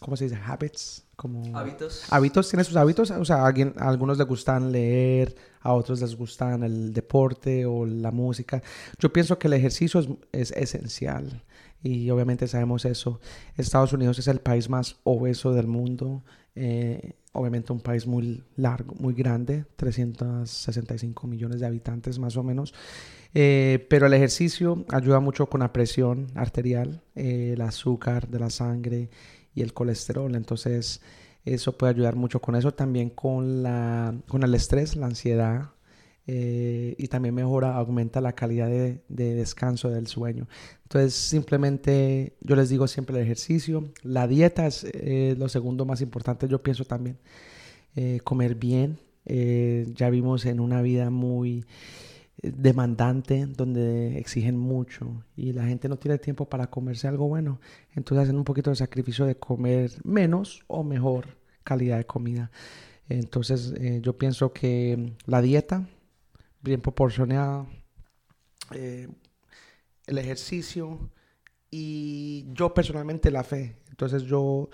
¿cómo 0.00 0.16
se 0.16 0.24
dice? 0.24 0.38
Habits. 0.44 1.04
Como 1.16 1.56
hábitos. 1.56 2.04
Hábitos, 2.10 2.48
tiene 2.50 2.62
sus 2.62 2.76
hábitos. 2.76 3.10
O 3.10 3.24
sea, 3.24 3.46
a, 3.46 3.54
algunos 3.78 4.18
les 4.18 4.26
gustan 4.26 4.70
leer, 4.70 5.34
a 5.60 5.72
otros 5.72 6.00
les 6.00 6.14
gustan 6.14 6.62
el 6.62 6.92
deporte 6.92 7.66
o 7.66 7.86
la 7.86 8.12
música. 8.12 8.62
Yo 8.98 9.12
pienso 9.12 9.38
que 9.38 9.48
el 9.48 9.54
ejercicio 9.54 10.00
es, 10.00 10.08
es 10.32 10.52
esencial 10.52 11.42
y 11.82 12.10
obviamente 12.10 12.46
sabemos 12.48 12.84
eso. 12.84 13.20
Estados 13.56 13.92
Unidos 13.92 14.18
es 14.18 14.28
el 14.28 14.40
país 14.40 14.68
más 14.68 14.96
obeso 15.04 15.52
del 15.52 15.66
mundo. 15.66 16.24
Eh, 16.54 17.12
obviamente 17.36 17.72
un 17.72 17.80
país 17.80 18.06
muy 18.06 18.42
largo, 18.56 18.94
muy 18.98 19.14
grande, 19.14 19.64
365 19.76 21.26
millones 21.26 21.60
de 21.60 21.66
habitantes 21.66 22.18
más 22.18 22.36
o 22.36 22.42
menos. 22.42 22.74
Eh, 23.34 23.86
pero 23.90 24.06
el 24.06 24.14
ejercicio 24.14 24.84
ayuda 24.90 25.20
mucho 25.20 25.46
con 25.46 25.60
la 25.60 25.72
presión 25.72 26.28
arterial, 26.34 27.02
eh, 27.14 27.52
el 27.54 27.60
azúcar 27.60 28.28
de 28.28 28.38
la 28.38 28.50
sangre 28.50 29.10
y 29.54 29.62
el 29.62 29.74
colesterol. 29.74 30.34
Entonces 30.34 31.02
eso 31.44 31.76
puede 31.76 31.92
ayudar 31.92 32.16
mucho 32.16 32.40
con 32.40 32.56
eso. 32.56 32.72
También 32.72 33.10
con, 33.10 33.62
la, 33.62 34.14
con 34.28 34.42
el 34.42 34.54
estrés, 34.54 34.96
la 34.96 35.06
ansiedad. 35.06 35.70
Y 36.28 37.06
también 37.08 37.34
mejora, 37.34 37.76
aumenta 37.76 38.20
la 38.20 38.32
calidad 38.34 38.68
de, 38.68 39.00
de 39.08 39.34
descanso 39.34 39.90
del 39.90 40.08
sueño. 40.08 40.48
Entonces, 40.86 41.14
simplemente 41.14 42.36
yo 42.40 42.54
les 42.54 42.68
digo 42.68 42.86
siempre 42.86 43.16
el 43.16 43.22
ejercicio. 43.24 43.90
La 44.04 44.28
dieta 44.28 44.68
es 44.68 44.86
eh, 44.92 45.34
lo 45.36 45.48
segundo 45.48 45.84
más 45.84 46.00
importante, 46.00 46.46
yo 46.46 46.62
pienso 46.62 46.84
también. 46.84 47.18
Eh, 47.96 48.20
comer 48.22 48.54
bien. 48.54 49.00
Eh, 49.24 49.88
ya 49.96 50.10
vimos 50.10 50.46
en 50.46 50.60
una 50.60 50.82
vida 50.82 51.10
muy 51.10 51.64
demandante 52.40 53.46
donde 53.46 54.18
exigen 54.18 54.56
mucho 54.56 55.24
y 55.34 55.52
la 55.52 55.66
gente 55.66 55.88
no 55.88 55.98
tiene 55.98 56.18
tiempo 56.18 56.48
para 56.48 56.68
comerse 56.68 57.08
algo 57.08 57.26
bueno. 57.26 57.58
Entonces 57.96 58.24
hacen 58.24 58.36
un 58.36 58.44
poquito 58.44 58.70
de 58.70 58.76
sacrificio 58.76 59.26
de 59.26 59.36
comer 59.36 59.90
menos 60.04 60.62
o 60.68 60.84
mejor 60.84 61.36
calidad 61.64 61.96
de 61.96 62.04
comida. 62.04 62.52
Entonces 63.08 63.74
yo 64.02 64.16
pienso 64.16 64.52
que 64.52 65.14
la 65.26 65.42
dieta 65.42 65.88
bien 66.70 66.80
proporcionada, 66.80 67.66
el 68.70 70.18
ejercicio 70.18 71.10
y 71.70 72.46
yo 72.52 72.74
personalmente 72.74 73.30
la 73.30 73.44
fe. 73.44 73.76
Entonces 73.90 74.24
yo, 74.24 74.68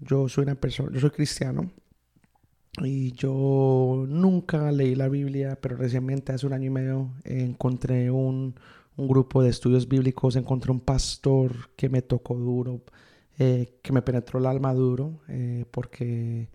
yo 0.00 0.28
soy 0.28 0.44
una 0.44 0.54
persona, 0.54 0.90
yo 0.92 1.00
soy 1.00 1.10
cristiano 1.10 1.70
y 2.78 3.12
yo 3.12 4.04
nunca 4.08 4.72
leí 4.72 4.94
la 4.94 5.08
Biblia, 5.08 5.58
pero 5.60 5.76
recientemente 5.76 6.32
hace 6.32 6.46
un 6.46 6.52
año 6.52 6.66
y 6.66 6.70
medio 6.70 7.10
encontré 7.24 8.10
un, 8.10 8.54
un 8.96 9.08
grupo 9.08 9.42
de 9.42 9.50
estudios 9.50 9.88
bíblicos, 9.88 10.36
encontré 10.36 10.70
un 10.70 10.80
pastor 10.80 11.70
que 11.76 11.88
me 11.88 12.02
tocó 12.02 12.34
duro, 12.34 12.82
eh, 13.38 13.78
que 13.82 13.92
me 13.92 14.02
penetró 14.02 14.38
el 14.38 14.46
alma 14.46 14.74
duro, 14.74 15.20
eh, 15.28 15.64
porque 15.70 16.50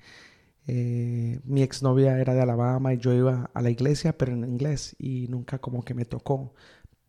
eh, 0.68 1.40
mi 1.46 1.64
exnovia 1.64 2.20
era 2.20 2.34
de 2.34 2.42
Alabama 2.42 2.94
y 2.94 2.98
yo 2.98 3.14
iba 3.14 3.50
a 3.54 3.62
la 3.62 3.70
iglesia, 3.70 4.18
pero 4.18 4.34
en 4.34 4.44
inglés, 4.44 4.96
y 5.00 5.28
nunca 5.30 5.60
como 5.60 5.84
que 5.84 5.94
me 5.94 6.06
tocó 6.06 6.54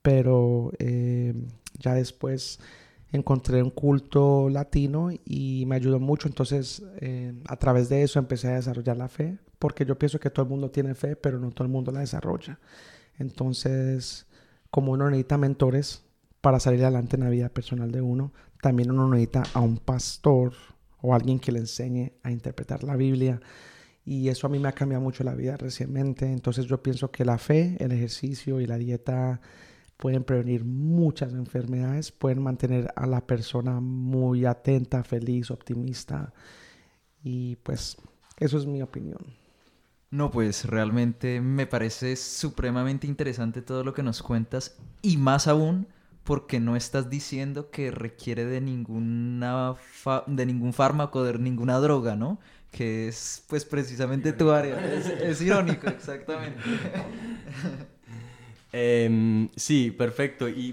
pero 0.08 0.72
eh, 0.78 1.34
ya 1.78 1.92
después 1.92 2.60
encontré 3.12 3.62
un 3.62 3.68
culto 3.68 4.48
latino 4.48 5.10
y 5.24 5.64
me 5.66 5.76
ayudó 5.76 6.00
mucho. 6.00 6.28
Entonces, 6.28 6.82
eh, 7.00 7.34
a 7.46 7.56
través 7.56 7.90
de 7.90 8.02
eso 8.02 8.18
empecé 8.18 8.48
a 8.48 8.54
desarrollar 8.54 8.96
la 8.96 9.08
fe, 9.08 9.38
porque 9.58 9.84
yo 9.84 9.98
pienso 9.98 10.18
que 10.18 10.30
todo 10.30 10.44
el 10.44 10.50
mundo 10.50 10.70
tiene 10.70 10.94
fe, 10.94 11.14
pero 11.14 11.38
no 11.38 11.50
todo 11.50 11.64
el 11.64 11.72
mundo 11.72 11.92
la 11.92 12.00
desarrolla. 12.00 12.58
Entonces, 13.18 14.26
como 14.70 14.92
uno 14.92 15.10
necesita 15.10 15.36
mentores 15.36 16.04
para 16.40 16.58
salir 16.58 16.82
adelante 16.82 17.16
en 17.16 17.24
la 17.24 17.30
vida 17.30 17.50
personal 17.50 17.90
de 17.90 18.00
uno, 18.00 18.32
también 18.62 18.90
uno 18.90 19.08
necesita 19.08 19.42
a 19.52 19.60
un 19.60 19.76
pastor 19.76 20.54
o 21.00 21.14
alguien 21.14 21.38
que 21.38 21.52
le 21.52 21.60
enseñe 21.60 22.12
a 22.22 22.30
interpretar 22.30 22.84
la 22.84 22.96
Biblia. 22.96 23.40
Y 24.04 24.28
eso 24.28 24.46
a 24.46 24.50
mí 24.50 24.58
me 24.58 24.68
ha 24.68 24.72
cambiado 24.72 25.02
mucho 25.02 25.24
la 25.24 25.34
vida 25.34 25.56
recientemente. 25.56 26.26
Entonces 26.26 26.66
yo 26.66 26.82
pienso 26.82 27.10
que 27.10 27.24
la 27.24 27.38
fe, 27.38 27.76
el 27.78 27.92
ejercicio 27.92 28.60
y 28.60 28.66
la 28.66 28.78
dieta 28.78 29.40
pueden 29.96 30.24
prevenir 30.24 30.64
muchas 30.64 31.32
enfermedades, 31.32 32.12
pueden 32.12 32.42
mantener 32.42 32.90
a 32.96 33.06
la 33.06 33.26
persona 33.26 33.80
muy 33.80 34.46
atenta, 34.46 35.04
feliz, 35.04 35.50
optimista. 35.50 36.32
Y 37.22 37.56
pues 37.56 37.96
eso 38.38 38.58
es 38.58 38.66
mi 38.66 38.80
opinión. 38.80 39.18
No, 40.10 40.30
pues 40.30 40.64
realmente 40.64 41.40
me 41.42 41.66
parece 41.66 42.16
supremamente 42.16 43.06
interesante 43.06 43.60
todo 43.60 43.84
lo 43.84 43.92
que 43.92 44.02
nos 44.02 44.22
cuentas 44.22 44.78
y 45.02 45.18
más 45.18 45.46
aún 45.46 45.86
porque 46.28 46.60
no 46.60 46.76
estás 46.76 47.08
diciendo 47.08 47.70
que 47.70 47.90
requiere 47.90 48.44
de 48.44 48.60
ninguna 48.60 49.76
de 50.26 50.44
ningún 50.44 50.74
fármaco, 50.74 51.24
de 51.24 51.38
ninguna 51.38 51.78
droga, 51.78 52.16
¿no? 52.16 52.38
Que 52.70 53.08
es 53.08 53.42
pues 53.48 53.64
precisamente 53.64 54.34
tu 54.34 54.50
área. 54.50 54.78
es 54.94 55.40
irónico, 55.40 55.88
exactamente. 55.98 56.60
Em, 58.70 59.48
sí, 59.56 59.90
perfecto. 59.90 60.46
Y, 60.46 60.72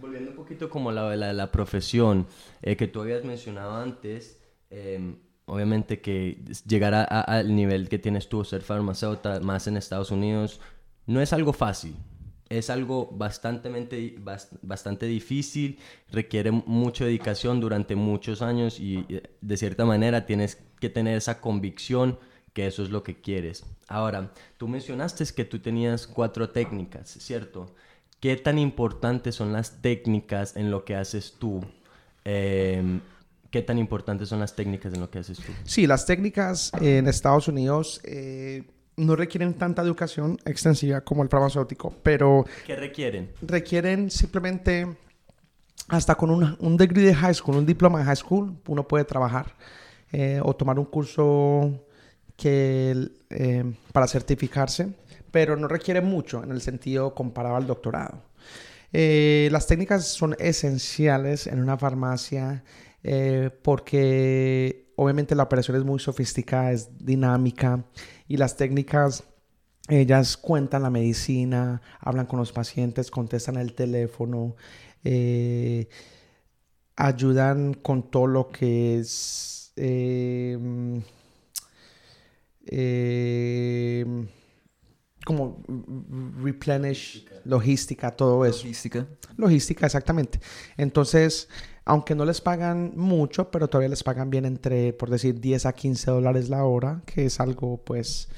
volviendo 0.00 0.30
un 0.30 0.36
poquito 0.36 0.70
como 0.70 0.90
a 0.90 0.92
la, 0.92 1.16
la, 1.16 1.32
la, 1.32 1.50
profesión 1.50 2.28
eh, 2.62 2.76
que 2.76 2.86
tú 2.86 3.00
habías 3.00 3.24
mencionado 3.24 3.74
antes, 3.74 4.38
em, 4.70 5.16
obviamente 5.46 6.00
que 6.00 6.44
llegar 6.64 6.94
al 6.94 7.56
nivel 7.56 7.88
que 7.88 7.98
tienes 7.98 8.28
tú, 8.28 8.44
ser 8.44 8.62
farmacéutica, 8.62 9.40
más 9.40 9.66
en 9.66 9.76
Estados 9.76 10.12
Unidos, 10.12 10.60
no 11.08 11.20
es 11.20 11.32
algo 11.32 11.52
fácil. 11.52 11.96
Es 12.52 12.68
algo 12.68 13.08
bastante, 13.10 14.14
bastante 14.60 15.06
difícil, 15.06 15.78
requiere 16.10 16.50
mucha 16.50 17.06
dedicación 17.06 17.60
durante 17.60 17.96
muchos 17.96 18.42
años 18.42 18.78
y 18.78 19.06
de 19.40 19.56
cierta 19.56 19.86
manera 19.86 20.26
tienes 20.26 20.58
que 20.78 20.90
tener 20.90 21.16
esa 21.16 21.40
convicción 21.40 22.18
que 22.52 22.66
eso 22.66 22.82
es 22.82 22.90
lo 22.90 23.02
que 23.02 23.20
quieres. 23.20 23.64
Ahora, 23.88 24.32
tú 24.58 24.68
mencionaste 24.68 25.24
que 25.34 25.46
tú 25.46 25.60
tenías 25.60 26.06
cuatro 26.06 26.50
técnicas, 26.50 27.08
¿cierto? 27.08 27.74
¿Qué 28.20 28.36
tan 28.36 28.58
importantes 28.58 29.34
son 29.34 29.52
las 29.52 29.80
técnicas 29.80 30.54
en 30.54 30.70
lo 30.70 30.84
que 30.84 30.94
haces 30.94 31.36
tú? 31.38 31.60
Em, 32.24 33.00
¿Qué 33.50 33.62
tan 33.62 33.78
importantes 33.78 34.28
son 34.28 34.40
las 34.40 34.54
técnicas 34.54 34.94
en 34.94 35.00
lo 35.00 35.10
que 35.10 35.18
haces 35.18 35.38
tú? 35.38 35.52
Sí, 35.64 35.86
las 35.86 36.06
técnicas 36.06 36.70
en 36.80 37.06
Estados 37.06 37.48
Unidos 37.48 38.00
eh, 38.04 38.64
no 38.96 39.16
requieren 39.16 39.54
tanta 39.54 39.82
educación 39.82 40.38
extensiva 40.44 41.00
como 41.00 41.22
el 41.22 41.28
farmacéutico, 41.28 41.94
pero... 42.02 42.44
¿Qué 42.66 42.76
requieren? 42.76 43.32
Requieren 43.42 44.10
simplemente, 44.10 44.86
hasta 45.88 46.14
con 46.14 46.30
un, 46.30 46.56
un 46.60 46.76
degree 46.76 47.04
de 47.04 47.14
high 47.14 47.34
school, 47.34 47.56
un 47.56 47.66
diploma 47.66 47.98
de 47.98 48.04
high 48.04 48.16
school, 48.16 48.56
uno 48.66 48.86
puede 48.86 49.04
trabajar 49.04 49.54
eh, 50.12 50.40
o 50.42 50.54
tomar 50.54 50.78
un 50.78 50.84
curso 50.84 51.86
que 52.36 53.08
eh, 53.30 53.64
para 53.92 54.06
certificarse, 54.06 54.92
pero 55.30 55.56
no 55.56 55.68
requiere 55.68 56.02
mucho 56.02 56.44
en 56.44 56.50
el 56.50 56.60
sentido 56.60 57.14
comparado 57.14 57.56
al 57.56 57.66
doctorado. 57.66 58.22
Eh, 58.92 59.48
las 59.50 59.66
técnicas 59.66 60.06
son 60.06 60.36
esenciales 60.38 61.46
en 61.46 61.60
una 61.60 61.78
farmacia 61.78 62.62
porque 63.62 64.92
obviamente 64.94 65.34
la 65.34 65.42
operación 65.42 65.76
es 65.76 65.82
muy 65.82 65.98
sofisticada, 65.98 66.70
es 66.70 66.88
dinámica 67.04 67.84
y 68.32 68.38
las 68.38 68.56
técnicas, 68.56 69.24
ellas 69.88 70.38
cuentan 70.38 70.84
la 70.84 70.88
medicina, 70.88 71.82
hablan 72.00 72.24
con 72.24 72.38
los 72.38 72.50
pacientes, 72.50 73.10
contestan 73.10 73.56
el 73.56 73.74
teléfono, 73.74 74.56
ayudan 76.96 77.74
con 77.74 78.10
todo 78.10 78.26
lo 78.26 78.48
que 78.48 78.98
es 79.00 79.74
eh, 79.76 80.56
como 85.26 85.62
replenish, 86.42 87.26
logística, 87.44 88.12
todo 88.12 88.46
eso. 88.46 88.62
Logística. 88.62 89.06
Logística, 89.36 89.84
exactamente. 89.84 90.40
Entonces, 90.78 91.50
aunque 91.84 92.14
no 92.14 92.24
les 92.24 92.40
pagan 92.40 92.92
mucho, 92.96 93.50
pero 93.50 93.68
todavía 93.68 93.88
les 93.88 94.02
pagan 94.02 94.30
bien 94.30 94.44
entre, 94.44 94.92
por 94.92 95.10
decir, 95.10 95.40
10 95.40 95.66
a 95.66 95.72
15 95.72 96.10
dólares 96.10 96.48
la 96.48 96.64
hora, 96.64 97.02
que 97.06 97.26
es 97.26 97.40
algo, 97.40 97.78
pues, 97.84 98.28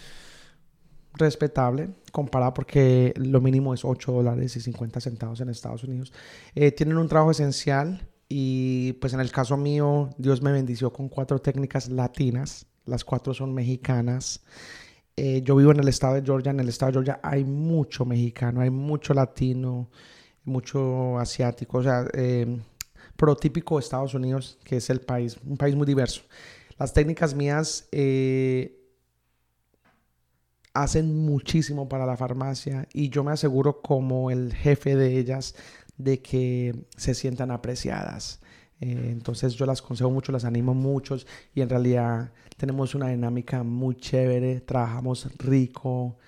respetable, 1.15 1.91
comparado 2.13 2.55
porque 2.55 3.15
lo 3.17 3.41
mínimo 3.41 3.75
es 3.75 3.85
8 3.85 4.13
dólares 4.13 4.57
y 4.57 4.61
50 4.61 5.01
centavos 5.01 5.41
en 5.41 5.49
Estados 5.49 5.85
Unidos. 5.85 6.13
Eh, 6.55 6.73
tienen 6.73 6.97
un 6.99 7.09
trabajo 7.09 7.31
esencial 7.31 8.09
y, 8.29 8.95
pues, 8.95 9.13
en 9.15 9.21
el 9.21 9.31
caso 9.31 9.57
mío, 9.57 10.11
Dios 10.19 10.43
me 10.43 10.53
bendició 10.53 10.93
con 10.93 11.09
cuatro 11.09 11.41
técnicas 11.41 11.89
latinas 11.89 12.67
las 12.87 13.05
cuatro 13.05 13.35
son 13.35 13.55
mexicanas. 13.55 14.43
Eh, 15.17 15.43
yo 15.43 15.57
vivo 15.57 15.71
en 15.71 15.81
el 15.81 15.89
estado 15.89 16.15
de 16.15 16.23
Georgia, 16.23 16.51
en 16.51 16.61
el 16.61 16.69
estado 16.69 16.91
de 16.91 16.95
Georgia 16.95 17.21
hay 17.23 17.45
mucho 17.45 18.05
mexicano, 18.05 18.61
hay 18.61 18.71
mucho 18.71 19.15
latino, 19.15 19.89
mucho 20.45 21.19
asiático, 21.19 21.79
o 21.79 21.83
sea, 21.83 22.07
eh, 22.13 22.61
protípico 23.17 23.77
de 23.77 23.81
Estados 23.81 24.15
Unidos, 24.15 24.59
que 24.65 24.77
es 24.77 24.91
el 24.91 25.01
país, 25.01 25.39
un 25.45 25.57
país 25.57 25.75
muy 25.75 25.87
diverso. 25.87 26.23
Las 26.79 26.93
técnicas 26.93 27.35
mías, 27.35 27.89
eh, 27.93 28.85
hacen 30.75 31.25
muchísimo 31.25 31.89
para 31.89 32.05
la 32.05 32.17
farmacia 32.17 32.89
y 32.93 33.09
yo 33.09 33.23
me 33.23 33.31
aseguro 33.33 33.81
como 33.81 34.31
el 34.31 34.53
jefe 34.53 34.97
de 34.97 35.19
ellas 35.19 35.55
de 35.97 36.21
que 36.21 36.75
se 36.97 37.15
sientan 37.15 37.53
apreciadas. 37.53 38.41
Eh, 38.81 39.11
entonces 39.11 39.55
yo 39.55 39.67
las 39.67 39.81
consejo 39.81 40.11
mucho, 40.11 40.33
las 40.33 40.45
animo 40.45 40.75
mucho 40.75 41.17
y 41.55 41.61
en 41.61 41.69
realidad 41.69 42.33
tenemos 42.57 42.95
una 42.97 43.09
dinámica 43.09 43.63
muy 43.63 43.95
chévere, 43.95 44.61
trabajamos 44.61 45.29
rico. 45.39 46.19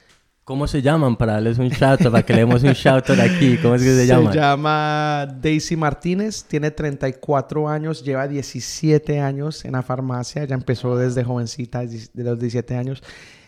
¿Cómo 0.46 0.68
se 0.68 0.80
llaman? 0.80 1.16
Para 1.16 1.32
darles 1.32 1.58
un 1.58 1.70
shout 1.70 2.04
para 2.04 2.24
que 2.24 2.32
le 2.32 2.38
demos 2.38 2.62
un 2.62 2.70
shout 2.70 3.10
aquí. 3.10 3.58
¿Cómo 3.60 3.74
es 3.74 3.82
que 3.82 3.88
se, 3.88 4.00
se 4.02 4.06
llama? 4.06 4.30
Se 4.30 4.38
llama 4.38 5.26
Daisy 5.42 5.74
Martínez, 5.74 6.44
tiene 6.44 6.70
34 6.70 7.68
años, 7.68 8.04
lleva 8.04 8.28
17 8.28 9.18
años 9.18 9.64
en 9.64 9.72
la 9.72 9.82
farmacia, 9.82 10.44
ya 10.44 10.54
empezó 10.54 10.96
desde 10.96 11.24
jovencita, 11.24 11.84
de 11.84 12.22
los 12.22 12.38
17 12.38 12.76
años. 12.76 13.02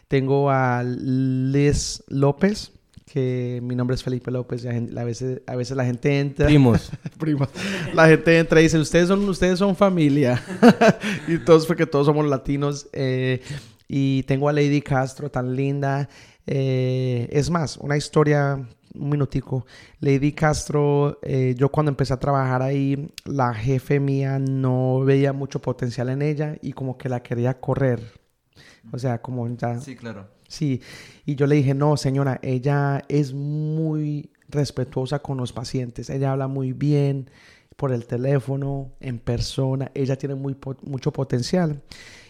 Tengo 0.08 0.50
a 0.50 0.82
Liz 0.82 2.02
López, 2.08 2.72
que 3.06 3.60
mi 3.62 3.76
nombre 3.76 3.94
es 3.94 4.02
Felipe 4.02 4.32
López 4.32 4.64
y 4.64 4.68
a, 4.68 5.04
veces, 5.04 5.40
a 5.46 5.54
veces 5.54 5.76
la 5.76 5.84
gente 5.84 6.18
entra... 6.18 6.46
Primos. 6.46 6.90
Primos. 7.20 7.48
La 7.94 8.08
gente 8.08 8.36
entra 8.36 8.58
y 8.58 8.64
dice, 8.64 8.76
ustedes 8.76 9.06
son, 9.06 9.20
ustedes 9.28 9.60
son 9.60 9.76
familia. 9.76 10.42
y 11.28 11.38
todos 11.38 11.64
porque 11.64 11.86
todos 11.86 12.06
somos 12.06 12.26
latinos. 12.26 12.88
Eh, 12.92 13.40
y 13.88 14.22
tengo 14.24 14.48
a 14.48 14.52
Lady 14.52 14.82
Castro, 14.82 15.30
tan 15.30 15.56
linda. 15.56 16.08
Eh, 16.46 17.28
es 17.32 17.50
más, 17.50 17.78
una 17.78 17.96
historia, 17.96 18.54
un 18.94 19.08
minutico. 19.10 19.66
Lady 20.00 20.32
Castro, 20.32 21.18
eh, 21.22 21.54
yo 21.56 21.70
cuando 21.70 21.90
empecé 21.90 22.12
a 22.12 22.18
trabajar 22.18 22.62
ahí, 22.62 23.10
la 23.24 23.54
jefe 23.54 23.98
mía 23.98 24.38
no 24.38 25.00
veía 25.00 25.32
mucho 25.32 25.60
potencial 25.60 26.10
en 26.10 26.22
ella 26.22 26.56
y 26.62 26.72
como 26.72 26.96
que 26.96 27.08
la 27.08 27.22
quería 27.22 27.58
correr 27.58 28.18
o 28.92 28.98
sea, 28.98 29.20
como 29.20 29.48
ya... 29.56 29.80
Sí, 29.80 29.96
claro. 29.96 30.28
Sí, 30.48 30.80
y 31.26 31.34
yo 31.34 31.46
le 31.46 31.56
dije, 31.56 31.74
no, 31.74 31.96
señora, 31.96 32.38
ella 32.42 33.04
es 33.08 33.34
muy 33.34 34.30
respetuosa 34.48 35.18
con 35.18 35.36
los 35.36 35.52
pacientes, 35.52 36.08
ella 36.08 36.32
habla 36.32 36.48
muy 36.48 36.72
bien 36.72 37.30
por 37.76 37.92
el 37.92 38.06
teléfono, 38.06 38.92
en 39.00 39.18
persona, 39.18 39.90
ella 39.94 40.16
tiene 40.16 40.34
muy 40.34 40.56
mucho 40.82 41.12
potencial. 41.12 41.82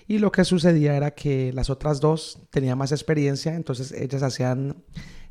Y 0.09 0.19
lo 0.19 0.33
que 0.33 0.43
sucedía 0.45 0.97
era 0.97 1.11
que 1.11 1.53
las 1.53 1.69
otras 1.69 2.01
dos 2.01 2.41
tenían 2.51 2.79
más 2.79 2.93
experiencia, 2.93 3.55
entonces 3.55 3.93
ellas 3.93 4.23
hacían 4.23 4.75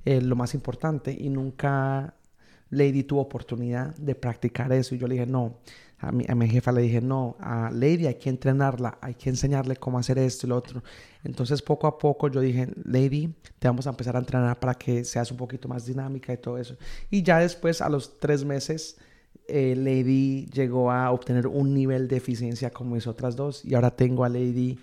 eh, 0.06 0.22
lo 0.22 0.36
más 0.36 0.54
importante 0.54 1.12
y 1.20 1.30
nunca 1.30 2.14
Lady 2.70 3.04
tuvo 3.04 3.22
oportunidad 3.22 3.96
de 3.96 4.14
practicar 4.14 4.72
eso. 4.72 4.94
Y 4.94 5.00
yo 5.00 5.08
le 5.08 5.16
dije, 5.16 5.26
no, 5.26 5.58
a 5.98 6.12
mi, 6.12 6.26
a 6.28 6.36
mi 6.36 6.48
jefa 6.48 6.72
le 6.72 6.84
dije, 6.84 7.02
no, 7.02 7.36
a 7.40 7.72
Lady 7.72 8.06
hay 8.06 8.16
que 8.16 8.30
entrenarla, 8.30 9.00
hay 9.02 9.16
que 9.16 9.30
enseñarle 9.30 9.78
cómo 9.78 9.98
hacer 9.98 10.20
esto 10.20 10.46
y 10.46 10.50
lo 10.50 10.58
otro. 10.58 10.84
Entonces 11.24 11.64
poco 11.64 11.88
a 11.88 11.98
poco 11.98 12.28
yo 12.28 12.40
dije, 12.40 12.70
Lady, 12.86 13.34
te 13.58 13.68
vamos 13.68 13.88
a 13.88 13.90
empezar 13.90 14.16
a 14.16 14.20
entrenar 14.20 14.60
para 14.60 14.76
que 14.76 15.04
seas 15.04 15.32
un 15.32 15.38
poquito 15.38 15.68
más 15.68 15.88
dinámica 15.88 16.32
y 16.34 16.38
todo 16.38 16.60
eso. 16.60 16.78
Y 17.10 17.24
ya 17.24 17.40
después, 17.40 17.82
a 17.82 17.90
los 17.90 18.20
tres 18.20 18.46
meses, 18.46 18.98
eh, 19.48 19.76
Lady 19.76 20.48
llegó 20.48 20.92
a 20.92 21.12
obtener 21.12 21.48
un 21.48 21.74
nivel 21.74 22.08
de 22.08 22.18
eficiencia 22.18 22.70
como 22.70 22.96
mis 22.96 23.08
otras 23.08 23.36
dos. 23.36 23.64
Y 23.66 23.76
ahora 23.76 23.92
tengo 23.92 24.24
a 24.24 24.30
Lady 24.30 24.80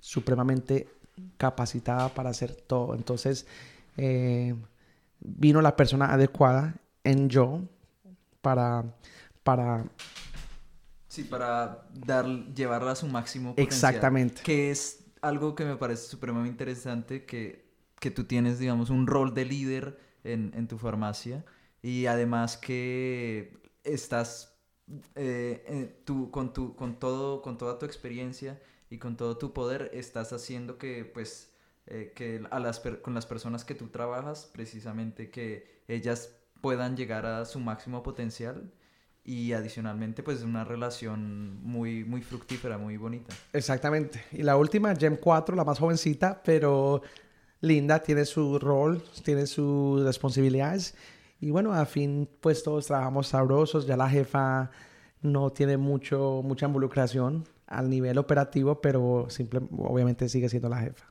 supremamente 0.00 0.88
capacitada 1.36 2.08
para 2.08 2.30
hacer 2.30 2.54
todo. 2.54 2.94
Entonces, 2.94 3.46
eh, 3.96 4.54
vino 5.20 5.60
la 5.62 5.76
persona 5.76 6.12
adecuada 6.12 6.74
en 7.04 7.28
yo 7.28 7.62
para, 8.40 8.84
para 9.42 9.84
Sí, 11.08 11.24
para 11.24 11.88
dar, 11.92 12.26
llevarla 12.54 12.92
a 12.92 12.94
su 12.94 13.08
máximo 13.08 13.50
potencial. 13.50 13.66
Exactamente. 13.66 14.42
Que 14.42 14.70
es 14.70 15.04
algo 15.22 15.56
que 15.56 15.64
me 15.64 15.76
parece 15.76 16.06
supremamente 16.06 16.52
interesante, 16.52 17.24
que, 17.24 17.68
que 17.98 18.12
tú 18.12 18.24
tienes, 18.24 18.60
digamos, 18.60 18.90
un 18.90 19.08
rol 19.08 19.34
de 19.34 19.44
líder 19.44 19.98
en, 20.22 20.52
en 20.54 20.68
tu 20.68 20.78
farmacia 20.78 21.44
y 21.82 22.06
además 22.06 22.56
que 22.56 23.59
estás 23.84 24.56
eh, 25.14 26.00
tú, 26.04 26.30
con, 26.30 26.52
tu, 26.52 26.74
con, 26.74 26.98
todo, 26.98 27.42
con 27.42 27.58
toda 27.58 27.78
tu 27.78 27.86
experiencia 27.86 28.60
y 28.88 28.98
con 28.98 29.16
todo 29.16 29.38
tu 29.38 29.52
poder, 29.52 29.90
estás 29.94 30.32
haciendo 30.32 30.78
que, 30.78 31.04
pues, 31.04 31.52
eh, 31.86 32.12
que 32.14 32.42
a 32.50 32.58
las 32.58 32.80
con 32.80 33.14
las 33.14 33.26
personas 33.26 33.64
que 33.64 33.74
tú 33.74 33.88
trabajas, 33.88 34.50
precisamente 34.52 35.30
que 35.30 35.82
ellas 35.88 36.30
puedan 36.60 36.96
llegar 36.96 37.26
a 37.26 37.44
su 37.44 37.58
máximo 37.60 38.02
potencial 38.02 38.72
y 39.24 39.52
adicionalmente 39.52 40.22
pues 40.22 40.42
una 40.42 40.64
relación 40.64 41.62
muy, 41.62 42.04
muy 42.04 42.22
fructífera, 42.22 42.78
muy 42.78 42.96
bonita. 42.96 43.34
Exactamente. 43.52 44.24
Y 44.32 44.42
la 44.42 44.56
última, 44.56 44.94
Gem 44.96 45.16
4, 45.16 45.54
la 45.54 45.64
más 45.64 45.78
jovencita, 45.78 46.42
pero 46.44 47.02
linda, 47.60 48.02
tiene 48.02 48.24
su 48.24 48.58
rol, 48.58 49.02
tiene 49.24 49.46
sus 49.46 50.02
responsabilidades. 50.02 50.94
Y 51.40 51.50
bueno, 51.50 51.72
a 51.72 51.86
fin 51.86 52.28
pues 52.40 52.62
todos 52.62 52.86
trabajamos 52.86 53.28
sabrosos, 53.28 53.86
ya 53.86 53.96
la 53.96 54.08
jefa 54.08 54.70
no 55.22 55.50
tiene 55.50 55.76
mucho, 55.76 56.42
mucha 56.44 56.66
involucración 56.66 57.44
al 57.66 57.88
nivel 57.88 58.18
operativo, 58.18 58.80
pero 58.80 59.26
simple, 59.28 59.60
obviamente 59.78 60.28
sigue 60.28 60.48
siendo 60.48 60.68
la 60.68 60.78
jefa. 60.78 61.06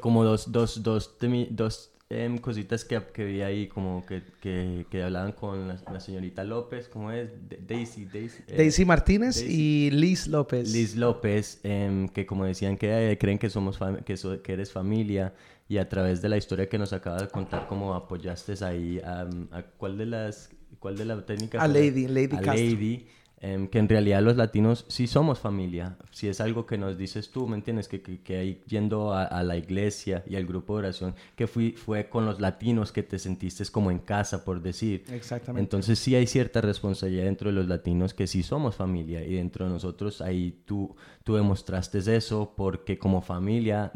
como 0.00 0.24
dos, 0.24 0.52
dos, 0.52 0.82
dos, 0.82 1.16
dos 1.50 1.93
Em, 2.14 2.38
cositas 2.38 2.84
que, 2.84 3.00
que, 3.12 3.24
vi 3.24 3.42
ahí, 3.42 3.66
como 3.66 4.06
que, 4.06 4.22
que, 4.40 4.86
que 4.88 5.02
hablaban 5.02 5.32
con 5.32 5.66
la, 5.66 6.00
señorita 6.00 6.44
López, 6.44 6.88
¿cómo 6.88 7.10
es? 7.10 7.28
Daisy, 7.66 8.04
Daisy, 8.04 8.42
eh, 8.46 8.54
Daisy 8.56 8.84
Martínez 8.84 9.42
y 9.42 9.90
Liz 9.90 10.28
López. 10.28 10.72
Liz 10.72 10.94
López, 10.94 11.58
em, 11.64 12.08
que 12.08 12.24
como 12.24 12.44
decían 12.44 12.76
que 12.76 13.10
eh, 13.10 13.18
creen 13.18 13.38
que, 13.38 13.50
somos 13.50 13.80
que, 14.04 14.14
que 14.42 14.52
eres 14.52 14.70
familia 14.70 15.34
y 15.68 15.78
a 15.78 15.88
través 15.88 16.22
de 16.22 16.28
la 16.28 16.36
historia 16.36 16.68
que 16.68 16.78
nos 16.78 16.92
acaba 16.92 17.16
de 17.16 17.28
contar, 17.28 17.66
cómo 17.66 17.94
apoyaste 17.94 18.54
ahí 18.64 19.00
a, 19.04 19.28
cuál 19.76 19.98
de 19.98 20.06
las, 20.06 20.50
cuál 20.78 20.96
de 20.96 21.06
la 21.06 21.26
técnica... 21.26 21.60
A 21.60 21.66
Lady, 21.66 22.06
Lady 22.06 22.36
a 22.36 22.42
Lady 22.42 23.06
Em, 23.46 23.68
que 23.68 23.78
en 23.78 23.90
realidad 23.90 24.22
los 24.22 24.38
latinos 24.38 24.86
sí 24.88 25.06
somos 25.06 25.38
familia. 25.38 25.98
Si 26.12 26.28
es 26.28 26.40
algo 26.40 26.64
que 26.64 26.78
nos 26.78 26.96
dices 26.96 27.30
tú, 27.30 27.46
¿me 27.46 27.56
entiendes? 27.56 27.88
Que, 27.88 28.00
que, 28.00 28.38
ahí 28.38 28.62
yendo 28.66 29.12
a, 29.12 29.42
la 29.42 29.58
iglesia 29.58 30.24
y 30.26 30.36
al 30.36 30.46
grupo 30.46 30.72
de 30.72 30.78
oración, 30.78 31.14
que 31.36 31.46
fui, 31.46 31.72
fue 31.72 32.08
con 32.08 32.24
los 32.24 32.40
latinos 32.40 32.90
que 32.90 33.02
te 33.02 33.18
sentiste 33.18 33.62
como 33.66 33.90
en 33.90 33.98
casa, 33.98 34.46
por 34.46 34.62
decir. 34.62 35.04
Exactamente. 35.10 35.60
Entonces 35.60 35.98
sí 35.98 36.14
hay 36.14 36.26
cierta 36.26 36.62
responsabilidad 36.62 37.24
dentro 37.24 37.50
de 37.50 37.56
los 37.56 37.68
latinos 37.68 38.14
que 38.14 38.26
sí 38.26 38.42
somos 38.42 38.76
familia 38.76 39.22
y 39.22 39.34
dentro 39.34 39.66
de 39.66 39.72
nosotros 39.72 40.22
ahí 40.22 40.62
tú, 40.64 40.96
tú 41.22 41.34
demostraste 41.34 41.98
eso 42.16 42.54
porque 42.56 42.96
como 42.96 43.20
familia 43.20 43.92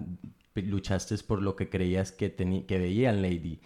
luchaste 0.57 1.16
por 1.26 1.40
lo 1.40 1.57
que 1.57 1.70
creías 1.70 2.12
que, 2.12 2.34
que 2.34 2.78
veían 2.78 3.22
Lady. 3.22 3.62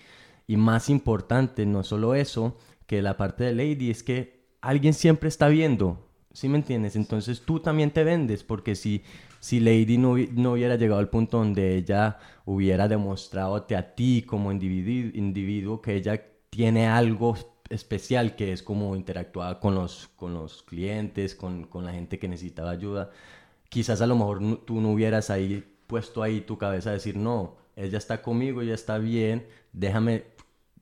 Y 0.47 0.57
más 0.57 0.89
importante, 0.89 1.67
no 1.67 1.83
solo 1.83 2.15
eso, 2.15 2.57
que 2.87 3.03
la 3.03 3.17
parte 3.17 3.43
de 3.43 3.55
Lady 3.57 3.91
es 3.91 4.05
que 4.05 4.42
alguien 4.63 4.95
siempre 4.95 5.29
está 5.29 5.49
viendo, 5.49 6.09
¿sí 6.33 6.49
me 6.49 6.57
entiendes? 6.57 6.97
Entonces 6.97 7.43
tú 7.43 7.61
también 7.61 7.91
te 7.91 8.05
vendes, 8.05 8.43
porque 8.43 8.75
si, 8.75 9.03
si 9.41 9.61
Lady 9.61 9.99
no, 9.99 10.17
no 10.17 10.53
hubiera 10.53 10.77
llegado 10.77 11.01
al 11.01 11.11
punto 11.11 11.39
donde 11.39 11.77
ella 11.77 12.19
hubiera 12.47 12.89
demostrado 12.89 13.57
a 13.57 13.83
ti 13.95 14.25
como 14.27 14.51
individuo, 14.51 15.11
individuo 15.15 15.83
que 15.83 15.97
ella 15.97 16.23
tiene 16.51 16.87
algo 16.87 17.37
especial 17.69 18.37
que 18.37 18.53
es 18.53 18.63
como 18.63 18.97
interactuar 18.97 19.61
con 19.61 19.75
los, 19.75 20.09
con 20.17 20.35
los 20.35 20.63
clientes, 20.63 21.35
con, 21.35 21.65
con 21.65 21.85
la 21.85 21.93
gente 21.93 22.19
que 22.19 22.29
necesitaba 22.29 22.71
ayuda, 22.71 23.11
quizás 23.69 24.01
a 24.01 24.07
lo 24.07 24.17
mejor 24.17 24.65
tú 24.65 24.81
no 24.81 24.93
hubieras 24.93 25.31
ahí 25.31 25.65
puesto 25.87 26.23
ahí 26.23 26.41
tu 26.41 26.57
cabeza 26.57 26.91
a 26.91 26.95
decir, 26.95 27.17
no, 27.17 27.57
ella 27.77 27.99
está 27.99 28.23
conmigo, 28.23 28.63
ella 28.63 28.75
está 28.75 28.99
bien, 28.99 29.47
déjame, 29.73 30.25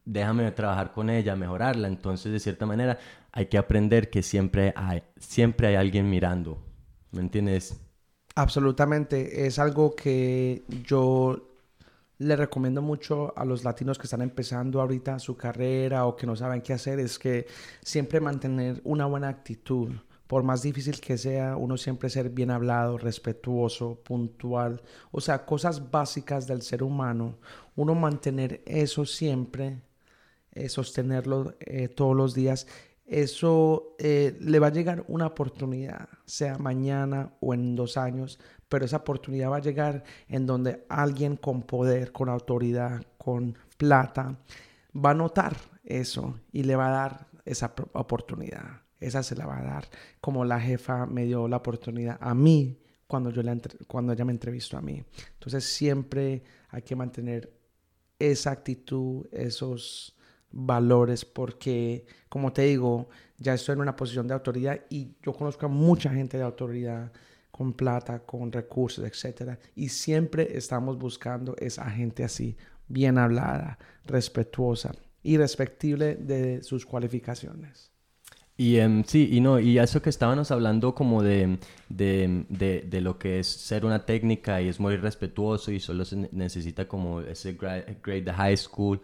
déjame 0.05 0.51
trabajar 0.53 0.93
con 0.93 1.11
ella, 1.11 1.37
mejorarla. 1.37 1.89
Entonces, 1.89 2.33
de 2.33 2.41
cierta 2.41 2.67
manera, 2.67 2.99
hay 3.33 3.47
que 3.47 3.59
aprender 3.59 4.11
que 4.11 4.23
siempre 4.23 4.73
hay, 4.77 5.03
siempre 5.19 5.69
hay 5.69 5.75
alguien 5.77 6.09
mirando. 6.09 6.63
¿Me 7.13 7.21
entiendes? 7.21 7.81
Absolutamente. 8.35 9.47
Es 9.47 9.59
algo 9.59 9.95
que 9.95 10.65
yo 10.85 11.51
le 12.19 12.37
recomiendo 12.37 12.83
mucho 12.83 13.33
a 13.37 13.45
los 13.45 13.65
latinos 13.65 13.99
que 13.99 14.05
están 14.05 14.21
empezando 14.23 14.81
ahorita 14.81 15.19
su 15.19 15.37
carrera 15.37 16.07
o 16.07 16.17
que 16.17 16.27
no 16.27 16.37
saben 16.37 16.61
qué 16.61 16.75
hacer, 16.75 17.01
es 17.01 17.19
que 17.19 17.47
siempre 17.83 18.21
mantener 18.21 18.81
una 18.85 19.07
buena 19.07 19.29
actitud. 19.29 19.93
Por 20.27 20.45
más 20.45 20.63
difícil 20.63 21.01
que 21.01 21.19
sea, 21.19 21.57
uno 21.57 21.77
siempre 21.77 22.09
ser 22.09 22.31
bien 22.31 22.53
hablado, 22.53 22.99
respetuoso, 22.99 24.01
puntual. 24.05 24.81
O 25.11 25.21
sea, 25.21 25.45
cosas 25.45 25.91
básicas 25.91 26.47
del 26.47 26.63
ser 26.63 26.85
humano. 26.85 27.39
Uno 27.75 27.97
mantener 27.97 28.63
eso 28.65 29.05
siempre, 29.07 29.83
eh, 30.53 30.69
sostenerlo 30.69 31.55
eh, 31.61 31.89
todos 31.89 32.15
los 32.15 32.35
días 32.35 32.69
eso 33.11 33.97
eh, 33.99 34.37
le 34.41 34.61
va 34.61 34.69
a 34.69 34.73
llegar 34.73 35.05
una 35.09 35.27
oportunidad, 35.27 36.09
sea 36.25 36.59
mañana 36.59 37.35
o 37.41 37.53
en 37.53 37.75
dos 37.75 37.97
años, 37.97 38.39
pero 38.69 38.85
esa 38.85 38.99
oportunidad 38.99 39.51
va 39.51 39.57
a 39.57 39.61
llegar 39.61 40.05
en 40.29 40.47
donde 40.47 40.87
alguien 40.89 41.35
con 41.35 41.63
poder, 41.63 42.13
con 42.13 42.29
autoridad, 42.29 43.03
con 43.19 43.59
plata, 43.77 44.39
va 44.95 45.11
a 45.11 45.15
notar 45.15 45.57
eso 45.83 46.39
y 46.53 46.63
le 46.63 46.77
va 46.77 46.87
a 46.87 46.93
dar 46.93 47.27
esa 47.45 47.75
oportunidad. 47.95 48.83
Esa 49.01 49.25
se 49.25 49.35
la 49.35 49.45
va 49.45 49.59
a 49.59 49.65
dar 49.65 49.89
como 50.21 50.45
la 50.45 50.61
jefa 50.61 51.05
me 51.07 51.25
dio 51.25 51.49
la 51.49 51.57
oportunidad 51.57 52.17
a 52.21 52.33
mí 52.33 52.79
cuando, 53.09 53.31
yo 53.31 53.43
la 53.43 53.59
cuando 53.89 54.13
ella 54.13 54.25
me 54.25 54.33
entrevistó 54.33 54.77
a 54.77 54.83
mí. 54.83 55.03
Entonces 55.33 55.65
siempre 55.65 56.45
hay 56.69 56.83
que 56.83 56.95
mantener 56.95 57.53
esa 58.21 58.53
actitud, 58.53 59.27
esos 59.33 60.15
valores, 60.51 61.25
porque 61.25 62.05
como 62.29 62.53
te 62.53 62.63
digo, 62.63 63.09
ya 63.39 63.55
estoy 63.55 63.75
en 63.75 63.81
una 63.81 63.97
posición 63.97 64.27
de 64.29 64.35
autoridad 64.35 64.81
y 64.91 65.09
yo 65.23 65.33
conozco 65.33 65.67
a 65.67 65.69
mucha 65.69 66.11
gente 66.11 66.37
de 66.37 66.45
autoridad 66.45 67.13
con 67.51 67.73
plata, 67.73 68.21
con 68.21 68.51
recursos, 68.51 69.05
etcétera, 69.05 69.59
y 69.75 69.89
siempre 69.89 70.57
estamos 70.57 70.99
buscando 70.99 71.55
esa 71.59 71.91
gente 71.91 72.25
así, 72.25 72.57
bien 72.89 73.19
hablada, 73.19 73.79
respetuosa 74.05 74.95
y 75.23 75.37
respectible 75.37 76.17
de 76.17 76.63
sus 76.63 76.87
cualificaciones. 76.87 77.91
Y 78.61 78.77
em, 78.77 79.05
sí, 79.05 79.31
y 79.33 79.41
no, 79.41 79.59
y 79.59 79.79
eso 79.79 80.03
que 80.03 80.11
estábamos 80.11 80.51
hablando 80.51 80.95
como 80.95 81.23
de, 81.23 81.59
de, 81.89 82.45
de, 82.51 83.01
lo 83.01 83.19
que 83.19 83.41
es 83.41 83.47
ser 83.47 83.87
una 83.87 84.05
técnica 84.05 84.61
y 84.61 84.69
es 84.69 84.79
muy 84.79 84.97
respetuoso 84.97 85.73
y 85.73 85.81
solo 85.81 86.05
se 86.05 86.29
necesita 86.31 86.87
como 86.87 87.23
ese 87.23 87.55
grade, 87.55 88.21
de 88.21 88.33
high 88.35 88.57
school. 88.59 89.01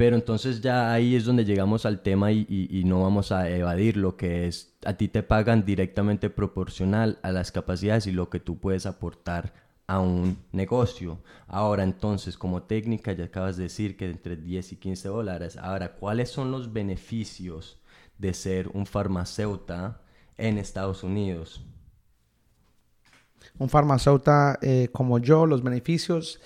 Pero 0.00 0.16
entonces 0.16 0.62
ya 0.62 0.94
ahí 0.94 1.14
es 1.14 1.26
donde 1.26 1.44
llegamos 1.44 1.84
al 1.84 2.00
tema 2.00 2.32
y, 2.32 2.82
no 2.86 3.02
vamos 3.02 3.32
a 3.32 3.50
evadir 3.50 3.98
lo 3.98 4.16
que 4.16 4.46
es, 4.46 4.72
a 4.86 4.94
ti 4.94 5.08
te 5.08 5.22
pagan 5.22 5.66
directamente 5.66 6.30
proporcional 6.30 7.18
a 7.22 7.32
las 7.32 7.52
capacidades 7.52 8.06
y 8.06 8.12
lo 8.12 8.30
que 8.30 8.40
tú 8.40 8.58
puedes 8.58 8.86
aportar 8.86 9.52
a 9.86 10.00
un 10.00 10.38
negocio. 10.52 11.18
Ahora 11.46 11.82
entonces, 11.82 12.38
como 12.38 12.62
técnica, 12.62 13.12
ya 13.12 13.24
acabas 13.26 13.58
de 13.58 13.64
decir 13.64 13.98
que 13.98 14.08
entre 14.08 14.36
10 14.36 14.72
y 14.72 14.76
15 14.76 15.08
dólares. 15.08 15.58
Ahora, 15.58 15.92
¿cuáles 15.92 16.30
son 16.30 16.50
los 16.50 16.72
beneficios? 16.72 17.78
de 18.16 18.32
ser 18.32 18.68
un 18.68 18.86
farmacéutico 18.86 19.96
en 20.38 20.56
Estados 20.56 21.02
Unidos? 21.04 21.62
Un 23.58 23.68
farmacéutico 23.68 24.56
eh, 24.62 24.88
como 24.92 25.18
yo, 25.18 25.44
los 25.44 25.62
beneficios 25.62 26.40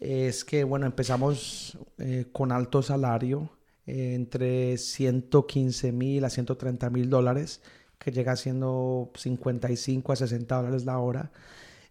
es 0.00 0.44
que, 0.44 0.64
bueno, 0.64 0.86
empezamos 0.86 1.78
eh, 1.98 2.26
con 2.32 2.52
alto 2.52 2.82
salario, 2.82 3.50
eh, 3.86 4.14
entre 4.14 4.78
115 4.78 5.92
mil 5.92 6.24
a 6.24 6.30
130 6.30 6.90
mil 6.90 7.10
dólares, 7.10 7.62
que 7.98 8.12
llega 8.12 8.36
siendo 8.36 9.10
55 9.14 10.12
a 10.12 10.16
60 10.16 10.56
dólares 10.56 10.84
la 10.84 10.98
hora. 10.98 11.32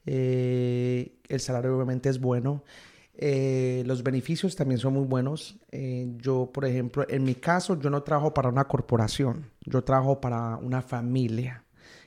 el 0.06 1.40
salario 1.40 1.76
obviamente 1.76 2.10
es 2.10 2.20
bueno. 2.20 2.64
Eh, 3.20 3.82
los 3.88 4.04
beneficios 4.04 4.56
también 4.56 4.80
son 4.80 4.94
muy 4.94 5.06
buenos. 5.06 5.58
Eh, 5.72 6.08
yo, 6.18 6.52
por 6.54 6.66
ejemplo, 6.66 7.06
en 7.10 7.24
mi 7.24 7.36
caso, 7.36 7.80
yo 7.80 7.90
no 7.90 8.04
trabajo 8.04 8.34
para 8.34 8.50
una 8.50 8.66
corporación, 8.68 9.50
yo 9.66 9.84
trabajo 9.84 10.22
para 10.22 10.58
una 10.58 10.84
familia 10.84 11.64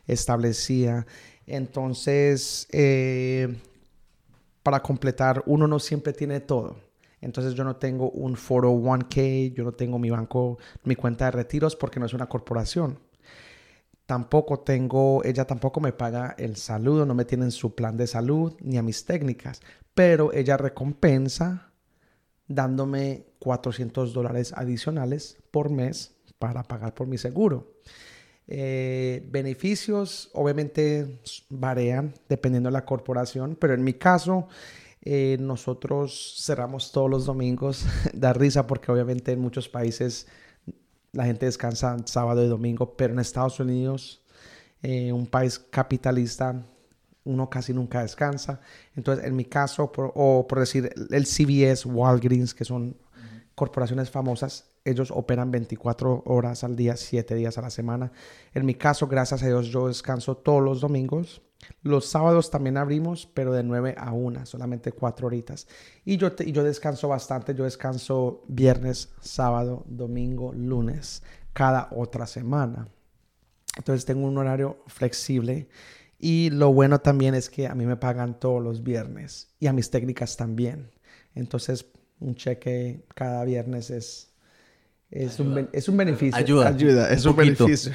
establecida. 0.07 1.07
Entonces, 1.46 2.68
eh, 2.70 3.57
para 4.62 4.80
completar, 4.82 5.42
uno 5.46 5.66
no 5.66 5.78
siempre 5.78 6.12
tiene 6.12 6.40
todo. 6.40 6.76
Entonces 7.20 7.54
yo 7.54 7.64
no 7.64 7.76
tengo 7.76 8.11
un 8.11 8.34
401k, 8.34 9.54
yo 9.54 9.64
no 9.64 9.72
tengo 9.72 9.98
mi 9.98 10.11
banco, 10.11 10.58
mi 10.84 10.96
cuenta 10.96 11.26
de 11.26 11.32
retiros 11.32 11.76
porque 11.76 12.00
no 12.00 12.06
es 12.06 12.14
una 12.14 12.28
corporación. 12.28 12.98
Tampoco 14.06 14.61
tengo, 14.61 15.22
ella 15.22 15.44
tampoco 15.46 15.80
me 15.80 15.92
paga 15.92 16.34
el 16.36 16.56
saludo, 16.56 17.06
no 17.06 17.14
me 17.14 17.24
tiene 17.24 17.44
en 17.44 17.52
su 17.52 17.74
plan 17.74 17.96
de 17.96 18.08
salud 18.08 18.54
ni 18.61 18.76
a 18.76 18.82
mis 18.82 19.04
técnicas 19.04 19.61
pero 19.94 20.32
ella 20.32 20.56
recompensa 20.56 21.72
dándome 22.48 23.26
400 23.38 24.12
dólares 24.12 24.52
adicionales 24.56 25.36
por 25.50 25.70
mes 25.70 26.16
para 26.38 26.62
pagar 26.62 26.94
por 26.94 27.06
mi 27.06 27.18
seguro. 27.18 27.74
Eh, 28.53 29.24
beneficios 29.30 30.28
obviamente 30.32 31.20
varían 31.51 32.12
dependiendo 32.28 32.68
de 32.68 32.72
la 32.72 32.84
corporación, 32.84 33.55
pero 33.55 33.74
en 33.74 33.84
mi 33.84 33.94
caso 33.94 34.48
eh, 35.03 35.36
nosotros 35.38 36.42
cerramos 36.44 36.90
todos 36.90 37.09
los 37.09 37.26
domingos. 37.26 37.86
da 38.12 38.32
risa 38.32 38.66
porque 38.66 38.90
obviamente 38.90 39.30
en 39.32 39.40
muchos 39.40 39.68
países 39.68 40.26
la 41.12 41.26
gente 41.26 41.46
descansa 41.46 41.96
sábado 42.07 42.44
y 42.44 42.48
domingo, 42.48 42.96
pero 42.96 43.12
en 43.12 43.20
Estados 43.20 43.61
Unidos, 43.61 44.20
eh, 44.82 45.12
un 45.12 45.26
país 45.26 45.59
capitalista, 45.59 46.61
uno 47.24 47.48
casi 47.48 47.72
nunca 47.72 48.03
descansa. 48.03 48.61
Entonces, 48.96 49.24
en 49.26 49.36
mi 49.36 49.44
caso, 49.44 49.92
o 49.94 50.46
por 50.48 50.59
decir 50.59 50.92
el 51.11 51.24
CVS, 51.24 51.86
Walgreens, 51.86 52.53
que 52.53 52.64
son 52.64 52.96
corporaciones 53.55 54.11
famosas, 54.11 54.69
ellos 54.91 55.11
operan 55.11 55.51
24 55.51 56.22
horas 56.26 56.64
al 56.64 56.76
día, 56.76 56.97
7 56.97 57.34
días 57.34 57.59
a 57.59 57.62
la 57.62 57.70
semana. 57.70 58.12
En 58.55 58.66
mi 58.66 58.74
caso, 58.74 59.07
gracias 59.07 59.43
a 59.43 59.47
Dios, 59.47 59.66
yo 59.68 59.88
descanso 59.88 60.36
todos 60.36 60.62
los 60.62 60.80
domingos. 60.80 61.43
Los 61.82 62.07
sábados 62.07 62.51
también 62.51 62.76
abrimos, 62.76 63.26
pero 63.26 63.53
de 63.53 63.62
9 63.62 63.95
a 63.99 64.12
1, 64.12 64.47
solamente 64.47 64.93
4 64.93 65.26
horitas. 65.26 65.66
Y 66.05 66.16
yo, 66.16 66.34
yo 66.36 66.64
descanso 66.64 67.09
bastante, 67.09 67.55
yo 67.55 67.64
descanso 67.64 68.43
viernes, 68.49 69.11
sábado, 69.20 69.84
domingo, 69.86 70.53
lunes, 70.53 71.22
cada 71.53 71.88
otra 71.93 72.26
semana. 72.26 72.88
Entonces 73.76 74.05
tengo 74.05 74.26
un 74.26 74.38
horario 74.38 74.82
flexible 74.86 75.68
y 76.18 76.51
lo 76.51 76.72
bueno 76.72 77.01
también 77.01 77.34
es 77.34 77.49
que 77.49 77.66
a 77.66 77.74
mí 77.74 77.86
me 77.86 77.97
pagan 77.97 78.38
todos 78.38 78.62
los 78.62 78.82
viernes 78.82 79.49
y 79.59 79.68
a 79.68 79.72
mis 79.72 79.91
técnicas 79.91 80.36
también. 80.36 80.91
Entonces, 81.34 81.86
un 82.18 82.34
cheque 82.34 83.07
cada 83.14 83.45
viernes 83.45 83.91
es, 83.91 84.30
es, 85.11 85.40
un, 85.40 85.68
es 85.72 85.88
un, 85.88 85.96
beneficio. 85.96 86.36
Ayuda. 86.36 86.68
Ayuda, 86.68 87.11
es 87.12 87.24
un, 87.24 87.36
beneficio. 87.36 87.92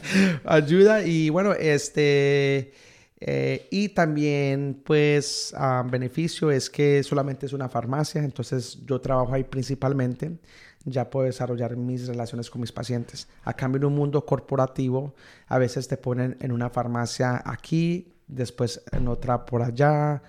Ayuda 0.44 1.04
y 1.04 1.30
bueno, 1.30 1.52
este... 1.52 2.72
Eh, 3.20 3.66
y 3.72 3.88
también, 3.88 4.80
pues, 4.84 5.52
ah, 5.56 5.84
beneficio 5.90 6.52
es 6.52 6.70
que 6.70 7.02
solamente 7.02 7.46
es 7.46 7.52
una 7.52 7.68
farmacia, 7.68 8.22
entonces 8.22 8.78
yo 8.86 9.00
trabajo 9.00 9.34
ahí 9.34 9.42
principalmente 9.42 10.38
ya 10.84 11.10
puedo 11.10 11.26
desarrollar 11.26 11.76
mis 11.76 12.06
relaciones 12.06 12.50
con 12.50 12.60
mis 12.60 12.72
pacientes. 12.72 13.28
A 13.44 13.54
cambio, 13.54 13.78
en 13.78 13.84
un 13.86 13.94
mundo 13.94 14.24
corporativo, 14.24 15.14
a 15.46 15.58
veces 15.58 15.88
te 15.88 15.96
ponen 15.96 16.36
en 16.40 16.52
una 16.52 16.70
farmacia 16.70 17.42
aquí, 17.44 18.14
después 18.26 18.82
en 18.92 19.08
otra 19.08 19.44
por 19.44 19.62
allá, 19.62 20.22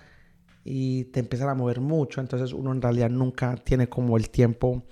y 0.64 1.04
te 1.04 1.20
empiezan 1.20 1.48
a 1.48 1.54
mover 1.54 1.80
mucho. 1.80 2.20
Entonces, 2.20 2.52
uno 2.52 2.72
en 2.72 2.82
realidad 2.82 3.10
nunca 3.10 3.56
tiene 3.56 3.88
como 3.88 4.16
el 4.16 4.30
tiempo 4.30 4.84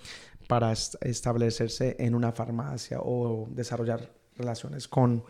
para 0.49 0.73
establecerse 0.73 1.95
en 2.01 2.17
una 2.17 2.33
farmacia 2.33 2.99
o 3.01 3.47
desarrollar 3.51 4.11
relaciones 4.37 4.89
con 4.89 5.23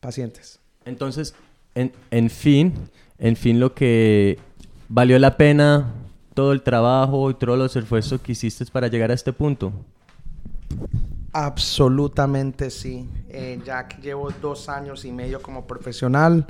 pacientes. 0.00 0.60
Entonces, 0.86 1.34
en, 1.74 1.92
en 2.10 2.30
fin, 2.30 2.72
en 3.18 3.36
fin, 3.36 3.60
lo 3.60 3.74
que 3.74 4.38
valió 4.88 5.18
la 5.18 5.36
pena 5.36 5.92
todo 6.34 6.52
el 6.52 6.62
trabajo 6.62 7.30
y 7.30 7.34
todos 7.34 7.58
los 7.58 7.74
esfuerzos 7.76 8.20
que 8.20 8.32
hiciste 8.32 8.66
para 8.66 8.88
llegar 8.88 9.10
a 9.10 9.14
este 9.14 9.32
punto? 9.32 9.72
Absolutamente 11.32 12.70
sí. 12.70 13.08
Eh, 13.28 13.60
ya 13.64 13.88
que 13.88 14.00
llevo 14.00 14.30
dos 14.42 14.68
años 14.68 15.04
y 15.04 15.12
medio 15.12 15.40
como 15.42 15.66
profesional, 15.66 16.46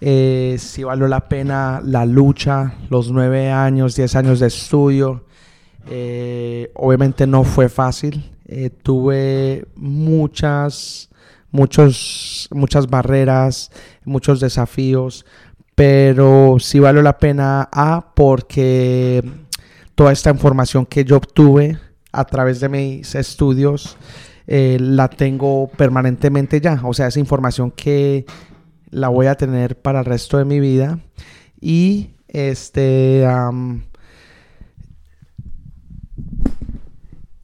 eh, 0.00 0.56
sí 0.58 0.84
valió 0.84 1.06
la 1.08 1.28
pena 1.28 1.80
la 1.82 2.04
lucha, 2.04 2.74
los 2.90 3.10
nueve 3.10 3.50
años, 3.50 3.94
diez 3.94 4.14
años 4.14 4.40
de 4.40 4.48
estudio. 4.48 5.24
Eh, 5.88 6.70
obviamente 6.74 7.26
no 7.26 7.44
fue 7.44 7.68
fácil. 7.68 8.32
Eh, 8.46 8.70
tuve 8.70 9.66
muchas, 9.74 11.10
muchos, 11.50 12.48
muchas 12.52 12.88
barreras, 12.88 13.70
muchos 14.04 14.40
desafíos, 14.40 15.26
pero 15.74 16.56
sí 16.60 16.78
vale 16.78 17.02
la 17.02 17.18
pena 17.18 17.68
porque 18.14 19.22
toda 19.94 20.12
esta 20.12 20.30
información 20.30 20.86
que 20.86 21.04
yo 21.04 21.16
obtuve 21.16 21.78
a 22.12 22.24
través 22.24 22.60
de 22.60 22.68
mis 22.68 23.14
estudios 23.14 23.96
eh, 24.46 24.78
la 24.80 25.08
tengo 25.08 25.68
permanentemente 25.76 26.60
ya, 26.60 26.80
o 26.84 26.94
sea, 26.94 27.08
esa 27.08 27.18
información 27.18 27.70
que 27.72 28.24
la 28.90 29.08
voy 29.08 29.26
a 29.26 29.34
tener 29.34 29.76
para 29.80 29.98
el 30.00 30.04
resto 30.04 30.38
de 30.38 30.44
mi 30.44 30.60
vida 30.60 31.00
y 31.60 32.10
este 32.28 33.26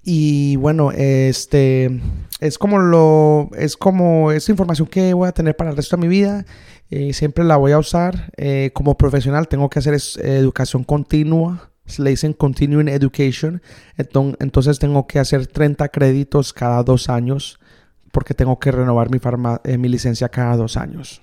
y 0.03 0.57
bueno, 0.57 0.91
este 0.93 2.01
es 2.41 2.59
como 2.59 2.79
lo 2.79 3.51
es 3.57 3.77
como 3.77 4.33
esa 4.33 4.51
información 4.51 4.89
que 4.89 5.15
voy 5.15 5.29
a 5.29 5.33
tener 5.33 5.57
para 5.57 5.71
el 5.71 5.77
resto 5.77 5.97
de 5.97 6.03
mi 6.03 6.09
vida 6.09 6.45
eh, 6.95 7.15
siempre 7.15 7.43
la 7.43 7.57
voy 7.57 7.73
a 7.73 7.79
usar. 7.79 8.31
Eh, 8.37 8.71
como 8.75 8.99
profesional 8.99 9.49
tengo 9.49 9.71
que 9.71 9.79
hacer 9.79 9.99
educación 10.23 10.85
continua. 10.85 11.71
le 11.97 12.11
dicen 12.11 12.35
Continuing 12.35 12.89
Education. 12.89 13.63
Entonces 13.97 14.79
tengo 14.79 15.07
que 15.07 15.19
hacer 15.19 15.47
30 15.47 15.89
créditos 15.89 16.53
cada 16.53 16.83
dos 16.83 17.09
años 17.09 17.59
porque 18.13 18.35
tengo 18.35 18.59
que 18.59 18.71
renovar 18.71 19.11
mi, 19.11 19.19
eh, 19.65 19.79
mi 19.79 19.89
licencia 19.89 20.29
cada 20.29 20.55
dos 20.57 20.77
años. 20.77 21.23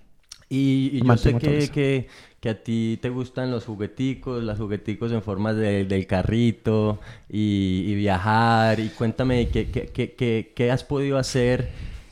Y, 0.49 1.03
yo 1.05 1.17
sé 1.17 1.35
que, 1.35 2.07
que, 2.39 2.49
a 2.49 2.63
ti 2.63 2.97
te 3.01 3.09
gustan 3.09 3.51
los 3.51 3.65
jugueticos, 3.65 4.43
los 4.43 4.57
jugueticos 4.57 5.11
en 5.11 5.21
forma 5.21 5.53
del 5.53 6.07
carrito 6.07 6.99
y, 7.29 7.83
y, 7.87 7.95
viajar. 7.95 8.79
Y 8.79 8.89
cuéntame, 8.89 9.49
¿qué, 9.49 9.69
qué, 9.69 9.85
qué, 9.87 10.51
qué 10.55 10.71
has 10.71 10.83
podido 10.83 11.19
hacer 11.19 11.69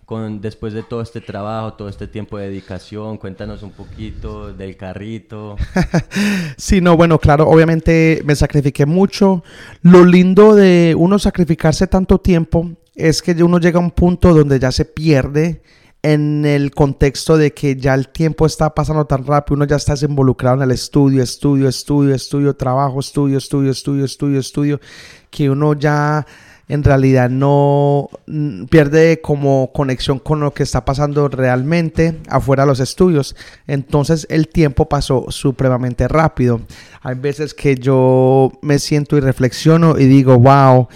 con, 0.07 0.39
después 0.39 0.71
de 0.71 0.83
todo 0.83 1.01
este 1.01 1.19
trabajo, 1.19 1.73
todo 1.73 1.89
este 1.89 2.07
tiempo 2.07 2.37
de 2.37 2.47
dedicación, 2.47 3.17
cuéntanos 3.17 3.61
un 3.61 3.71
poquito 3.71 4.53
del 4.53 4.77
carrito. 4.77 5.57
sí, 6.57 6.79
no, 6.79 6.95
bueno, 6.95 7.19
claro, 7.19 7.49
obviamente 7.49 8.21
me 8.23 8.33
sacrifiqué 8.33 8.85
mucho. 8.85 9.43
Lo 9.81 10.05
lindo 10.05 10.55
de 10.55 10.95
uno 10.97 11.19
sacrificarse 11.19 11.87
tanto 11.87 12.19
tiempo 12.19 12.71
es 12.95 13.21
que 13.21 13.31
uno 13.43 13.59
llega 13.59 13.79
a 13.79 13.83
un 13.83 13.91
punto 13.91 14.33
donde 14.33 14.59
ya 14.59 14.71
se 14.71 14.85
pierde 14.85 15.61
en 16.13 16.45
el 16.45 16.71
contexto 16.71 17.37
de 17.37 17.53
que 17.53 17.75
ya 17.75 17.93
el 17.93 18.07
tiempo 18.07 18.45
está 18.45 18.73
pasando 18.73 19.05
tan 19.05 19.25
rápido, 19.25 19.55
uno 19.55 19.65
ya 19.65 19.75
está 19.75 19.93
involucrado 20.05 20.57
en 20.57 20.63
el 20.63 20.71
estudio, 20.71 21.21
estudio, 21.21 21.67
estudio, 21.67 22.15
estudio, 22.15 22.55
trabajo, 22.55 22.99
estudio, 23.01 23.37
estudio, 23.37 23.71
estudio, 23.71 24.05
estudio, 24.05 24.39
estudio, 24.39 24.81
que 25.29 25.49
uno 25.49 25.73
ya 25.73 26.25
en 26.69 26.83
realidad 26.83 27.29
no 27.29 28.09
mm, 28.25 28.65
pierde 28.65 29.19
como 29.21 29.71
conexión 29.73 30.19
con 30.19 30.39
lo 30.39 30.53
que 30.53 30.63
está 30.63 30.85
pasando 30.85 31.27
realmente 31.27 32.17
afuera 32.29 32.63
de 32.63 32.67
los 32.67 32.79
estudios. 32.79 33.35
Entonces 33.67 34.27
el 34.29 34.47
tiempo 34.47 34.87
pasó 34.87 35.25
supremamente 35.29 36.07
rápido. 36.07 36.61
Hay 37.01 37.15
veces 37.15 37.53
que 37.53 37.75
yo 37.75 38.53
me 38.61 38.79
siento 38.79 39.17
y 39.17 39.19
reflexiono 39.19 39.97
y 39.97 40.05
digo, 40.05 40.37
wow, 40.39 40.87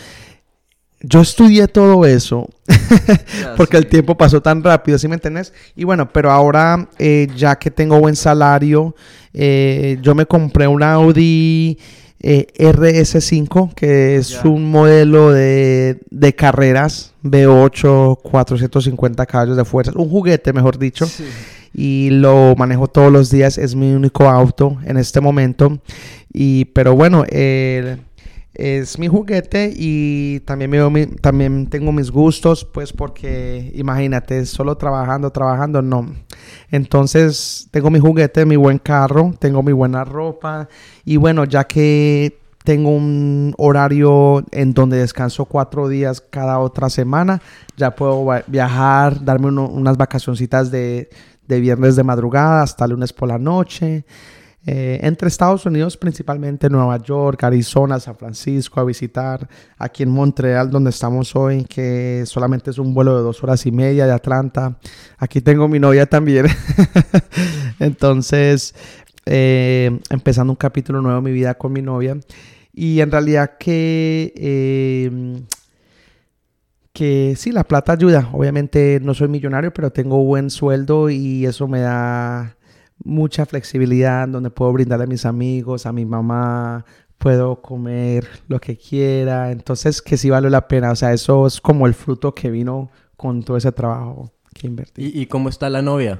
yo 1.03 1.21
estudié 1.21 1.67
todo 1.67 2.05
eso 2.05 2.47
porque 3.57 3.77
el 3.77 3.87
tiempo 3.87 4.15
pasó 4.15 4.41
tan 4.41 4.63
rápido, 4.63 4.97
¿sí 4.97 5.07
me 5.07 5.15
entiendes? 5.15 5.53
Y 5.75 5.83
bueno, 5.83 6.11
pero 6.11 6.31
ahora 6.31 6.89
eh, 6.99 7.27
ya 7.35 7.57
que 7.57 7.71
tengo 7.71 7.99
buen 7.99 8.15
salario, 8.15 8.95
eh, 9.33 9.97
yo 10.01 10.15
me 10.15 10.25
compré 10.25 10.67
un 10.67 10.83
Audi 10.83 11.77
eh, 12.19 12.47
RS5, 12.59 13.73
que 13.73 14.17
es 14.17 14.43
un 14.43 14.69
modelo 14.69 15.31
de, 15.31 15.97
carreras 16.37 17.13
V8, 17.23 18.19
450 18.21 19.25
caballos 19.25 19.57
de 19.57 19.65
fuerza, 19.65 19.91
un 19.95 20.09
juguete, 20.09 20.53
mejor 20.53 20.77
dicho. 20.77 21.09
Y 21.73 22.09
lo 22.11 22.53
manejo 22.57 22.87
todos 22.87 23.11
los 23.11 23.31
días, 23.31 23.57
es 23.57 23.75
mi 23.75 23.93
único 23.93 24.29
auto 24.29 24.77
en 24.85 24.97
este 24.97 25.21
momento. 25.21 25.79
Y, 26.31 26.65
pero 26.65 26.95
bueno, 26.95 27.23
es 28.53 28.99
mi 28.99 29.07
juguete 29.07 29.71
y 29.73 30.41
también, 30.41 30.71
me, 30.91 31.07
también 31.07 31.67
tengo 31.67 31.91
mis 31.91 32.11
gustos, 32.11 32.65
pues 32.65 32.91
porque 32.91 33.71
imagínate, 33.75 34.45
solo 34.45 34.75
trabajando, 34.75 35.31
trabajando, 35.31 35.81
no. 35.81 36.13
Entonces 36.69 37.67
tengo 37.71 37.89
mi 37.89 37.99
juguete, 37.99 38.45
mi 38.45 38.57
buen 38.57 38.77
carro, 38.77 39.33
tengo 39.39 39.63
mi 39.63 39.71
buena 39.71 40.03
ropa 40.03 40.67
y 41.05 41.17
bueno, 41.17 41.45
ya 41.45 41.63
que 41.63 42.39
tengo 42.63 42.89
un 42.89 43.53
horario 43.57 44.43
en 44.51 44.73
donde 44.73 44.97
descanso 44.97 45.45
cuatro 45.45 45.87
días 45.87 46.21
cada 46.21 46.59
otra 46.59 46.89
semana, 46.89 47.41
ya 47.77 47.95
puedo 47.95 48.25
viajar, 48.47 49.23
darme 49.23 49.47
unas 49.47 49.97
vacacioncitas 49.97 50.69
de, 50.69 51.09
de 51.47 51.59
viernes 51.59 51.95
de 51.95 52.03
madrugada 52.03 52.61
hasta 52.61 52.85
lunes 52.85 53.13
por 53.13 53.29
la 53.29 53.39
noche. 53.39 54.05
Eh, 54.63 54.99
entre 55.01 55.27
Estados 55.27 55.65
Unidos, 55.65 55.97
principalmente 55.97 56.69
Nueva 56.69 57.01
York, 57.01 57.43
Arizona, 57.43 57.99
San 57.99 58.15
Francisco, 58.15 58.79
a 58.79 58.83
visitar 58.83 59.49
aquí 59.77 60.03
en 60.03 60.09
Montreal, 60.09 60.69
donde 60.69 60.91
estamos 60.91 61.35
hoy, 61.35 61.65
que 61.65 62.23
solamente 62.27 62.69
es 62.69 62.77
un 62.77 62.93
vuelo 62.93 63.17
de 63.17 63.23
dos 63.23 63.43
horas 63.43 63.65
y 63.65 63.71
media 63.71 64.05
de 64.05 64.11
Atlanta. 64.11 64.77
Aquí 65.17 65.41
tengo 65.41 65.67
mi 65.67 65.79
novia 65.79 66.05
también. 66.05 66.45
Entonces, 67.79 68.75
eh, 69.25 69.99
empezando 70.11 70.53
un 70.53 70.57
capítulo 70.57 71.01
nuevo 71.01 71.21
de 71.21 71.23
mi 71.23 71.31
vida 71.31 71.55
con 71.55 71.73
mi 71.73 71.81
novia. 71.81 72.17
Y 72.73 72.99
en 72.99 73.11
realidad 73.11 73.57
que... 73.59 74.31
Eh, 74.35 75.41
que 76.93 77.35
sí, 77.37 77.51
la 77.51 77.63
plata 77.63 77.93
ayuda. 77.93 78.29
Obviamente 78.33 78.99
no 79.01 79.13
soy 79.13 79.29
millonario, 79.29 79.73
pero 79.73 79.91
tengo 79.91 80.23
buen 80.23 80.49
sueldo 80.49 81.09
y 81.09 81.45
eso 81.45 81.67
me 81.67 81.79
da 81.79 82.57
mucha 83.03 83.45
flexibilidad 83.45 84.27
donde 84.27 84.49
puedo 84.49 84.71
brindarle 84.73 85.05
a 85.05 85.07
mis 85.07 85.25
amigos, 85.25 85.85
a 85.85 85.91
mi 85.91 86.05
mamá, 86.05 86.85
puedo 87.17 87.61
comer 87.61 88.27
lo 88.47 88.59
que 88.59 88.77
quiera. 88.77 89.51
Entonces, 89.51 90.01
que 90.01 90.17
sí 90.17 90.29
vale 90.29 90.49
la 90.49 90.67
pena. 90.67 90.91
O 90.91 90.95
sea, 90.95 91.13
eso 91.13 91.47
es 91.47 91.61
como 91.61 91.87
el 91.87 91.93
fruto 91.93 92.33
que 92.33 92.49
vino 92.49 92.89
con 93.15 93.43
todo 93.43 93.57
ese 93.57 93.71
trabajo 93.71 94.31
que 94.53 94.67
invertí. 94.67 95.11
¿Y, 95.13 95.25
cómo 95.27 95.49
está 95.49 95.69
la 95.69 95.81
novia? 95.81 96.19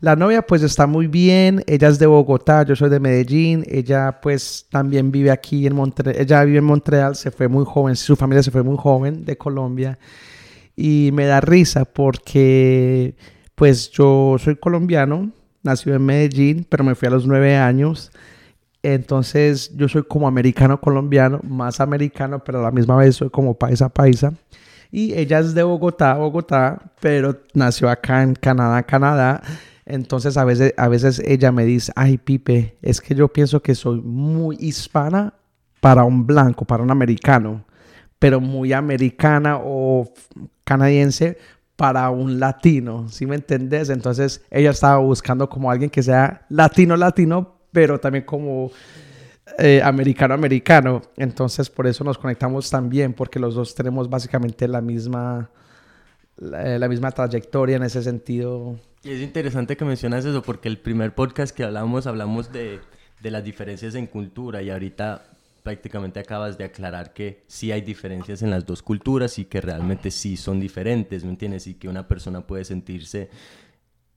La 0.00 0.16
novia 0.16 0.42
pues 0.42 0.64
está 0.64 0.88
muy 0.88 1.06
bien, 1.06 1.62
ella 1.68 1.86
es 1.86 2.00
de 2.00 2.06
Bogotá, 2.06 2.64
yo 2.64 2.74
soy 2.74 2.90
de 2.90 2.98
Medellín, 2.98 3.64
ella 3.68 4.18
pues 4.20 4.66
también 4.68 5.12
vive 5.12 5.30
aquí 5.30 5.64
en 5.64 5.76
Montreal, 5.76 6.16
ella 6.18 6.42
vive 6.42 6.58
en 6.58 6.64
Montreal, 6.64 7.14
se 7.14 7.30
fue 7.30 7.46
muy 7.46 7.64
joven, 7.64 7.94
su 7.94 8.16
familia 8.16 8.42
se 8.42 8.50
fue 8.50 8.64
muy 8.64 8.76
joven 8.76 9.24
de 9.24 9.38
Colombia 9.38 10.00
y 10.74 11.10
me 11.12 11.26
da 11.26 11.40
risa 11.40 11.84
porque 11.84 13.14
pues 13.54 13.92
yo 13.92 14.36
soy 14.40 14.56
colombiano, 14.56 15.30
nació 15.62 15.94
en 15.94 16.04
Medellín, 16.04 16.66
pero 16.68 16.84
me 16.84 16.94
fui 16.94 17.08
a 17.08 17.10
los 17.10 17.26
nueve 17.26 17.56
años. 17.56 18.10
Entonces 18.82 19.70
yo 19.76 19.88
soy 19.88 20.02
como 20.02 20.26
americano 20.26 20.80
colombiano, 20.80 21.40
más 21.42 21.80
americano, 21.80 22.42
pero 22.42 22.58
a 22.58 22.62
la 22.62 22.70
misma 22.70 22.96
vez 22.96 23.16
soy 23.16 23.30
como 23.30 23.54
paisa 23.54 23.88
paisa. 23.88 24.32
Y 24.90 25.14
ella 25.14 25.38
es 25.38 25.54
de 25.54 25.62
Bogotá, 25.62 26.14
Bogotá, 26.14 26.92
pero 27.00 27.40
nació 27.54 27.88
acá 27.88 28.22
en 28.22 28.34
Canadá, 28.34 28.82
Canadá. 28.82 29.42
Entonces 29.86 30.36
a 30.36 30.44
veces, 30.44 30.74
a 30.76 30.88
veces 30.88 31.20
ella 31.24 31.52
me 31.52 31.64
dice, 31.64 31.92
ay 31.96 32.18
Pipe, 32.18 32.76
es 32.82 33.00
que 33.00 33.14
yo 33.14 33.28
pienso 33.28 33.62
que 33.62 33.74
soy 33.74 34.00
muy 34.00 34.56
hispana 34.60 35.34
para 35.80 36.04
un 36.04 36.26
blanco, 36.26 36.64
para 36.64 36.82
un 36.82 36.90
americano, 36.90 37.64
pero 38.18 38.40
muy 38.40 38.72
americana 38.72 39.58
o 39.60 40.12
canadiense 40.64 41.38
para 41.82 42.08
un 42.10 42.38
latino, 42.38 43.08
¿sí 43.08 43.26
me 43.26 43.34
entendés? 43.34 43.90
Entonces 43.90 44.44
ella 44.52 44.70
estaba 44.70 44.98
buscando 44.98 45.48
como 45.48 45.68
alguien 45.68 45.90
que 45.90 46.00
sea 46.00 46.46
latino, 46.48 46.96
latino, 46.96 47.56
pero 47.72 47.98
también 47.98 48.24
como 48.24 48.70
eh, 49.58 49.82
americano, 49.82 50.32
americano. 50.32 51.02
Entonces 51.16 51.68
por 51.68 51.88
eso 51.88 52.04
nos 52.04 52.18
conectamos 52.18 52.70
también, 52.70 53.12
porque 53.12 53.40
los 53.40 53.56
dos 53.56 53.74
tenemos 53.74 54.08
básicamente 54.08 54.68
la 54.68 54.80
misma, 54.80 55.50
la, 56.36 56.78
la 56.78 56.88
misma 56.88 57.10
trayectoria 57.10 57.78
en 57.78 57.82
ese 57.82 58.00
sentido. 58.00 58.78
Y 59.02 59.10
es 59.10 59.20
interesante 59.20 59.76
que 59.76 59.84
mencionas 59.84 60.24
eso, 60.24 60.40
porque 60.40 60.68
el 60.68 60.78
primer 60.78 61.16
podcast 61.16 61.52
que 61.52 61.64
hablamos, 61.64 62.06
hablamos 62.06 62.52
de, 62.52 62.78
de 63.20 63.30
las 63.32 63.42
diferencias 63.42 63.96
en 63.96 64.06
cultura 64.06 64.62
y 64.62 64.70
ahorita 64.70 65.31
prácticamente 65.62 66.20
acabas 66.20 66.58
de 66.58 66.64
aclarar 66.64 67.12
que 67.12 67.44
sí 67.46 67.72
hay 67.72 67.80
diferencias 67.82 68.42
en 68.42 68.50
las 68.50 68.66
dos 68.66 68.82
culturas 68.82 69.38
y 69.38 69.44
que 69.44 69.60
realmente 69.60 70.10
sí 70.10 70.36
son 70.36 70.60
diferentes, 70.60 71.24
¿me 71.24 71.30
entiendes? 71.30 71.66
Y 71.66 71.74
que 71.74 71.88
una 71.88 72.08
persona 72.08 72.46
puede 72.46 72.64
sentirse 72.64 73.30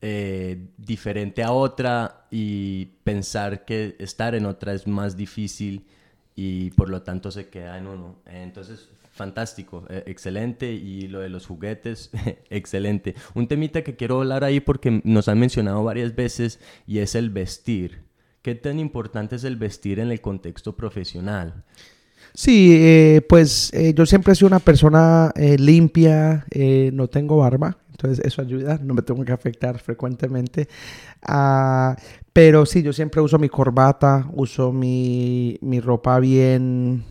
eh, 0.01 0.67
diferente 0.77 1.43
a 1.43 1.51
otra 1.51 2.27
y 2.29 2.85
pensar 3.03 3.65
que 3.65 3.95
estar 3.99 4.35
en 4.35 4.45
otra 4.45 4.73
es 4.73 4.87
más 4.87 5.15
difícil 5.17 5.85
y 6.35 6.71
por 6.71 6.89
lo 6.89 7.01
tanto 7.01 7.31
se 7.31 7.49
queda 7.49 7.77
en 7.77 7.87
uno. 7.87 8.17
Entonces, 8.25 8.89
fantástico, 9.11 9.85
eh, 9.89 10.03
excelente. 10.05 10.71
Y 10.73 11.07
lo 11.07 11.21
de 11.21 11.29
los 11.29 11.47
juguetes, 11.47 12.11
excelente. 12.49 13.15
Un 13.33 13.47
temita 13.47 13.83
que 13.83 13.95
quiero 13.95 14.19
hablar 14.19 14.43
ahí 14.43 14.59
porque 14.59 15.01
nos 15.03 15.27
han 15.27 15.39
mencionado 15.39 15.83
varias 15.83 16.15
veces 16.15 16.59
y 16.85 16.99
es 16.99 17.15
el 17.15 17.29
vestir. 17.29 18.04
¿Qué 18.45 18.53
tan 18.53 18.77
importante 18.77 19.37
es 19.37 19.43
el 19.43 19.55
vestir 19.55 19.99
en 19.99 20.11
el 20.11 20.21
contexto 20.21 20.77
profesional? 20.77 21.63
Sí, 22.35 22.75
eh, 22.75 23.25
pues 23.27 23.73
eh, 23.73 23.91
yo 23.95 24.05
siempre 24.05 24.33
he 24.33 24.35
sido 24.35 24.49
una 24.49 24.59
persona 24.59 25.31
eh, 25.35 25.57
limpia, 25.57 26.45
no 26.93 27.07
tengo 27.07 27.37
barba, 27.37 27.75
entonces 27.89 28.23
eso 28.23 28.43
ayuda, 28.43 28.79
no 28.83 28.93
me 28.93 29.01
tengo 29.01 29.25
que 29.25 29.31
afectar 29.31 29.79
frecuentemente. 29.79 30.67
Ah, 31.23 31.95
pero 32.33 32.67
sí, 32.67 32.83
yo 32.83 32.93
siempre 32.93 33.19
uso 33.19 33.39
mi 33.39 33.49
corbata, 33.49 34.29
uso 34.35 34.71
mi, 34.71 35.57
mi 35.61 35.79
ropa 35.79 36.19
bien 36.19 37.03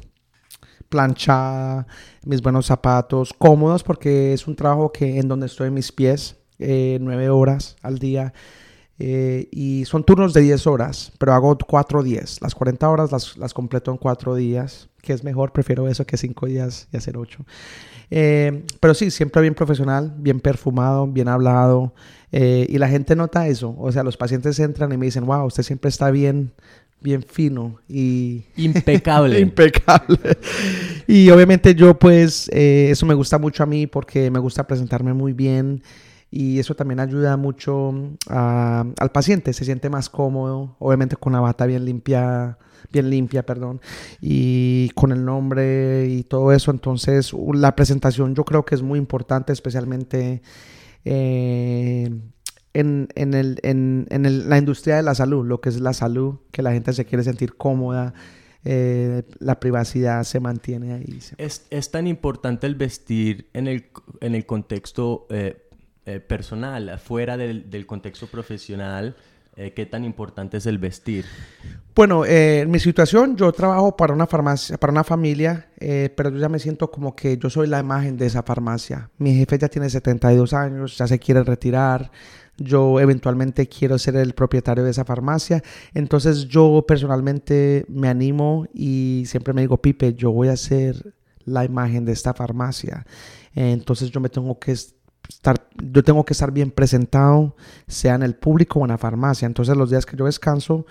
planchada, 0.89 1.89
mis 2.25 2.43
buenos 2.43 2.67
zapatos, 2.67 3.33
cómodos, 3.37 3.83
porque 3.83 4.35
es 4.35 4.47
un 4.47 4.55
trabajo 4.55 4.93
que 4.93 5.19
en 5.19 5.27
donde 5.27 5.47
estoy 5.47 5.73
mis 5.73 5.91
pies, 5.91 6.37
nueve 6.61 7.29
horas 7.29 7.75
al 7.83 7.99
día. 7.99 8.33
Eh, 8.99 9.49
y 9.51 9.85
son 9.87 10.05
turnos 10.05 10.33
de 10.35 10.41
10 10.43 10.67
horas, 10.69 11.13
pero 11.19 11.33
hago 11.33 11.57
4 11.59 12.03
días. 12.03 12.39
Las 12.41 12.55
40 12.55 12.89
horas 12.89 13.13
las, 13.13 13.37
las, 13.37 13.53
completo 13.53 13.91
en 13.91 13.97
4 13.97 14.35
días, 14.37 14.89
que 15.03 15.13
es 15.13 15.25
mejor, 15.25 15.53
prefiero 15.53 15.89
eso 15.89 16.07
que 16.07 16.17
5 16.17 16.47
días 16.47 16.89
y 16.93 16.97
hacer 16.97 17.17
8. 17.17 17.45
Eh, 18.11 18.65
pero 18.81 18.95
sí, 18.95 19.11
siempre 19.11 19.43
bien 19.43 19.55
profesional, 19.55 20.15
bien 20.17 20.39
perfumado, 20.39 21.07
bien 21.07 21.29
hablado. 21.29 21.93
Eh, 22.31 22.67
y 22.69 22.79
la 22.79 22.89
gente 22.89 23.17
nota 23.17 23.49
eso. 23.49 23.75
O 23.79 23.91
sea, 23.91 24.05
los 24.05 24.17
pacientes 24.17 24.59
entran 24.61 24.93
y 24.93 24.97
me 24.97 25.07
dicen, 25.07 25.27
wow, 25.27 25.45
usted 25.45 25.65
siempre 25.65 25.89
está 25.89 26.11
bien, 26.13 26.53
bien 27.01 27.25
fino 27.25 27.81
y... 27.89 28.45
Impecable. 28.57 29.41
Impecable. 29.41 30.39
y 31.09 31.31
obviamente 31.31 31.75
yo 31.75 31.99
pues, 31.99 32.49
eso 32.53 33.07
me 33.07 33.15
gusta 33.15 33.39
mucho 33.39 33.65
a 33.65 33.67
mí 33.67 33.89
porque 33.89 34.31
me 34.31 34.39
gusta 34.39 34.67
presentarme 34.67 35.13
muy 35.15 35.33
bien 35.33 35.83
y 36.37 36.59
eso 36.59 36.75
también 36.75 36.99
ayuda 36.99 37.37
mucho 37.37 37.93
mm, 37.93 38.17
al 38.29 39.11
paciente, 39.13 39.53
se 39.53 39.65
siente 39.65 39.89
más 39.89 40.11
cómodo, 40.11 40.75
obviamente 40.81 41.15
con 41.15 41.33
la 41.33 41.39
bata 41.39 41.65
bien 41.65 41.85
limpia, 41.85 42.59
bien 42.93 43.09
limpia, 43.09 43.47
perdón, 43.47 43.81
y 44.21 44.91
con 44.97 45.13
el 45.13 45.25
nombre 45.25 46.09
y 46.09 46.25
todo 46.25 46.51
eso. 46.51 46.73
Entonces, 46.73 47.33
la 47.53 47.77
presentación 47.77 48.35
yo 48.35 48.45
creo 48.45 48.65
que 48.65 48.75
es 48.75 48.83
muy 48.83 48.99
importante, 48.99 49.53
especialmente 49.53 50.43
eh, 51.05 52.11
en, 52.73 53.09
en, 53.15 53.35
el, 53.35 53.61
en, 53.63 54.09
en 54.11 54.49
la 54.49 54.59
industria 54.59 54.97
de 54.97 55.05
la 55.05 55.15
salud, 55.15 55.47
lo 55.47 55.61
que 55.61 55.69
es 55.69 55.81
la 55.81 55.93
salud, 55.93 56.41
que 56.51 56.63
la 56.63 56.73
gente 56.73 56.93
se 56.95 57.05
quiere 57.05 57.23
sentir 57.23 57.55
cómoda, 57.55 58.13
eh, 58.67 59.25
la 59.41 59.61
privacidad 59.61 60.25
se 60.25 60.41
mantiene 60.41 60.95
ahí. 60.95 61.19
Es, 61.37 61.67
es 61.69 61.91
tan 61.91 62.07
importante 62.07 62.67
el 62.67 62.75
vestir 62.75 63.51
en 63.53 63.67
el, 63.67 63.91
en 64.21 64.35
el 64.35 64.47
contexto 64.47 65.27
eh, 65.29 65.64
eh, 66.07 66.21
personal, 66.21 66.99
fuera 66.99 67.37
del, 67.37 67.71
del 67.71 67.87
contexto 67.87 68.27
profesional. 68.27 69.17
eh, 69.57 69.73
¿Qué 69.73 69.87
tan 69.87 70.05
importante 70.05 70.57
es 70.57 70.67
el 70.67 70.79
vestir? 70.79 71.25
Bueno, 71.95 72.25
eh, 72.25 72.61
en 72.63 72.71
mi 72.71 72.81
situación, 72.81 73.37
yo 73.37 73.53
trabajo 73.53 73.97
para 73.97 74.13
una 74.13 74.27
farmacia, 74.27 74.77
para 74.79 74.93
una 74.93 75.05
familia, 75.05 75.69
eh, 75.79 76.13
pero 76.17 76.31
yo 76.31 76.39
ya 76.39 76.49
me 76.49 76.59
siento 76.59 76.91
como 76.91 77.15
que 77.15 77.39
yo 77.39 77.49
soy 77.49 77.69
la 77.69 77.79
imagen 77.79 78.17
de 78.17 78.27
esa 78.27 78.43
farmacia. 78.43 79.11
Mi 79.19 79.35
jefe 79.35 79.57
ya 79.59 79.69
tiene 79.69 79.89
72 79.89 80.53
años, 80.55 80.99
ya 80.99 81.07
se 81.07 81.19
quiere 81.19 81.45
retirar. 81.45 82.11
Yo 82.57 83.01
eventualmente 83.01 83.69
quiero 83.69 83.99
ser 83.99 84.17
el 84.17 84.33
propietario 84.35 84.85
de 84.85 84.91
esa 84.91 85.05
farmacia. 85.05 85.63
Entonces 85.93 86.47
yo 86.49 86.85
personalmente 86.87 87.85
me 87.89 88.09
animo 88.09 88.67
y 88.73 89.25
siempre 89.27 89.53
me 89.55 89.61
digo, 89.63 89.79
Pipe, 89.79 90.15
yo 90.15 90.33
voy 90.33 90.49
a 90.49 90.57
ser 90.57 91.15
la 91.45 91.65
imagen 91.65 92.05
de 92.05 92.13
esta 92.13 92.33
farmacia. 92.35 93.07
Entonces 93.55 94.11
yo 94.11 94.21
me 94.21 94.29
tengo 94.29 94.59
que 94.59 94.77
estar, 95.29 95.69
yo 95.83 96.03
tengo 96.03 96.25
que 96.25 96.33
estar 96.33 96.53
bien 96.53 96.71
presentado, 96.71 97.57
sea 97.87 98.15
en 98.15 98.23
el 98.23 98.35
público 98.35 98.81
o 98.81 98.85
en 98.85 98.91
la 98.91 98.99
farmacia. 98.99 99.47
Entonces 99.47 99.77
los 99.77 99.91
días 99.91 100.07
que 100.07 100.17
yo 100.17 100.27
descanso, 100.27 100.87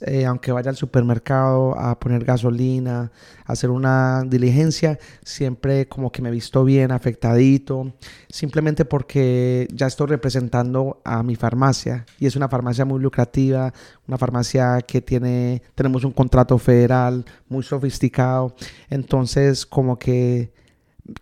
eh, 0.00 0.26
aunque 0.26 0.50
vaya 0.50 0.70
al 0.70 0.76
supermercado 0.76 1.78
a 1.78 1.98
poner 1.98 2.24
gasolina, 2.24 3.12
a 3.44 3.52
hacer 3.52 3.70
una 3.70 4.24
diligencia, 4.26 4.98
siempre 5.22 5.86
como 5.86 6.10
que 6.10 6.22
me 6.22 6.30
visto 6.30 6.64
bien, 6.64 6.90
afectadito, 6.90 7.92
simplemente 8.28 8.84
porque 8.84 9.68
ya 9.72 9.86
estoy 9.86 10.08
representando 10.08 11.00
a 11.04 11.22
mi 11.22 11.36
farmacia 11.36 12.04
y 12.18 12.26
es 12.26 12.34
una 12.34 12.48
farmacia 12.48 12.84
muy 12.84 13.00
lucrativa, 13.00 13.72
una 14.08 14.18
farmacia 14.18 14.80
que 14.82 15.00
tiene, 15.00 15.62
tenemos 15.74 16.04
un 16.04 16.12
contrato 16.12 16.58
federal 16.58 17.24
muy 17.48 17.62
sofisticado, 17.62 18.54
entonces 18.88 19.64
como 19.64 19.98
que 19.98 20.52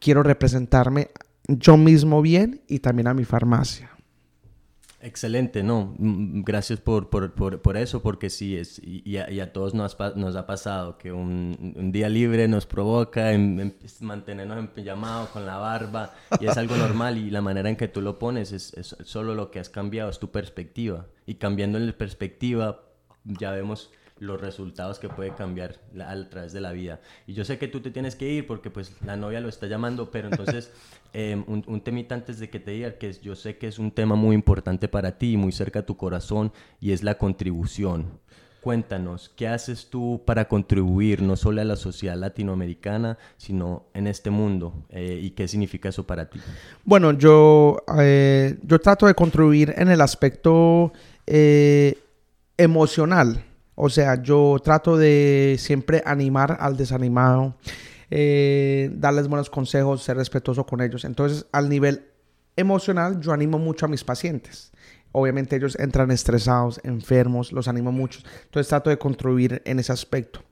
quiero 0.00 0.22
representarme 0.22 1.10
yo 1.48 1.76
mismo 1.76 2.22
bien 2.22 2.62
y 2.68 2.78
también 2.78 3.08
a 3.08 3.14
mi 3.14 3.24
farmacia. 3.24 3.90
Excelente, 5.00 5.62
no. 5.62 5.94
Gracias 5.98 6.80
por, 6.80 7.08
por, 7.08 7.32
por, 7.32 7.62
por 7.62 7.76
eso, 7.76 8.02
porque 8.02 8.30
sí, 8.30 8.56
es, 8.56 8.80
y, 8.84 9.16
a, 9.16 9.52
todos 9.52 9.72
nos, 9.72 9.96
nos 10.16 10.34
ha 10.34 10.44
pasado 10.44 10.98
que 10.98 11.12
un, 11.12 11.90
día 11.92 12.08
libre 12.08 12.48
nos 12.48 12.66
provoca 12.66 13.32
en- 13.32 13.60
en- 13.60 13.76
mantenernos 14.00 14.58
en 14.58 14.66
pijamado 14.66 15.28
con 15.30 15.46
la 15.46 15.56
barba, 15.56 16.14
y 16.40 16.46
es 16.46 16.56
algo 16.56 16.76
normal, 16.76 17.16
y 17.16 17.30
la 17.30 17.40
manera 17.40 17.70
en 17.70 17.76
que 17.76 17.86
tú 17.86 18.02
lo 18.02 18.18
pones 18.18 18.50
es, 18.50 18.74
es 18.74 18.96
solo 19.04 19.36
lo 19.36 19.52
que 19.52 19.60
has 19.60 19.70
cambiado, 19.70 20.10
es 20.10 20.18
tu 20.18 20.32
perspectiva. 20.32 21.06
Y 21.26 21.36
cambiando 21.36 21.78
la 21.78 21.92
perspectiva, 21.92 22.80
ya 23.24 23.52
vemos 23.52 23.92
los 24.20 24.40
resultados 24.40 24.98
que 24.98 25.08
puede 25.08 25.34
cambiar 25.34 25.76
la- 25.94 26.10
a 26.10 26.28
través 26.30 26.52
de 26.52 26.60
la 26.60 26.72
vida. 26.72 27.00
Y 27.26 27.34
yo 27.34 27.44
sé 27.44 27.58
que 27.58 27.68
tú 27.68 27.80
te 27.80 27.90
tienes 27.90 28.16
que 28.16 28.28
ir 28.30 28.46
porque 28.46 28.70
pues 28.70 28.92
la 29.04 29.16
novia 29.16 29.40
lo 29.40 29.48
está 29.48 29.66
llamando, 29.66 30.10
pero 30.10 30.28
entonces 30.30 30.70
eh, 31.14 31.42
un, 31.46 31.64
un 31.66 31.80
temita 31.80 32.14
antes 32.14 32.38
de 32.38 32.50
que 32.50 32.60
te 32.60 32.72
diga, 32.72 32.92
que 32.98 33.08
es- 33.10 33.20
yo 33.20 33.34
sé 33.36 33.56
que 33.58 33.66
es 33.68 33.78
un 33.78 33.90
tema 33.92 34.14
muy 34.14 34.34
importante 34.34 34.88
para 34.88 35.18
ti, 35.18 35.36
muy 35.36 35.52
cerca 35.52 35.80
a 35.80 35.86
tu 35.86 35.96
corazón, 35.96 36.52
y 36.80 36.92
es 36.92 37.02
la 37.02 37.16
contribución. 37.16 38.18
Cuéntanos, 38.60 39.30
¿qué 39.36 39.46
haces 39.46 39.88
tú 39.88 40.20
para 40.26 40.48
contribuir 40.48 41.22
no 41.22 41.36
solo 41.36 41.60
a 41.60 41.64
la 41.64 41.76
sociedad 41.76 42.16
latinoamericana, 42.16 43.16
sino 43.36 43.84
en 43.94 44.08
este 44.08 44.30
mundo? 44.30 44.74
Eh, 44.90 45.20
¿Y 45.22 45.30
qué 45.30 45.46
significa 45.46 45.88
eso 45.88 46.04
para 46.04 46.28
ti? 46.28 46.40
Bueno, 46.84 47.12
yo, 47.12 47.78
eh, 48.00 48.58
yo 48.62 48.78
trato 48.80 49.06
de 49.06 49.14
contribuir 49.14 49.72
en 49.78 49.88
el 49.88 50.00
aspecto 50.00 50.92
eh, 51.26 51.96
emocional. 52.56 53.44
O 53.80 53.88
sea, 53.88 54.20
yo 54.20 54.56
trato 54.62 54.96
de 54.96 55.54
siempre 55.56 56.02
animar 56.04 56.56
al 56.58 56.76
desanimado, 56.76 57.54
eh, 58.10 58.90
darles 58.92 59.28
buenos 59.28 59.50
consejos, 59.50 60.02
ser 60.02 60.16
respetuoso 60.16 60.66
con 60.66 60.80
ellos. 60.80 61.04
Entonces, 61.04 61.46
al 61.52 61.68
nivel 61.68 62.06
emocional, 62.56 63.20
yo 63.20 63.32
animo 63.32 63.56
mucho 63.56 63.86
a 63.86 63.88
mis 63.88 64.02
pacientes. 64.02 64.72
Obviamente 65.12 65.54
ellos 65.54 65.78
entran 65.78 66.10
estresados, 66.10 66.80
enfermos, 66.82 67.52
los 67.52 67.68
animo 67.68 67.92
mucho. 67.92 68.18
Entonces 68.46 68.68
trato 68.68 68.90
de 68.90 68.98
contribuir 68.98 69.62
en 69.64 69.78
ese 69.78 69.92
aspecto. 69.92 70.42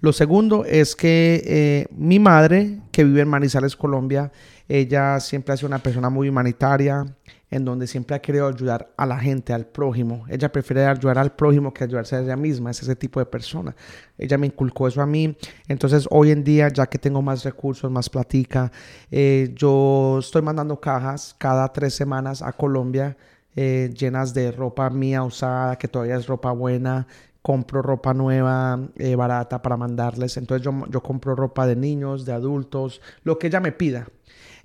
Lo 0.00 0.14
segundo 0.14 0.64
es 0.64 0.96
que 0.96 1.42
eh, 1.44 1.86
mi 1.94 2.18
madre, 2.18 2.80
que 2.92 3.04
vive 3.04 3.20
en 3.20 3.28
Manizales, 3.28 3.76
Colombia, 3.76 4.32
ella 4.68 5.20
siempre 5.20 5.52
ha 5.52 5.58
sido 5.58 5.68
una 5.68 5.82
persona 5.82 6.08
muy 6.08 6.30
humanitaria, 6.30 7.04
en 7.50 7.64
donde 7.64 7.86
siempre 7.86 8.16
ha 8.16 8.20
querido 8.20 8.46
ayudar 8.46 8.92
a 8.96 9.06
la 9.06 9.18
gente, 9.18 9.52
al 9.52 9.66
prójimo. 9.66 10.24
Ella 10.28 10.50
prefiere 10.52 10.86
ayudar 10.86 11.18
al 11.18 11.32
prójimo 11.32 11.74
que 11.74 11.84
ayudarse 11.84 12.16
a 12.16 12.20
ella 12.20 12.36
misma, 12.36 12.70
es 12.70 12.82
ese 12.82 12.96
tipo 12.96 13.20
de 13.20 13.26
persona. 13.26 13.74
Ella 14.16 14.38
me 14.38 14.46
inculcó 14.46 14.86
eso 14.88 15.02
a 15.02 15.06
mí. 15.06 15.36
Entonces, 15.68 16.06
hoy 16.10 16.30
en 16.30 16.44
día, 16.44 16.68
ya 16.68 16.86
que 16.86 16.98
tengo 16.98 17.22
más 17.22 17.44
recursos, 17.44 17.90
más 17.90 18.08
platica, 18.08 18.70
eh, 19.10 19.52
yo 19.54 20.18
estoy 20.20 20.42
mandando 20.42 20.80
cajas 20.80 21.34
cada 21.38 21.72
tres 21.72 21.94
semanas 21.94 22.42
a 22.42 22.52
Colombia 22.52 23.16
eh, 23.56 23.90
llenas 23.96 24.32
de 24.32 24.52
ropa 24.52 24.88
mía 24.90 25.22
usada, 25.22 25.76
que 25.76 25.88
todavía 25.88 26.16
es 26.16 26.26
ropa 26.26 26.52
buena. 26.52 27.06
Compro 27.42 27.80
ropa 27.80 28.12
nueva, 28.12 28.78
eh, 28.96 29.16
barata 29.16 29.62
para 29.62 29.76
mandarles. 29.76 30.36
Entonces 30.36 30.64
yo, 30.64 30.72
yo 30.90 31.02
compro 31.02 31.34
ropa 31.34 31.66
de 31.66 31.74
niños, 31.74 32.26
de 32.26 32.32
adultos, 32.32 33.00
lo 33.24 33.38
que 33.38 33.46
ella 33.46 33.60
me 33.60 33.72
pida. 33.72 34.08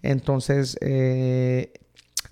Entonces, 0.01 0.77
eh, 0.81 1.71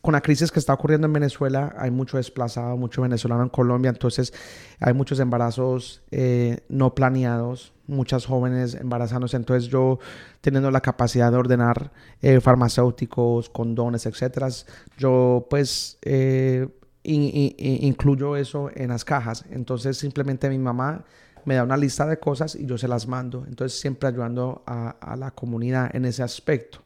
con 0.03 0.11
la 0.11 0.19
crisis 0.21 0.51
que 0.51 0.59
está 0.59 0.73
ocurriendo 0.73 1.07
en 1.07 1.13
Venezuela, 1.13 1.73
hay 1.77 1.89
mucho 1.89 2.17
desplazado, 2.17 2.75
mucho 2.75 3.01
venezolano 3.03 3.41
en 3.43 3.47
Colombia, 3.47 3.87
entonces 3.89 4.33
hay 4.81 4.93
muchos 4.93 5.17
embarazos 5.21 6.03
eh, 6.11 6.59
no 6.67 6.93
planeados, 6.93 7.71
muchas 7.87 8.25
jóvenes 8.25 8.75
embarazándose, 8.75 9.37
entonces 9.37 9.69
yo 9.71 9.99
teniendo 10.41 10.71
la 10.71 10.81
capacidad 10.81 11.31
de 11.31 11.37
ordenar 11.37 11.93
eh, 12.21 12.41
farmacéuticos, 12.41 13.49
condones, 13.49 14.05
etcétera, 14.05 14.49
yo 14.97 15.47
pues 15.49 15.99
eh, 16.01 16.67
in- 17.03 17.23
in- 17.23 17.55
in- 17.57 17.83
incluyo 17.85 18.35
eso 18.35 18.69
en 18.75 18.89
las 18.89 19.05
cajas, 19.05 19.45
entonces 19.51 19.95
simplemente 19.97 20.49
mi 20.49 20.59
mamá 20.59 21.05
me 21.45 21.55
da 21.55 21.63
una 21.63 21.77
lista 21.77 22.05
de 22.05 22.19
cosas 22.19 22.55
y 22.55 22.65
yo 22.65 22.77
se 22.77 22.89
las 22.89 23.07
mando, 23.07 23.45
entonces 23.47 23.79
siempre 23.79 24.09
ayudando 24.09 24.63
a, 24.65 24.89
a 24.99 25.15
la 25.15 25.31
comunidad 25.31 25.95
en 25.95 26.03
ese 26.03 26.23
aspecto. 26.23 26.79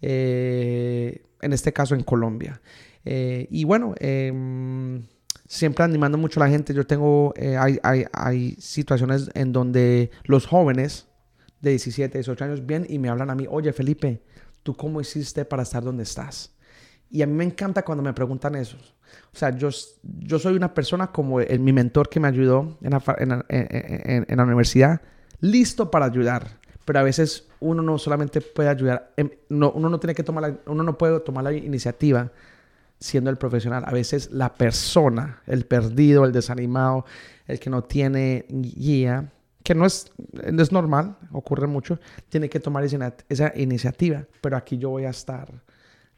Eh, 0.00 1.22
en 1.42 1.52
este 1.52 1.72
caso 1.72 1.94
en 1.94 2.02
Colombia. 2.02 2.60
Eh, 3.04 3.46
y 3.50 3.64
bueno, 3.64 3.94
em, 3.98 5.02
siempre 5.46 5.84
animando 5.84 6.16
mucho 6.18 6.40
a 6.40 6.46
la 6.46 6.50
gente. 6.50 6.72
Yo 6.72 6.86
tengo, 6.86 7.34
eh, 7.36 7.56
hay, 7.56 7.78
hay, 7.82 8.04
hay 8.12 8.52
situaciones 8.58 9.30
en 9.34 9.52
donde 9.52 10.10
los 10.24 10.46
jóvenes 10.46 11.08
de 11.60 11.70
17, 11.70 12.18
18 12.18 12.44
años 12.44 12.66
vienen 12.66 12.90
y 12.90 12.98
me 12.98 13.08
hablan 13.08 13.30
a 13.30 13.34
mí, 13.34 13.46
oye 13.50 13.72
Felipe, 13.72 14.22
¿tú 14.62 14.74
cómo 14.74 15.00
hiciste 15.00 15.44
para 15.44 15.62
estar 15.62 15.82
donde 15.82 16.02
estás? 16.04 16.54
Y 17.10 17.22
a 17.22 17.26
mí 17.26 17.34
me 17.34 17.44
encanta 17.44 17.84
cuando 17.84 18.02
me 18.02 18.12
preguntan 18.14 18.54
eso. 18.54 18.78
O 19.32 19.36
sea, 19.36 19.50
yo, 19.50 19.68
yo 20.02 20.38
soy 20.38 20.54
una 20.56 20.72
persona 20.72 21.08
como 21.12 21.40
el, 21.40 21.60
mi 21.60 21.72
mentor 21.72 22.08
que 22.08 22.18
me 22.18 22.28
ayudó 22.28 22.78
en 22.80 22.90
la- 22.92 23.16
en- 23.18 23.44
en- 23.50 24.26
en 24.28 24.36
la 24.36 24.44
universidad, 24.44 25.02
listo 25.40 25.90
para 25.90 26.06
ayudar 26.06 26.62
pero 26.84 26.98
a 26.98 27.02
veces 27.04 27.48
uno 27.62 27.82
no 27.82 27.98
solamente 27.98 28.40
puede 28.40 28.68
ayudar, 28.68 29.12
em, 29.16 29.30
no, 29.48 29.70
uno 29.72 29.88
no 29.88 29.98
tiene 29.98 30.14
que 30.14 30.22
tomar 30.22 30.42
la, 30.42 30.58
uno 30.66 30.82
no 30.82 30.98
puede 30.98 31.20
tomar 31.20 31.44
la 31.44 31.52
iniciativa 31.52 32.30
siendo 32.98 33.30
el 33.30 33.36
profesional. 33.36 33.84
A 33.86 33.92
veces 33.92 34.30
la 34.30 34.54
persona, 34.54 35.42
el 35.46 35.64
perdido, 35.66 36.24
el 36.24 36.32
desanimado, 36.32 37.04
el 37.46 37.58
que 37.58 37.70
no 37.70 37.82
tiene 37.82 38.46
guía, 38.48 39.32
que 39.62 39.74
no 39.74 39.86
es, 39.86 40.12
no 40.50 40.62
es 40.62 40.72
normal, 40.72 41.16
ocurre 41.32 41.66
mucho, 41.66 41.98
tiene 42.28 42.48
que 42.48 42.60
tomar 42.60 42.84
esa, 42.84 43.14
esa 43.28 43.52
iniciativa. 43.56 44.24
Pero 44.40 44.56
aquí 44.56 44.78
yo 44.78 44.90
voy 44.90 45.04
a 45.04 45.10
estar 45.10 45.48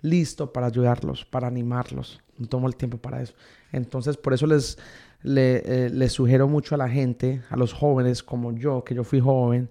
listo 0.01 0.53
para 0.53 0.67
ayudarlos, 0.67 1.25
para 1.25 1.47
animarlos. 1.49 2.21
No 2.39 2.47
tomo 2.47 2.69
el 2.69 2.77
tiempo 2.77 2.99
para 2.99 3.23
eso. 3.23 3.35
Entonces, 3.73 4.17
por 4.17 4.35
eso 4.35 4.47
les, 4.47 4.79
le, 5.23 5.63
eh, 5.65 5.91
les 5.91 6.13
sugiero 6.13 6.49
mucho 6.49 6.75
a 6.75 6.79
la 6.79 6.89
gente, 6.89 7.43
a 7.49 7.57
los 7.57 7.73
jóvenes 7.73 8.23
como 8.23 8.53
yo, 8.53 8.85
que 8.85 8.95
yo 8.95 9.05
fui 9.05 9.21
joven, 9.21 9.71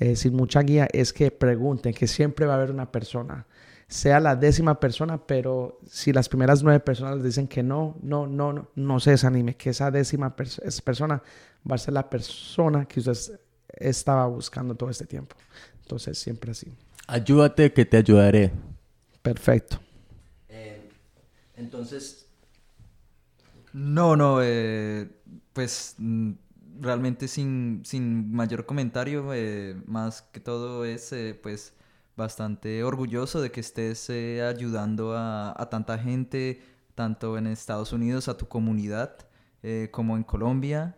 eh, 0.00 0.16
sin 0.16 0.34
mucha 0.34 0.62
guía, 0.62 0.88
es 0.92 1.12
que 1.12 1.30
pregunten, 1.30 1.94
que 1.94 2.08
siempre 2.08 2.46
va 2.46 2.54
a 2.54 2.56
haber 2.56 2.72
una 2.72 2.90
persona, 2.90 3.46
sea 3.88 4.20
la 4.20 4.36
décima 4.36 4.80
persona, 4.80 5.18
pero 5.26 5.78
si 5.86 6.12
las 6.12 6.28
primeras 6.28 6.62
nueve 6.62 6.80
personas 6.80 7.16
les 7.16 7.24
dicen 7.24 7.48
que 7.48 7.62
no, 7.62 7.96
no, 8.02 8.26
no, 8.26 8.52
no, 8.52 8.68
no 8.74 9.00
se 9.00 9.12
desanime, 9.12 9.56
que 9.56 9.70
esa 9.70 9.90
décima 9.90 10.36
pers- 10.36 10.60
esa 10.64 10.82
persona 10.82 11.22
va 11.70 11.74
a 11.74 11.78
ser 11.78 11.94
la 11.94 12.08
persona 12.10 12.86
que 12.86 13.00
usted 13.00 13.40
estaba 13.76 14.26
buscando 14.26 14.74
todo 14.74 14.90
este 14.90 15.06
tiempo. 15.06 15.36
Entonces, 15.82 16.18
siempre 16.18 16.52
así. 16.52 16.72
Ayúdate 17.08 17.72
que 17.72 17.84
te 17.84 17.96
ayudaré. 17.96 18.52
Perfecto. 19.22 19.80
Eh, 20.48 20.88
entonces, 21.56 22.26
No, 23.72 24.16
no, 24.16 24.38
eh, 24.42 25.08
pues 25.52 25.94
mm, 25.98 26.32
realmente 26.80 27.28
sin, 27.28 27.82
sin 27.84 28.32
mayor 28.32 28.66
comentario, 28.66 29.32
eh, 29.34 29.76
más 29.86 30.22
que 30.22 30.40
todo 30.40 30.84
es 30.84 31.12
eh, 31.12 31.38
pues 31.40 31.74
bastante 32.16 32.82
orgulloso 32.84 33.40
de 33.40 33.50
que 33.50 33.60
estés 33.60 34.10
eh, 34.10 34.42
ayudando 34.42 35.16
a, 35.16 35.54
a, 35.60 35.70
tanta 35.70 35.98
gente, 35.98 36.62
tanto 36.94 37.38
en 37.38 37.46
Estados 37.46 37.92
Unidos, 37.92 38.28
a 38.28 38.36
tu 38.36 38.48
comunidad, 38.48 39.16
como 39.90 40.16
en 40.16 40.24
Colombia. 40.24 40.96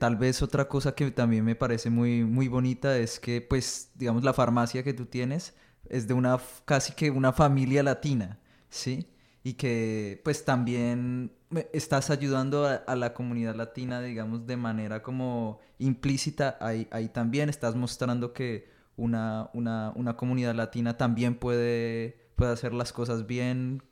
Tal 0.00 0.16
vez 0.16 0.42
otra 0.42 0.68
cosa 0.68 0.94
que 0.94 1.10
también 1.12 1.44
me 1.44 1.54
parece 1.54 1.90
muy, 1.90 2.24
muy 2.24 2.48
bonita 2.48 2.96
es 2.98 3.20
que, 3.20 3.40
pues, 3.40 3.90
digamos, 3.94 4.24
la 4.24 4.32
farmacia 4.32 4.82
que 4.82 4.94
tú 4.94 5.06
tienes 5.06 5.54
es 5.88 6.08
de 6.08 6.14
una, 6.14 6.38
casi 6.64 6.92
que 6.94 7.10
una 7.10 7.32
familia 7.32 7.82
latina, 7.82 8.38
¿sí? 8.68 9.06
Y 9.48 9.54
que, 9.54 10.20
pues, 10.24 10.44
también 10.44 11.32
estás 11.72 12.10
ayudando 12.10 12.66
a, 12.66 12.96
la 12.96 13.14
comunidad 13.14 13.54
latina, 13.54 14.02
digamos, 14.02 14.46
de 14.46 14.58
manera 14.58 15.02
como 15.02 15.58
implícita. 15.78 16.58
Ahí, 16.60 16.86
ahí 16.90 17.08
también 17.08 17.48
estás 17.48 17.74
mostrando 17.74 18.34
que 18.34 18.68
una, 18.98 19.48
una, 19.54 19.94
una 19.96 20.18
comunidad 20.18 20.54
latina 20.54 20.98
también 20.98 21.34
puede, 21.34 22.18
puede 22.36 22.52
hacer 22.52 22.74
las 22.74 22.92
cosas 22.92 23.26
bien. 23.26 23.82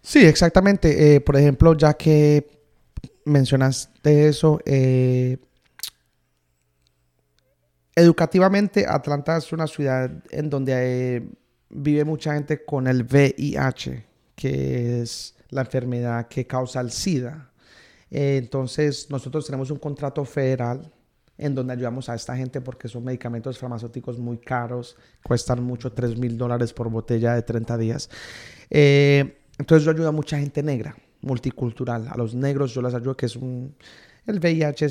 Sí, 0.00 0.24
exactamente. 0.24 1.16
Eh, 1.16 1.20
por 1.20 1.36
ejemplo, 1.36 1.76
ya 1.76 1.92
que 1.92 2.62
mencionaste 3.26 4.28
eso, 4.28 4.60
eh, 4.64 5.36
educativamente 7.94 8.86
Atlanta 8.88 9.36
es 9.36 9.52
una 9.52 9.66
ciudad 9.66 10.10
en 10.30 10.48
donde 10.48 11.16
eh, 11.16 11.28
vive 11.74 12.04
mucha 12.04 12.34
gente 12.34 12.64
con 12.64 12.86
el 12.86 13.02
VIH, 13.02 14.06
que 14.34 15.02
es 15.02 15.34
la 15.50 15.62
enfermedad 15.62 16.28
que 16.28 16.46
causa 16.46 16.80
el 16.80 16.90
SIDA. 16.90 17.50
entonces, 18.10 19.10
nosotros 19.10 19.44
tenemos 19.44 19.70
un 19.70 19.78
contrato 19.78 20.24
federal 20.24 20.90
en 21.36 21.54
donde 21.54 21.72
ayudamos 21.72 22.08
a 22.08 22.14
esta 22.14 22.36
gente 22.36 22.60
porque 22.60 22.88
son 22.88 23.04
medicamentos 23.04 23.58
farmacéuticos 23.58 24.18
muy 24.18 24.38
caros, 24.38 24.96
cuestan 25.22 25.62
mucho, 25.62 25.92
3 25.92 26.16
mil 26.16 26.38
dólares 26.38 26.72
por 26.72 26.88
botella 26.88 27.34
de 27.34 27.42
30 27.42 27.76
días. 27.76 28.10
Eh, 28.70 29.38
entonces 29.58 29.84
yo 29.84 29.90
ayudo 29.90 30.08
a 30.08 30.12
mucha 30.12 30.38
gente 30.38 30.62
negra, 30.62 30.96
multicultural, 31.22 32.08
a 32.08 32.16
los 32.16 32.34
negros 32.34 32.72
yo 32.72 32.82
les 32.82 32.94
ayudo, 32.94 33.16
que 33.16 33.26
es 33.26 33.36
un... 33.36 33.74
El 34.26 34.38
VIH 34.38 34.86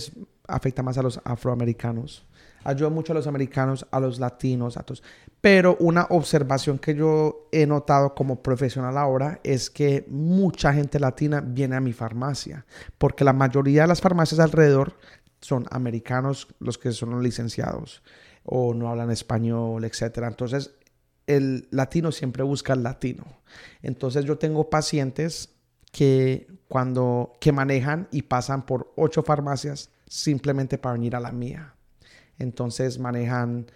afecta 0.48 0.84
más 0.84 0.98
a 0.98 1.02
los 1.02 1.20
afroamericanos. 1.24 2.26
Ayuda 2.64 2.90
mucho 2.90 3.14
a 3.14 3.16
los 3.16 3.28
americanos, 3.28 3.86
a 3.92 4.00
los 4.00 4.20
latinos, 4.20 4.78
a 4.78 4.84
todos. 4.84 5.04
Pero 5.42 5.76
una 5.80 6.08
observación 6.10 6.80
que 6.80 6.96
yo 6.96 7.48
he 7.52 7.66
notado 7.66 8.16
como 8.16 8.42
profesional 8.42 8.98
ahora 8.98 9.40
es 9.44 9.70
que 9.70 10.06
mucha 10.08 10.74
gente 10.74 11.00
latina 11.00 11.42
viene 11.42 11.76
a 11.76 11.82
mi 11.82 11.94
farmacia, 11.94 12.66
porque 12.98 13.24
la 13.24 13.34
mayoría 13.34 13.82
de 13.82 13.90
las 13.90 14.02
farmacias 14.02 14.40
alrededor 14.40 14.96
son 15.42 15.66
americanos 15.72 16.48
los 16.60 16.78
que 16.78 16.92
son 16.92 17.22
licenciados 17.22 18.02
o 18.44 18.74
no 18.74 18.90
hablan 18.90 19.12
español, 19.12 19.84
etc. 19.84 20.20
Entonces, 20.28 20.72
el 21.28 21.68
latino 21.72 22.12
siempre 22.12 22.44
busca 22.44 22.74
al 22.74 22.84
latino. 22.84 23.26
Entonces, 23.82 24.26
yo 24.26 24.38
tengo 24.38 24.70
pacientes 24.70 25.50
que 25.92 26.48
cuando 26.68 27.34
que 27.40 27.52
manejan 27.52 28.08
y 28.12 28.24
pasan 28.24 28.66
por 28.66 28.92
ocho 28.96 29.24
farmacias 29.24 29.90
simplemente 30.08 30.78
para 30.78 30.94
venir 30.94 31.16
a 31.16 31.20
la 31.20 31.32
mía. 31.32 31.76
Entonces 32.40 33.00
manejan 33.00 33.68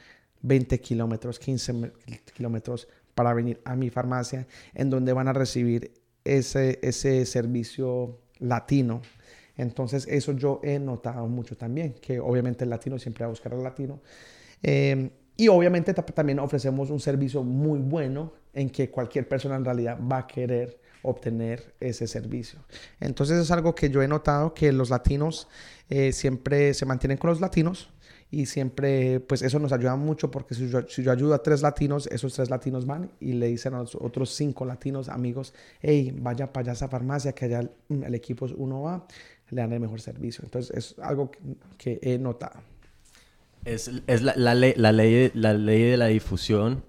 20 0.41 0.79
kilómetros, 0.79 1.39
15 1.39 1.91
kilómetros 2.35 2.87
para 3.15 3.33
venir 3.33 3.59
a 3.65 3.75
mi 3.75 3.89
farmacia, 3.89 4.47
en 4.73 4.89
donde 4.89 5.13
van 5.13 5.27
a 5.27 5.33
recibir 5.33 5.91
ese, 6.23 6.79
ese 6.81 7.25
servicio 7.25 8.19
latino 8.39 9.01
entonces 9.57 10.07
eso 10.09 10.31
yo 10.33 10.61
he 10.63 10.79
notado 10.79 11.27
mucho 11.27 11.57
también, 11.57 11.93
que 11.93 12.19
obviamente 12.19 12.63
el 12.63 12.69
latino 12.69 12.97
siempre 12.99 13.23
va 13.23 13.27
a 13.27 13.29
buscar 13.29 13.53
al 13.53 13.63
latino. 13.63 13.99
Em, 14.61 15.09
y 15.35 15.47
obviamente 15.49 15.93
también 15.93 16.39
ofrecemos 16.39 16.89
un 16.89 16.99
servicio 16.99 17.43
muy 17.43 17.79
bueno 17.79 18.33
en 18.53 18.69
que 18.69 18.89
cualquier 18.89 19.27
persona 19.27 19.55
en 19.55 19.65
realidad 19.65 19.99
va 19.99 20.19
a 20.19 20.27
querer 20.27 20.79
obtener 21.03 21.75
ese 21.79 22.07
servicio. 22.07 22.59
Entonces 22.99 23.37
es 23.37 23.51
algo 23.51 23.75
que 23.75 23.89
yo 23.89 24.01
he 24.01 24.07
notado 24.07 24.53
que 24.53 24.71
los 24.71 24.89
latinos 24.89 25.47
eh, 25.89 26.11
siempre 26.11 26.73
se 26.73 26.85
mantienen 26.85 27.17
con 27.17 27.29
los 27.29 27.39
latinos 27.39 27.89
y 28.29 28.45
siempre, 28.45 29.19
pues 29.21 29.41
eso 29.41 29.57
nos 29.59 29.71
ayuda 29.71 29.95
mucho 29.95 30.29
porque 30.29 30.53
si 30.53 30.69
yo, 30.69 30.81
si 30.87 31.01
yo, 31.01 31.11
ayudo 31.11 31.33
a 31.33 31.41
tres 31.41 31.61
latinos, 31.61 32.07
esos 32.07 32.33
tres 32.33 32.49
latinos 32.49 32.85
van 32.85 33.09
y 33.19 33.33
le 33.33 33.47
dicen 33.47 33.73
a 33.73 33.79
los 33.79 33.95
otros 33.95 34.31
cinco 34.31 34.65
latinos 34.65 35.07
amigos, 35.07 35.53
hey, 35.81 36.13
vaya 36.19 36.51
para 36.51 36.63
allá 36.63 36.71
a 36.71 36.73
esa 36.73 36.87
farmacia 36.89 37.33
que 37.33 37.45
allá 37.45 37.59
el, 37.61 37.71
el 38.03 38.15
equipo 38.15 38.47
uno 38.57 38.81
va 38.81 39.07
le 39.49 39.61
dan 39.61 39.73
el 39.73 39.79
mejor 39.79 40.01
servicio. 40.01 40.43
Entonces 40.43 40.75
es 40.75 40.99
algo 40.99 41.31
que, 41.77 41.99
he 42.01 42.17
notado. 42.17 42.59
Es, 43.65 43.91
es 44.07 44.21
la, 44.21 44.33
la, 44.35 44.55
ley, 44.55 44.73
la, 44.75 44.91
ley, 44.91 45.31
la 45.33 45.53
ley 45.53 45.83
de 45.83 45.97
la 45.97 46.07
difusión 46.07 46.83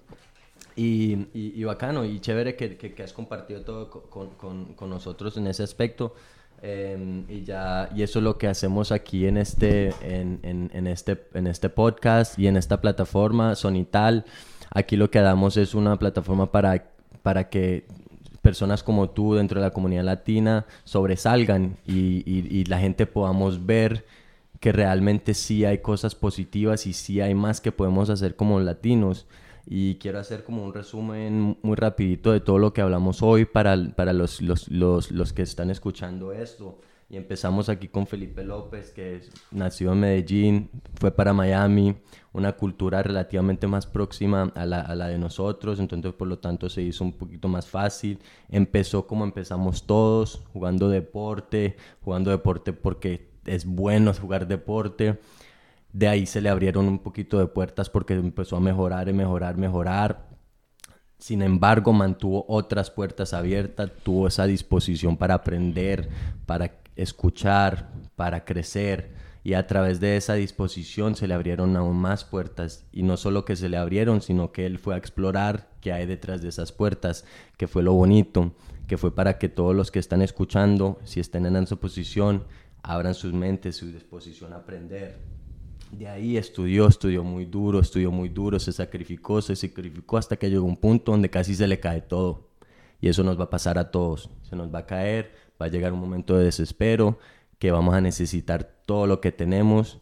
y, 0.76 1.26
y, 1.34 1.64
bacano 1.64 2.04
y 2.04 2.20
chévere 2.20 2.54
que, 2.54 2.76
que, 2.76 3.02
has 3.02 3.12
compartido 3.12 3.62
todo 3.62 3.90
con, 3.90 4.30
con, 4.30 4.74
con, 4.74 4.90
nosotros 4.90 5.36
en 5.36 5.48
ese 5.48 5.62
aspecto. 5.62 6.14
Em, 6.60 7.24
y 7.28 7.44
ya 7.44 7.88
y 7.94 8.02
eso 8.02 8.18
es 8.18 8.22
lo 8.24 8.36
que 8.36 8.48
hacemos 8.48 8.90
aquí 8.90 9.26
en 9.26 9.36
este 9.36 9.94
en, 10.00 10.86
este 10.88 11.28
en 11.34 11.46
este 11.46 11.68
podcast 11.68 12.36
y 12.36 12.48
en 12.48 12.56
esta 12.56 12.80
plataforma 12.80 13.54
Sonital 13.54 14.24
aquí 14.70 14.96
lo 14.96 15.08
que 15.08 15.20
damos 15.20 15.56
es 15.56 15.76
una 15.76 15.96
plataforma 16.00 16.50
para 16.50 16.90
para 17.22 17.48
que 17.48 17.86
personas 18.42 18.82
como 18.82 19.10
tú 19.10 19.34
dentro 19.34 19.60
de 19.60 19.66
la 19.66 19.72
comunidad 19.72 20.04
latina 20.04 20.66
sobresalgan 20.84 21.76
y, 21.86 22.64
la 22.64 22.78
gente 22.78 23.06
podamos 23.06 23.66
ver 23.66 24.04
que 24.58 24.72
realmente 24.72 25.34
sí 25.34 25.64
hay 25.64 25.78
cosas 25.78 26.14
positivas 26.14 26.86
y 26.86 26.92
sí 26.92 27.20
hay 27.20 27.34
más 27.34 27.60
que 27.60 27.72
podemos 27.72 28.10
hacer 28.10 28.36
como 28.36 28.58
latinos. 28.58 29.26
Y 29.70 29.96
quiero 29.96 30.18
hacer 30.18 30.44
como 30.44 30.64
un 30.64 30.72
resumen 30.72 31.58
muy 31.62 31.76
rapidito 31.76 32.32
de 32.32 32.40
todo 32.40 32.58
lo 32.58 32.72
que 32.72 32.80
hablamos 32.80 33.22
hoy 33.22 33.44
para, 33.44 33.76
para 33.94 34.14
los, 34.14 34.40
los, 34.40 34.68
los, 34.68 35.10
los 35.10 35.34
que 35.34 35.42
están 35.42 35.70
escuchando 35.70 36.32
esto. 36.32 36.80
Y 37.10 37.16
empezamos 37.16 37.68
aquí 37.68 37.88
con 37.88 38.06
Felipe 38.06 38.44
López, 38.44 38.92
que 38.92 39.20
nació 39.50 39.92
en 39.92 40.00
Medellín, 40.00 40.70
fue 40.98 41.10
para 41.10 41.34
Miami, 41.34 41.96
una 42.32 42.52
cultura 42.52 43.02
relativamente 43.02 43.66
más 43.66 43.86
próxima 43.86 44.52
a 44.54 44.64
la, 44.64 44.80
a 44.80 44.94
la, 44.94 45.08
de 45.08 45.18
nosotros, 45.18 45.80
entonces 45.80 46.12
por 46.14 46.28
lo 46.28 46.38
tanto 46.38 46.70
se 46.70 46.82
hizo 46.82 47.04
un 47.04 47.12
poquito 47.12 47.48
más 47.48 47.66
fácil. 47.66 48.18
Empezó 48.48 49.06
como 49.06 49.24
empezamos 49.24 49.86
todos, 49.86 50.42
jugando 50.52 50.88
deporte, 50.88 51.76
jugando 52.02 52.30
deporte 52.30 52.72
porque 52.72 53.30
es 53.44 53.66
bueno 53.66 54.14
jugar 54.14 54.46
deporte. 54.46 55.18
De 55.92 56.08
ahí 56.08 56.26
se 56.26 56.40
le 56.40 56.50
abrieron 56.50 56.86
un 56.86 56.98
poquito 56.98 57.38
de 57.38 57.46
puertas 57.46 57.88
porque 57.88 58.14
empezó 58.14 58.56
a 58.56 58.60
mejorar 58.60 59.08
y 59.08 59.12
mejorar, 59.12 59.56
mejorar. 59.56 60.28
Sin 61.18 61.42
embargo, 61.42 61.92
mantuvo 61.92 62.44
otras 62.48 62.90
puertas 62.90 63.32
abiertas, 63.32 63.90
tuvo 64.02 64.28
esa 64.28 64.46
disposición 64.46 65.16
para 65.16 65.34
aprender, 65.34 66.08
para 66.46 66.80
escuchar, 66.94 67.90
para 68.16 68.44
crecer. 68.44 69.16
Y 69.42 69.54
a 69.54 69.66
través 69.66 69.98
de 69.98 70.16
esa 70.16 70.34
disposición 70.34 71.16
se 71.16 71.26
le 71.26 71.34
abrieron 71.34 71.76
aún 71.76 71.96
más 71.96 72.24
puertas. 72.24 72.86
Y 72.92 73.02
no 73.02 73.16
solo 73.16 73.44
que 73.44 73.56
se 73.56 73.68
le 73.68 73.78
abrieron, 73.78 74.20
sino 74.20 74.52
que 74.52 74.66
él 74.66 74.78
fue 74.78 74.94
a 74.94 74.98
explorar 74.98 75.70
qué 75.80 75.92
hay 75.92 76.06
detrás 76.06 76.42
de 76.42 76.48
esas 76.48 76.70
puertas, 76.70 77.24
que 77.56 77.66
fue 77.66 77.82
lo 77.82 77.94
bonito, 77.94 78.52
que 78.86 78.98
fue 78.98 79.14
para 79.14 79.38
que 79.38 79.48
todos 79.48 79.74
los 79.74 79.90
que 79.90 79.98
están 79.98 80.22
escuchando, 80.22 80.98
si 81.04 81.18
están 81.18 81.46
en 81.46 81.56
esa 81.56 81.76
posición, 81.76 82.44
abran 82.82 83.14
sus 83.14 83.32
mentes, 83.32 83.76
su 83.76 83.90
disposición 83.90 84.52
a 84.52 84.56
aprender. 84.56 85.37
De 85.92 86.08
ahí 86.08 86.36
estudió, 86.36 86.86
estudió 86.86 87.24
muy 87.24 87.44
duro, 87.46 87.80
estudió 87.80 88.10
muy 88.10 88.28
duro, 88.28 88.58
se 88.58 88.72
sacrificó, 88.72 89.40
se 89.40 89.56
sacrificó 89.56 90.18
hasta 90.18 90.36
que 90.36 90.50
llegó 90.50 90.64
un 90.64 90.76
punto 90.76 91.12
donde 91.12 91.30
casi 91.30 91.54
se 91.54 91.66
le 91.66 91.80
cae 91.80 92.02
todo. 92.02 92.48
Y 93.00 93.08
eso 93.08 93.22
nos 93.22 93.38
va 93.38 93.44
a 93.44 93.50
pasar 93.50 93.78
a 93.78 93.90
todos. 93.90 94.30
Se 94.42 94.56
nos 94.56 94.72
va 94.74 94.80
a 94.80 94.86
caer, 94.86 95.32
va 95.60 95.66
a 95.66 95.68
llegar 95.68 95.92
un 95.92 96.00
momento 96.00 96.36
de 96.36 96.44
desespero, 96.44 97.18
que 97.58 97.70
vamos 97.70 97.94
a 97.94 98.00
necesitar 98.00 98.64
todo 98.86 99.06
lo 99.06 99.20
que 99.20 99.32
tenemos, 99.32 99.98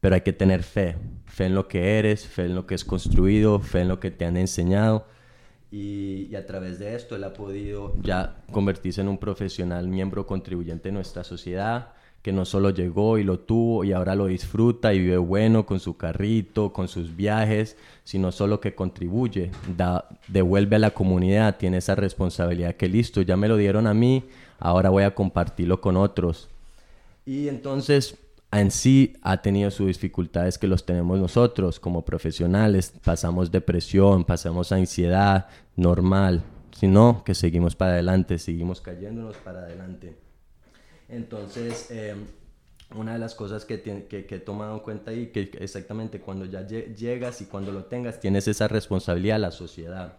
pero 0.00 0.14
hay 0.14 0.22
que 0.22 0.32
tener 0.32 0.62
fe, 0.62 0.96
fe 1.26 1.46
en 1.46 1.54
lo 1.54 1.68
que 1.68 1.98
eres, 1.98 2.26
fe 2.26 2.46
en 2.46 2.54
lo 2.54 2.66
que 2.66 2.74
es 2.74 2.84
construido, 2.84 3.60
fe 3.60 3.82
en 3.82 3.88
lo 3.88 4.00
que 4.00 4.10
te 4.10 4.24
han 4.24 4.36
enseñado. 4.36 5.06
Y, 5.70 6.34
a 6.34 6.46
través 6.46 6.80
de 6.80 6.96
esto 6.96 7.14
él 7.14 7.22
ha 7.22 7.32
podido 7.32 7.94
ya 8.02 8.42
convertirse 8.50 9.02
en 9.02 9.08
un 9.08 9.18
profesional, 9.18 9.86
miembro 9.86 10.26
contribuyente 10.26 10.88
de 10.88 10.92
nuestra 10.92 11.22
sociedad, 11.22 11.92
que 12.22 12.32
no 12.32 12.44
solo 12.44 12.70
llegó 12.70 13.18
y 13.18 13.24
lo 13.24 13.40
tuvo 13.40 13.84
y 13.84 13.92
ahora 13.92 14.14
lo 14.14 14.26
disfruta 14.26 14.92
y 14.92 14.98
vive 14.98 15.16
bueno 15.16 15.64
con 15.64 15.80
su 15.80 15.96
carrito, 15.96 16.72
con 16.72 16.88
sus 16.88 17.16
viajes, 17.16 17.76
sino 18.04 18.30
solo 18.30 18.60
que 18.60 18.74
contribuye, 18.74 19.50
da, 19.76 20.06
devuelve 20.28 20.76
a 20.76 20.80
la 20.80 20.90
comunidad, 20.90 21.56
tiene 21.56 21.78
esa 21.78 21.94
responsabilidad 21.94 22.76
que 22.76 22.88
listo, 22.88 23.22
ya 23.22 23.36
me 23.36 23.48
lo 23.48 23.56
dieron 23.56 23.86
a 23.86 23.94
mí, 23.94 24.24
ahora 24.58 24.90
voy 24.90 25.04
a 25.04 25.14
compartirlo 25.14 25.80
con 25.80 25.96
otros. 25.96 26.48
Y 27.24 27.48
entonces 27.48 28.18
en 28.52 28.70
sí 28.70 29.16
ha 29.22 29.40
tenido 29.40 29.70
sus 29.70 29.86
dificultades 29.86 30.58
que 30.58 30.66
los 30.66 30.84
tenemos 30.84 31.18
nosotros 31.18 31.78
como 31.78 32.04
profesionales. 32.04 32.92
Pasamos 33.04 33.50
depresión, 33.50 34.24
pasamos 34.24 34.72
ansiedad, 34.72 35.46
normal, 35.76 36.42
sino 36.72 37.22
que 37.24 37.34
seguimos 37.34 37.76
para 37.76 37.92
adelante, 37.92 38.38
seguimos 38.38 38.80
cayéndonos 38.80 39.36
para 39.36 39.60
adelante. 39.60 40.29
Entonces, 41.10 41.88
eh, 41.90 42.14
una 42.94 43.12
de 43.12 43.18
las 43.18 43.34
cosas 43.34 43.64
que, 43.64 43.82
que, 43.82 44.26
que, 44.26 44.34
he 44.34 44.38
tomado 44.38 44.74
en 44.74 44.80
cuenta 44.80 45.10
ahí, 45.10 45.28
que 45.28 45.50
exactamente 45.60 46.20
cuando 46.20 46.44
ya 46.44 46.66
llegas 46.66 47.40
y 47.40 47.46
cuando 47.46 47.72
lo 47.72 47.84
tengas, 47.84 48.20
tienes 48.20 48.48
esa 48.48 48.68
responsabilidad 48.68 49.36
a 49.36 49.40
la 49.40 49.50
sociedad. 49.50 50.18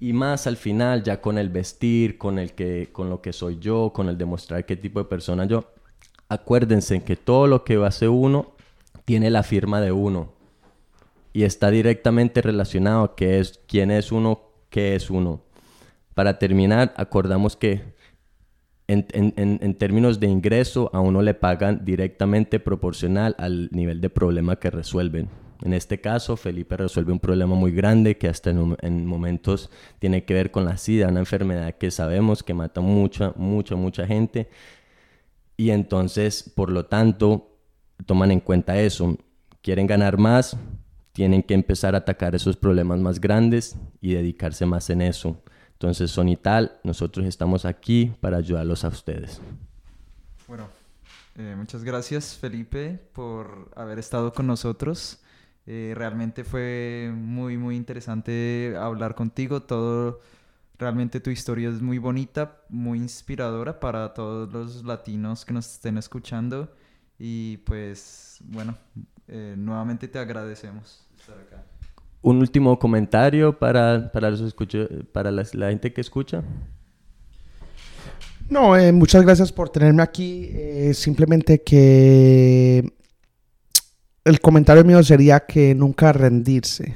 Y 0.00 0.12
más 0.12 0.46
al 0.46 0.56
final, 0.56 1.02
ya 1.02 1.20
con 1.20 1.38
el 1.38 1.48
vestir, 1.48 2.18
con, 2.18 2.38
el 2.38 2.52
que, 2.52 2.90
con 2.92 3.08
lo 3.08 3.22
que 3.22 3.32
soy 3.32 3.58
yo, 3.58 3.92
con 3.94 4.08
el 4.08 4.18
demostrar 4.18 4.66
qué 4.66 4.76
tipo 4.76 4.98
de 4.98 5.06
persona 5.06 5.44
yo, 5.46 5.72
acuérdense 6.28 7.02
que 7.02 7.16
todo 7.16 7.46
lo 7.46 7.64
que 7.64 7.76
hace 7.84 8.08
uno 8.08 8.54
tiene 9.04 9.30
la 9.30 9.42
firma 9.42 9.80
de 9.80 9.92
uno. 9.92 10.32
Y 11.32 11.44
está 11.44 11.70
directamente 11.70 12.42
relacionado 12.42 13.04
a 13.04 13.16
qué 13.16 13.38
es, 13.38 13.60
quién 13.66 13.90
es 13.90 14.12
uno, 14.12 14.40
qué 14.70 14.94
es 14.94 15.10
uno. 15.10 15.40
Para 16.14 16.38
terminar, 16.38 16.94
acordamos 16.96 17.56
que 17.56 17.93
en, 18.86 19.74
términos 19.74 20.20
de 20.20 20.26
ingreso, 20.26 20.90
a 20.92 21.00
uno 21.00 21.22
le 21.22 21.34
pagan 21.34 21.84
directamente 21.84 22.60
proporcional 22.60 23.34
al 23.38 23.70
nivel 23.72 24.00
de 24.00 24.10
problema 24.10 24.56
que 24.56 24.70
resuelven. 24.70 25.28
En 25.62 25.72
este 25.72 26.00
caso, 26.00 26.36
Felipe 26.36 26.76
resuelve 26.76 27.12
un 27.12 27.20
problema 27.20 27.54
muy 27.54 27.72
grande 27.72 28.18
que 28.18 28.28
hasta 28.28 28.50
en, 28.50 29.06
momentos 29.06 29.70
tiene 29.98 30.24
que 30.24 30.34
ver 30.34 30.50
con 30.50 30.66
la 30.66 30.76
SIDA, 30.76 31.08
una 31.08 31.20
enfermedad 31.20 31.74
que 31.76 31.90
sabemos 31.90 32.42
que 32.42 32.52
mata 32.52 32.82
mucha, 32.82 33.32
mucha, 33.36 33.74
mucha 33.74 34.06
gente. 34.06 34.50
Y 35.56 35.70
entonces, 35.70 36.52
por 36.54 36.70
lo 36.70 36.86
tanto, 36.86 37.56
toman 38.04 38.30
en 38.32 38.40
cuenta 38.40 38.78
eso. 38.78 39.16
Quieren 39.62 39.86
ganar 39.86 40.18
más, 40.18 40.58
tienen 41.12 41.42
que 41.42 41.54
empezar 41.54 41.94
a 41.94 41.98
atacar 41.98 42.34
esos 42.34 42.56
problemas 42.56 42.98
más 42.98 43.18
grandes 43.18 43.76
y 44.02 44.12
dedicarse 44.12 44.66
más 44.66 44.90
en 44.90 45.00
eso. 45.00 45.38
Entonces, 45.84 46.12
Sonital, 46.12 46.80
nosotros 46.82 47.26
estamos 47.26 47.66
aquí 47.66 48.10
para 48.22 48.38
ayudarlos 48.38 48.86
a 48.86 48.88
ustedes. 48.88 49.38
Bueno, 50.48 50.66
eh, 51.36 51.54
muchas 51.58 51.84
gracias 51.84 52.38
Felipe 52.38 52.98
por 53.12 53.70
haber 53.76 53.98
estado 53.98 54.32
con 54.32 54.46
nosotros. 54.46 55.20
Eh, 55.66 55.92
realmente 55.94 56.42
fue 56.42 57.12
muy, 57.14 57.58
muy 57.58 57.76
interesante 57.76 58.74
hablar 58.80 59.14
contigo. 59.14 59.60
Todo, 59.60 60.20
realmente 60.78 61.20
tu 61.20 61.28
historia 61.28 61.68
es 61.68 61.82
muy 61.82 61.98
bonita, 61.98 62.62
muy 62.70 62.96
inspiradora 62.96 63.78
para 63.78 64.14
todos 64.14 64.50
los 64.50 64.84
latinos 64.86 65.44
que 65.44 65.52
nos 65.52 65.70
estén 65.70 65.98
escuchando. 65.98 66.74
Y 67.18 67.58
pues, 67.58 68.38
bueno, 68.46 68.74
eh, 69.28 69.54
nuevamente 69.58 70.08
te 70.08 70.18
agradecemos 70.18 71.06
estar 71.18 71.38
acá 71.38 71.62
un 72.24 72.38
último 72.38 72.78
comentario 72.78 73.58
para, 73.58 74.10
para, 74.10 74.30
los 74.30 74.54
para 75.12 75.30
la, 75.30 75.44
gente 75.44 75.92
que 75.92 76.00
escucha. 76.00 76.42
No, 78.48 78.76
eh, 78.76 78.92
muchas 78.92 79.22
gracias 79.22 79.52
por 79.52 79.68
tenerme 79.68 80.02
aquí. 80.02 80.48
Eh, 80.52 80.92
simplemente 80.94 81.62
que 81.62 82.92
el 84.24 84.40
comentario 84.40 84.84
mío 84.84 85.02
sería 85.02 85.40
que 85.40 85.74
nunca 85.74 86.14
rendirse. 86.14 86.94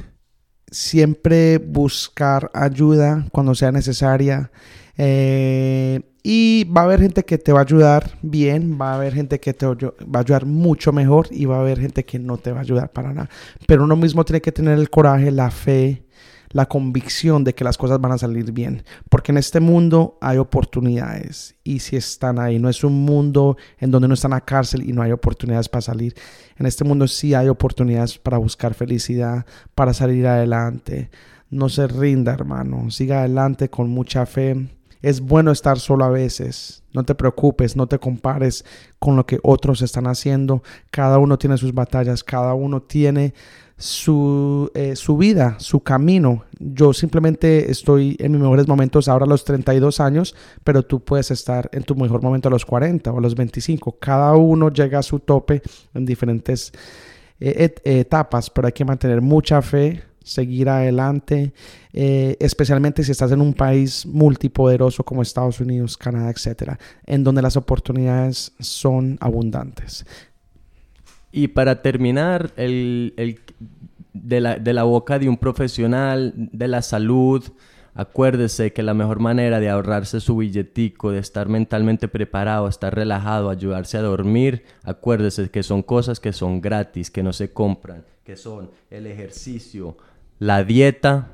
Siempre 0.71 1.59
buscar 1.59 2.51
ayuda 2.55 3.27
cuando 3.31 3.55
sea 3.55 3.71
necesaria. 3.71 4.51
Eh, 4.97 6.01
y 6.23 6.65
va 6.65 6.83
a 6.83 6.85
haber 6.85 7.01
gente 7.01 7.25
que 7.25 7.39
te 7.39 7.53
va 7.53 7.61
a 7.61 7.63
ayudar 7.63 8.19
bien, 8.23 8.79
va 8.81 8.93
a 8.93 8.97
haber 8.97 9.15
gente 9.15 9.41
que 9.41 9.55
te 9.55 9.67
va 9.67 9.75
a 10.15 10.19
ayudar 10.19 10.47
mucho 10.47 10.93
mejor 10.93 11.29
y 11.31 11.45
va 11.45 11.57
a 11.57 11.61
haber 11.61 11.81
gente 11.81 12.05
que 12.05 12.19
no 12.19 12.39
te 12.39 12.53
va 12.53 12.59
a 12.59 12.63
ayudar 12.63 12.91
para 12.93 13.13
nada. 13.13 13.31
Pero 13.67 13.85
uno 13.85 13.97
mismo 13.97 14.25
tiene 14.25 14.41
que 14.41 14.53
tener 14.53 14.79
el 14.79 14.91
coraje, 14.91 15.31
la 15.31 15.51
fe, 15.51 16.05
la 16.51 16.67
convicción 16.67 17.45
de 17.45 17.55
que 17.55 17.65
las 17.65 17.79
cosas 17.79 18.01
van 18.01 18.13
a 18.13 18.19
salir 18.19 18.53
bien. 18.53 18.83
Porque 19.09 19.33
en 19.33 19.39
este 19.39 19.61
mundo 19.61 20.19
hay 20.21 20.39
oportunidades 20.39 21.55
y 21.63 21.79
si 21.81 21.97
están 21.97 22.39
ahí, 22.39 22.59
no 22.59 22.69
es 22.69 22.83
un 22.85 23.05
mundo 23.05 23.57
en 23.79 23.91
donde 23.91 24.09
no 24.09 24.15
están 24.15 24.33
a 24.33 24.41
cárcel 24.41 24.89
y 24.89 24.93
no 24.93 25.03
hay 25.03 25.13
oportunidades 25.13 25.69
para 25.69 25.83
salir. 25.83 26.15
En 26.57 26.67
este 26.67 26.85
mundo 26.85 27.07
sí 27.07 27.35
hay 27.35 27.49
oportunidades 27.49 28.19
para 28.19 28.39
buscar 28.39 28.75
felicidad, 28.75 29.47
para 29.75 29.95
salir 29.95 30.27
adelante. 30.27 31.11
No 31.51 31.69
se 31.69 31.87
rinda, 31.87 32.35
hermano. 32.35 32.91
Siga 32.91 33.21
adelante 33.21 33.71
con 33.71 33.89
mucha 33.89 34.27
fe 34.27 34.69
es 35.03 35.21
bueno 35.21 35.51
estar 35.51 35.79
solo 35.79 36.05
a 36.05 36.11
veces. 36.11 36.83
No 36.93 37.05
te 37.05 37.15
preocupes, 37.15 37.77
no 37.77 37.87
te 37.87 37.99
compares 37.99 38.65
con 38.99 39.17
lo 39.17 39.27
que 39.27 39.39
otros 39.43 39.83
están 39.83 40.07
haciendo. 40.07 40.63
Cada 40.91 41.19
uno 41.19 41.39
tiene 41.39 41.57
sus 41.57 41.73
batallas, 41.73 42.25
cada 42.25 42.55
uno 42.55 42.83
tiene 42.83 43.35
su, 43.77 44.71
eh, 44.75 44.97
su 44.97 45.17
vida, 45.17 45.57
su 45.61 45.81
camino. 45.81 46.45
Yo 46.59 46.93
simplemente 46.93 47.71
estoy 47.71 48.17
en 48.19 48.33
mis 48.33 48.41
mejores 48.41 48.67
momentos 48.67 49.09
ahora 49.09 49.25
a 49.25 49.29
los 49.29 49.45
32 49.45 50.01
años, 50.01 50.35
pero 50.65 50.83
tú 50.83 51.01
puedes 51.01 51.31
estar 51.31 51.71
en 51.73 51.85
tu 51.85 51.95
mejor 51.95 52.21
momento 52.21 52.49
a 52.49 52.51
los 52.51 52.67
40 52.67 53.13
o 53.13 53.19
a 53.19 53.21
los 53.21 53.37
25. 53.37 53.99
Cada 54.01 54.35
uno 54.35 54.71
llega 54.71 54.99
a 54.99 55.03
su 55.03 55.21
tope 55.21 55.63
en 55.95 56.05
diferentes 56.05 56.73
eh, 57.39 57.73
etapas, 57.85 58.51
pero 58.51 58.67
hay 58.67 58.73
que 58.73 58.85
mantener 58.85 59.23
mucha 59.23 59.63
fe, 59.63 60.03
seguir 60.29 60.69
adelante, 60.69 61.53
eh, 61.93 62.37
especialmente 62.41 63.03
si 63.03 63.13
estás 63.13 63.33
en 63.33 63.41
un 63.41 63.55
país 63.55 64.07
multipoderoso 64.07 65.05
como 65.05 65.23
Estados 65.23 65.61
Unidos, 65.61 65.97
Canadá, 65.97 66.31
etcétera, 66.31 66.79
en 67.07 67.25
donde 67.25 67.43
las 67.43 67.57
oportunidades 67.57 68.53
son 68.61 69.17
abundantes. 69.21 70.07
Y 71.33 71.49
para 71.49 71.83
terminar, 71.83 72.53
el, 72.57 73.15
el, 73.17 73.41
de, 74.13 74.41
la, 74.41 74.57
de 74.57 74.73
la 74.73 74.85
boca 74.85 75.19
de 75.19 75.29
un 75.29 75.37
profesional 75.37 76.33
de 76.37 76.69
la 76.69 76.83
salud, 76.83 77.45
Acuérdese 77.99 78.73
que 78.73 78.85
la 78.85 78.95
mejor 78.95 79.19
manera 79.19 79.59
de 79.59 79.69
ahorrarse 79.69 80.21
su 80.21 80.37
billetico, 80.37 81.11
de 81.11 81.19
estar 81.19 81.49
mentalmente 81.49 82.07
preparado, 82.07 82.69
estar 82.69 82.95
relajado, 82.95 83.51
ayudarse 83.51 83.99
a 83.99 84.03
dormir, 84.03 84.63
acuérdese 84.85 85.51
que 85.51 85.65
son 85.65 85.83
cosas 85.83 86.21
que 86.21 86.33
son 86.33 86.61
gratis, 86.61 87.11
que 87.11 87.25
no 87.25 87.33
se 87.33 87.53
compran, 87.53 88.05
que 88.23 88.37
son 88.37 88.71
el 88.89 89.09
ejercicio, 89.09 89.97
la 90.39 90.65
dieta 90.65 91.29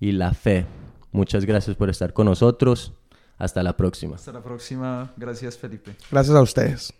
y 0.00 0.12
la 0.12 0.32
fe. 0.32 0.66
Muchas 1.12 1.44
gracias 1.44 1.76
por 1.76 1.90
estar 1.90 2.12
con 2.12 2.26
nosotros. 2.26 2.92
Hasta 3.38 3.62
la 3.62 3.76
próxima. 3.76 4.16
Hasta 4.16 4.32
la 4.32 4.42
próxima. 4.42 5.12
Gracias, 5.16 5.56
Felipe. 5.56 5.94
Gracias 6.10 6.36
a 6.36 6.42
ustedes. 6.42 6.92